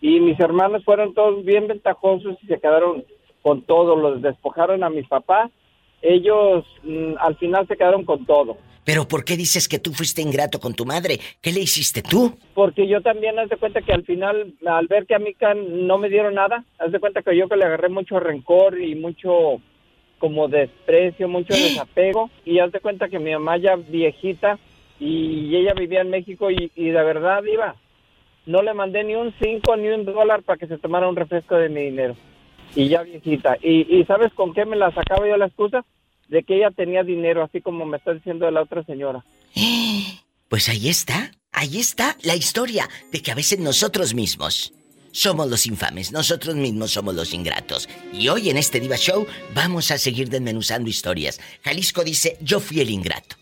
[0.00, 3.04] Y mis hermanos fueron todos bien ventajosos y se quedaron
[3.42, 3.96] con todo.
[3.96, 5.50] Los despojaron a mis papás.
[6.02, 8.56] Ellos mm, al final se quedaron con todo.
[8.84, 11.20] Pero ¿por qué dices que tú fuiste ingrato con tu madre?
[11.40, 12.36] ¿Qué le hiciste tú?
[12.54, 15.98] Porque yo también, haz de cuenta que al final, al ver que a mí no
[15.98, 19.60] me dieron nada, haz de cuenta que yo que le agarré mucho rencor y mucho
[20.20, 22.30] como desprecio, mucho desapego.
[22.44, 24.60] Y haz de cuenta que mi mamá ya viejita
[25.00, 27.74] y ella vivía en México y, y de verdad iba.
[28.46, 31.56] No le mandé ni un cinco ni un dólar para que se tomara un refresco
[31.56, 32.14] de mi dinero.
[32.76, 33.56] Y ya viejita.
[33.60, 35.84] Y, y ¿sabes con qué me la sacaba yo la excusa?
[36.30, 39.24] de que ella tenía dinero, así como me está diciendo la otra señora.
[40.48, 44.72] Pues ahí está, ahí está la historia de que a veces nosotros mismos
[45.12, 47.88] somos los infames, nosotros mismos somos los ingratos.
[48.12, 51.40] Y hoy en este Diva Show vamos a seguir desmenuzando historias.
[51.62, 53.36] Jalisco dice, yo fui el ingrato.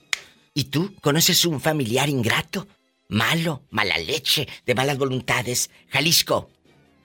[0.55, 2.66] ¿Y tú conoces un familiar ingrato?
[3.09, 5.70] Malo, mala leche, de malas voluntades.
[5.89, 6.51] Jalisco,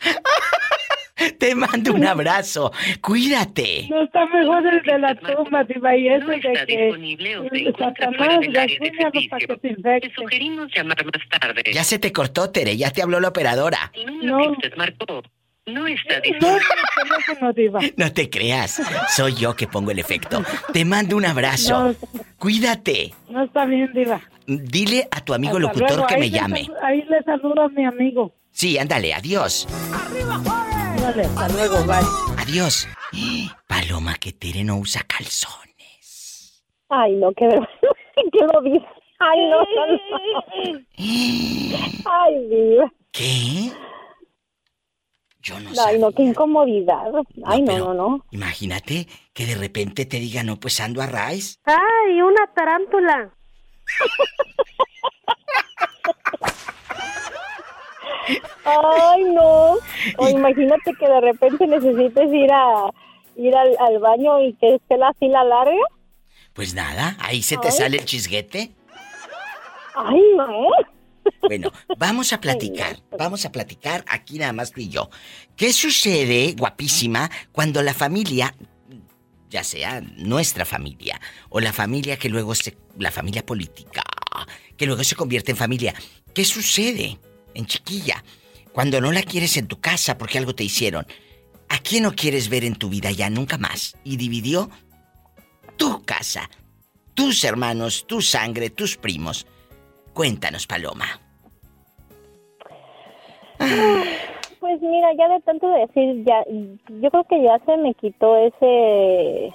[1.38, 2.72] Te mando un abrazo.
[3.00, 3.86] Cuídate.
[3.90, 9.58] No está mejor el de la tumba, diva, y ese de que Satanás para que
[9.60, 10.08] se infecte.
[10.08, 11.62] Te sugerimos llamar más tarde.
[11.72, 13.92] Ya se te cortó, Tere, ya te habló la operadora.
[14.22, 14.56] No.
[14.76, 15.22] marcó
[15.68, 16.64] no está disponible.
[17.96, 18.80] No, te creas.
[19.14, 20.42] Soy yo que pongo el efecto.
[20.72, 21.94] Te mando un abrazo.
[22.38, 23.14] Cuídate.
[23.28, 24.20] No está bien, Diva.
[24.46, 26.68] Dile a tu amigo locutor que me llame.
[26.82, 28.34] ahí le saludo a mi amigo.
[28.50, 29.68] Sí, ándale, adiós.
[29.92, 30.66] ¡Arriba,
[31.08, 32.04] Hasta luego, bye.
[32.36, 32.86] Adiós.
[33.66, 36.62] Paloma, que Tere no usa calzones.
[36.90, 38.84] Ay, no, que ¿Qué lo dice?
[39.18, 39.66] Ay, no, no,
[42.04, 42.92] Ay, Diva.
[43.10, 43.72] ¿Qué?
[45.40, 45.80] Yo no sé.
[45.82, 47.10] Ay, no, qué incomodidad.
[47.46, 51.58] Ay, no, no, no, Imagínate que de repente te diga, no, pues ando a raíz.
[51.64, 53.30] Ay, una tarántula.
[58.64, 59.76] Ay, no.
[60.18, 62.90] O imagínate que de repente necesites ir a
[63.36, 65.76] ir al, baño y que esté la fila larga.
[66.52, 68.72] Pues nada, ahí se te sale el chisguete.
[69.94, 70.68] Ay, no.
[71.42, 75.10] Bueno, vamos a platicar, vamos a platicar aquí nada más tú y yo.
[75.56, 78.54] ¿Qué sucede, guapísima, cuando la familia,
[79.50, 84.02] ya sea nuestra familia, o la familia que luego se, la familia política,
[84.76, 85.94] que luego se convierte en familia,
[86.34, 87.18] ¿qué sucede
[87.54, 88.22] en chiquilla?
[88.72, 91.06] Cuando no la quieres en tu casa porque algo te hicieron.
[91.68, 93.96] ¿A quién no quieres ver en tu vida ya nunca más?
[94.04, 94.70] Y dividió
[95.76, 96.48] tu casa,
[97.14, 99.46] tus hermanos, tu sangre, tus primos.
[100.14, 101.20] Cuéntanos, Paloma.
[104.60, 109.54] Pues mira, ya de tanto decir, ya, yo creo que ya se me quitó ese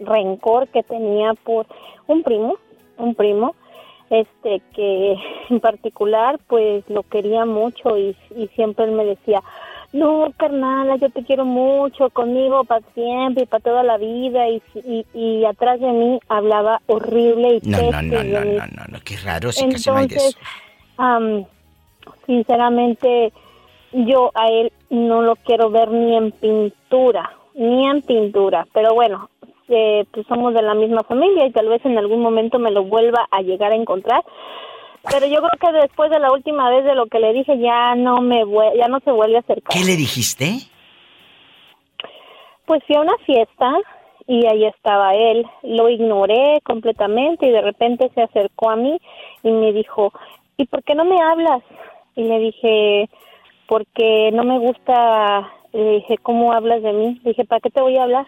[0.00, 1.66] rencor que tenía por
[2.06, 2.56] un primo,
[2.98, 3.54] un primo,
[4.12, 5.16] este que
[5.50, 9.42] en particular pues lo quería mucho y, y siempre él me decía,
[9.92, 14.48] no, carnala, yo te quiero mucho, conmigo para siempre y para toda la vida.
[14.48, 14.62] Y,
[15.12, 19.52] y, atrás de mí hablaba horrible y No, no, no, no, no, no, qué raro,
[19.52, 20.38] si no eso.
[22.26, 23.32] sinceramente,
[23.92, 28.66] yo a él no lo quiero ver ni en pintura, ni en pintura.
[28.72, 29.28] Pero bueno,
[30.10, 33.26] pues somos de la misma familia y tal vez en algún momento me lo vuelva
[33.30, 34.24] a llegar a encontrar.
[35.10, 37.94] Pero yo creo que después de la última vez de lo que le dije ya
[37.94, 38.44] no me
[38.76, 39.76] ya no se vuelve a acercar.
[39.76, 40.58] ¿Qué le dijiste?
[42.66, 43.72] Pues fui a una fiesta
[44.26, 45.44] y ahí estaba él.
[45.62, 48.98] Lo ignoré completamente y de repente se acercó a mí
[49.42, 50.12] y me dijo,
[50.56, 51.62] ¿y por qué no me hablas?
[52.14, 53.08] Y le dije,
[53.66, 57.20] porque no me gusta, le dije, ¿cómo hablas de mí?
[57.24, 58.26] Le dije, ¿para qué te voy a hablar?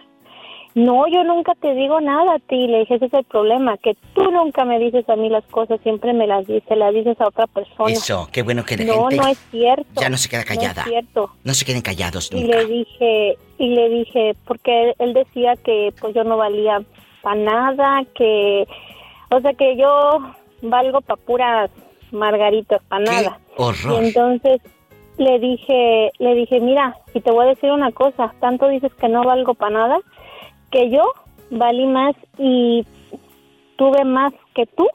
[0.74, 2.66] No, yo nunca te digo nada a ti.
[2.66, 5.80] Le dije, ese es el problema, que tú nunca me dices a mí las cosas,
[5.82, 7.92] siempre me las dices, las dices a otra persona.
[7.92, 10.00] Eso, qué bueno que la no, gente No, es cierto.
[10.00, 10.74] Ya no se queda callada.
[10.74, 11.30] No es cierto.
[11.44, 12.44] No se queden callados nunca.
[12.44, 16.82] Y le dije, y le dije, porque él decía que pues yo no valía
[17.22, 18.66] para nada, que,
[19.30, 20.18] o sea, que yo
[20.62, 21.70] valgo para puras
[22.10, 23.40] margaritas, para nada.
[23.56, 23.92] Horror.
[23.92, 24.60] Y entonces
[25.18, 29.08] le dije, le dije, mira, y te voy a decir una cosa, tanto dices que
[29.08, 29.98] no valgo para nada,
[30.74, 31.04] que yo
[31.50, 32.84] valí más y
[33.76, 34.88] tuve más que tú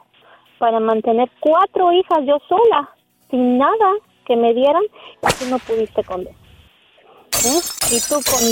[0.57, 2.89] para mantener cuatro hijas yo sola,
[3.31, 3.93] sin nada
[4.26, 6.31] que me dieran, y tú no pudiste con eso.
[7.45, 7.95] ¿Eh?
[7.95, 8.43] Y tú con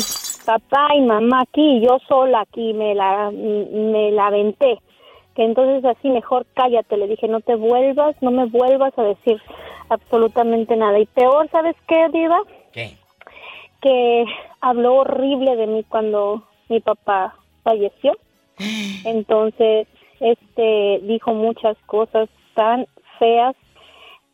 [0.46, 4.80] papá y mamá aquí, yo sola aquí, me la, me la aventé.
[5.36, 9.42] Que entonces así mejor cállate, le dije, no te vuelvas, no me vuelvas a decir
[9.90, 10.98] absolutamente nada.
[10.98, 12.40] Y peor, ¿sabes qué, Diva?
[12.72, 12.96] ¿Qué?
[13.82, 14.24] Que
[14.62, 18.18] habló horrible de mí cuando mi papá falleció.
[19.06, 19.88] Entonces,
[20.20, 22.88] este dijo muchas cosas tan
[23.20, 23.56] feas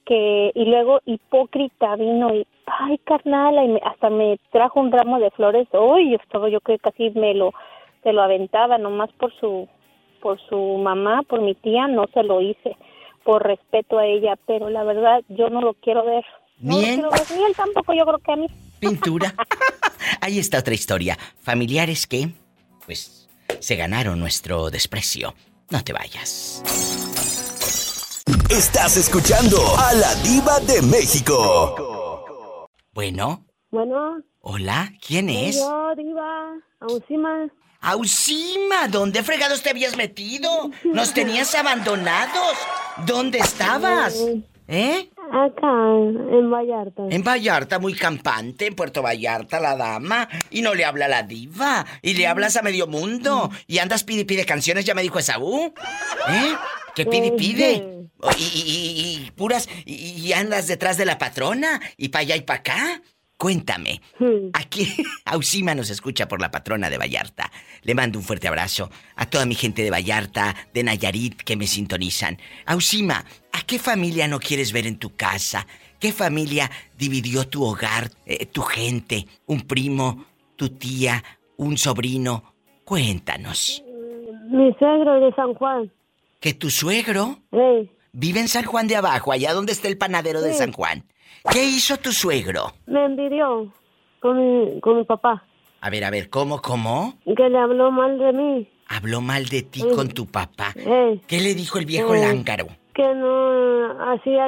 [0.05, 5.31] que y luego hipócrita vino y ay carnal y hasta me trajo un ramo de
[5.31, 5.67] flores.
[5.71, 7.53] Hoy estaba yo que casi me lo
[8.03, 9.67] se lo aventaba nomás por su
[10.21, 12.77] por su mamá por mi tía no se lo hice
[13.23, 16.25] por respeto a ella pero la verdad yo no lo quiero ver.
[16.59, 18.47] No lo quiero ver ni él tampoco yo creo que a mí
[18.87, 19.33] Pintura.
[20.21, 21.17] Ahí está otra historia.
[21.41, 22.29] Familiares que,
[22.85, 23.29] pues,
[23.59, 25.33] se ganaron nuestro desprecio.
[25.69, 26.61] No te vayas.
[28.49, 32.67] Estás escuchando a la diva de México.
[32.93, 35.55] Bueno, Bueno, hola, ¿quién es?
[35.55, 36.51] yo, Diva,
[36.81, 37.47] Ausima.
[37.79, 40.49] Ausima, ¿dónde fregados te habías metido?
[40.83, 42.57] Nos tenías abandonados.
[43.05, 44.15] ¿Dónde estabas?
[44.75, 45.09] ¿Eh?
[45.31, 47.03] Acá, en Vallarta.
[47.11, 50.27] En Vallarta, muy campante, en Puerto Vallarta, la dama.
[50.49, 51.85] Y no le habla a la diva.
[52.01, 53.51] Y le hablas a medio mundo.
[53.67, 55.73] Y andas pide pide canciones, ya me dijo Esaú.
[56.29, 56.53] ¿Eh?
[56.95, 57.99] ¿Qué pide y pide?
[58.37, 58.63] Y, y-
[59.21, 59.67] y- y puras.
[59.85, 59.93] Y,
[60.27, 61.79] y andas detrás de la patrona.
[61.97, 63.01] Y para allá y para acá.
[63.37, 64.01] Cuéntame.
[64.53, 64.87] Aquí,
[65.25, 67.51] Ausima nos escucha por la patrona de Vallarta.
[67.81, 71.67] Le mando un fuerte abrazo a toda mi gente de Vallarta, de Nayarit, que me
[71.67, 72.37] sintonizan.
[72.65, 75.67] Ausima, ¿a qué familia no quieres ver en tu casa?
[75.99, 79.25] ¿Qué familia dividió tu hogar, eh, tu gente?
[79.45, 81.23] ¿Un primo, tu tía,
[81.57, 82.53] un sobrino?
[82.85, 83.83] Cuéntanos.
[84.49, 85.91] Mi suegro de San Juan.
[86.39, 87.39] ¿Que tu suegro
[88.11, 90.53] vive en San Juan de Abajo, allá donde está el panadero de.
[90.53, 91.05] San Juan?
[91.51, 92.73] ¿Qué hizo tu suegro?
[92.87, 93.71] me envidió
[94.19, 95.43] con mi, con mi papá.
[95.81, 97.15] A ver, a ver, ¿cómo, cómo?
[97.25, 98.69] Que le habló mal de mí.
[98.87, 100.73] Habló mal de ti con tu papá.
[100.75, 102.19] Ey, ¿Qué le dijo el viejo Eh.
[102.21, 102.67] lángaro?
[102.93, 104.47] que no hacía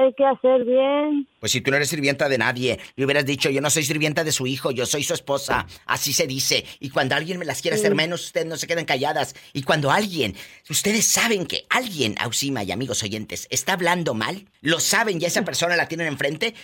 [0.00, 1.28] hay que hacer bien.
[1.38, 4.24] Pues si tú no eres sirvienta de nadie, le hubieras dicho, yo no soy sirvienta
[4.24, 5.66] de su hijo, yo soy su esposa.
[5.86, 6.64] Así se dice.
[6.80, 7.96] Y cuando alguien me las quiere hacer Sí.
[7.96, 9.34] menos, ustedes no se quedan calladas.
[9.52, 10.34] Y cuando alguien,
[10.68, 15.44] ustedes saben que alguien, Ausima y amigos oyentes, está hablando mal, lo saben y esa
[15.44, 16.54] persona la tienen enfrente,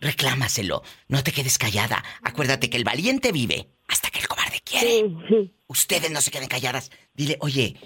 [0.00, 0.82] reclámaselo.
[1.08, 2.02] No te quedes callada.
[2.22, 5.04] Acuérdate que el valiente vive hasta que el cobarde quiere.
[5.66, 6.90] Ustedes no se queden calladas.
[7.14, 7.76] Dile, oye,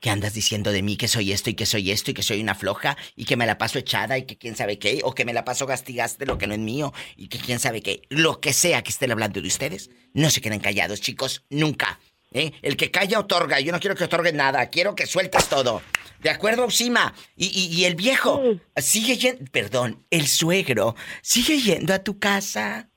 [0.00, 0.96] ¿qué andas diciendo de mí?
[0.96, 3.46] Que soy esto y que soy esto y que soy una floja y que me
[3.46, 6.38] la paso echada y que quién sabe qué, o que me la paso gastigaste lo
[6.38, 8.02] que no es mío y que quién sabe qué.
[8.08, 12.00] Lo que sea que estén hablando de ustedes, no se queden callados, chicos, nunca.
[12.32, 12.52] ¿eh?
[12.62, 13.60] El que calla otorga.
[13.60, 15.82] Yo no quiero que otorguen nada, quiero que sueltes todo.
[16.20, 17.14] ¿De acuerdo, Usima?
[17.36, 18.42] Y, y- y el viejo
[18.76, 19.44] sigue yendo.
[19.50, 22.88] Perdón, el suegro sigue yendo a tu casa.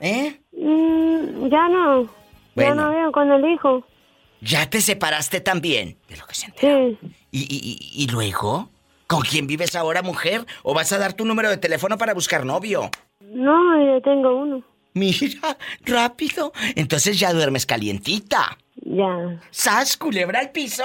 [0.00, 0.40] ¿Eh?
[0.52, 2.10] Mm, ya no.
[2.56, 3.86] Ya no veo con el hijo.
[4.44, 5.96] ¿Ya te separaste también?
[6.08, 6.98] De lo que se Sí.
[7.30, 8.70] ¿Y, y, y- y luego?
[9.06, 10.44] ¿Con quién vives ahora, mujer?
[10.62, 12.90] ¿O vas a dar tu número de teléfono para buscar novio?
[13.20, 14.62] No, ya tengo uno.
[14.94, 16.52] Mira, rápido.
[16.76, 18.58] Entonces ya duermes calientita.
[18.76, 19.40] Ya.
[19.50, 20.84] ¿Sas, culebra al piso?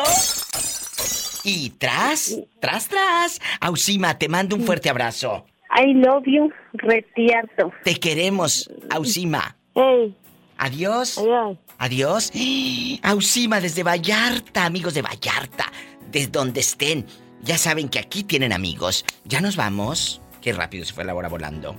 [1.44, 3.40] Y tras, tras, tras.
[3.62, 5.46] Ausima, te mando un fuerte abrazo.
[5.78, 7.72] I love you, retierto.
[7.84, 9.56] Te queremos, Ausima.
[9.76, 10.16] Hey.
[10.58, 11.18] Adiós.
[11.18, 11.58] Adiós.
[11.80, 12.32] Adiós.
[13.02, 15.72] Ausima desde Vallarta, amigos de Vallarta,
[16.12, 17.06] desde donde estén.
[17.42, 19.06] Ya saben que aquí tienen amigos.
[19.24, 20.22] Ya nos vamos.
[20.42, 21.76] Qué rápido se fue la hora volando.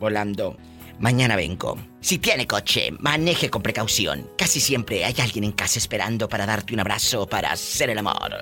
[0.00, 0.56] Volando.
[0.98, 1.76] Mañana vengo.
[2.00, 4.30] Si tiene coche, maneje con precaución.
[4.38, 8.32] Casi siempre hay alguien en casa esperando para darte un abrazo, para hacer el amor.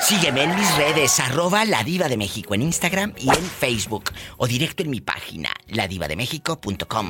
[0.00, 4.12] Sígueme en mis redes, arroba La Diva de México en Instagram y en Facebook.
[4.36, 7.08] O directo en mi página, ladivademéxico.com.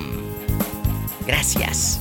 [1.26, 2.00] Gracias.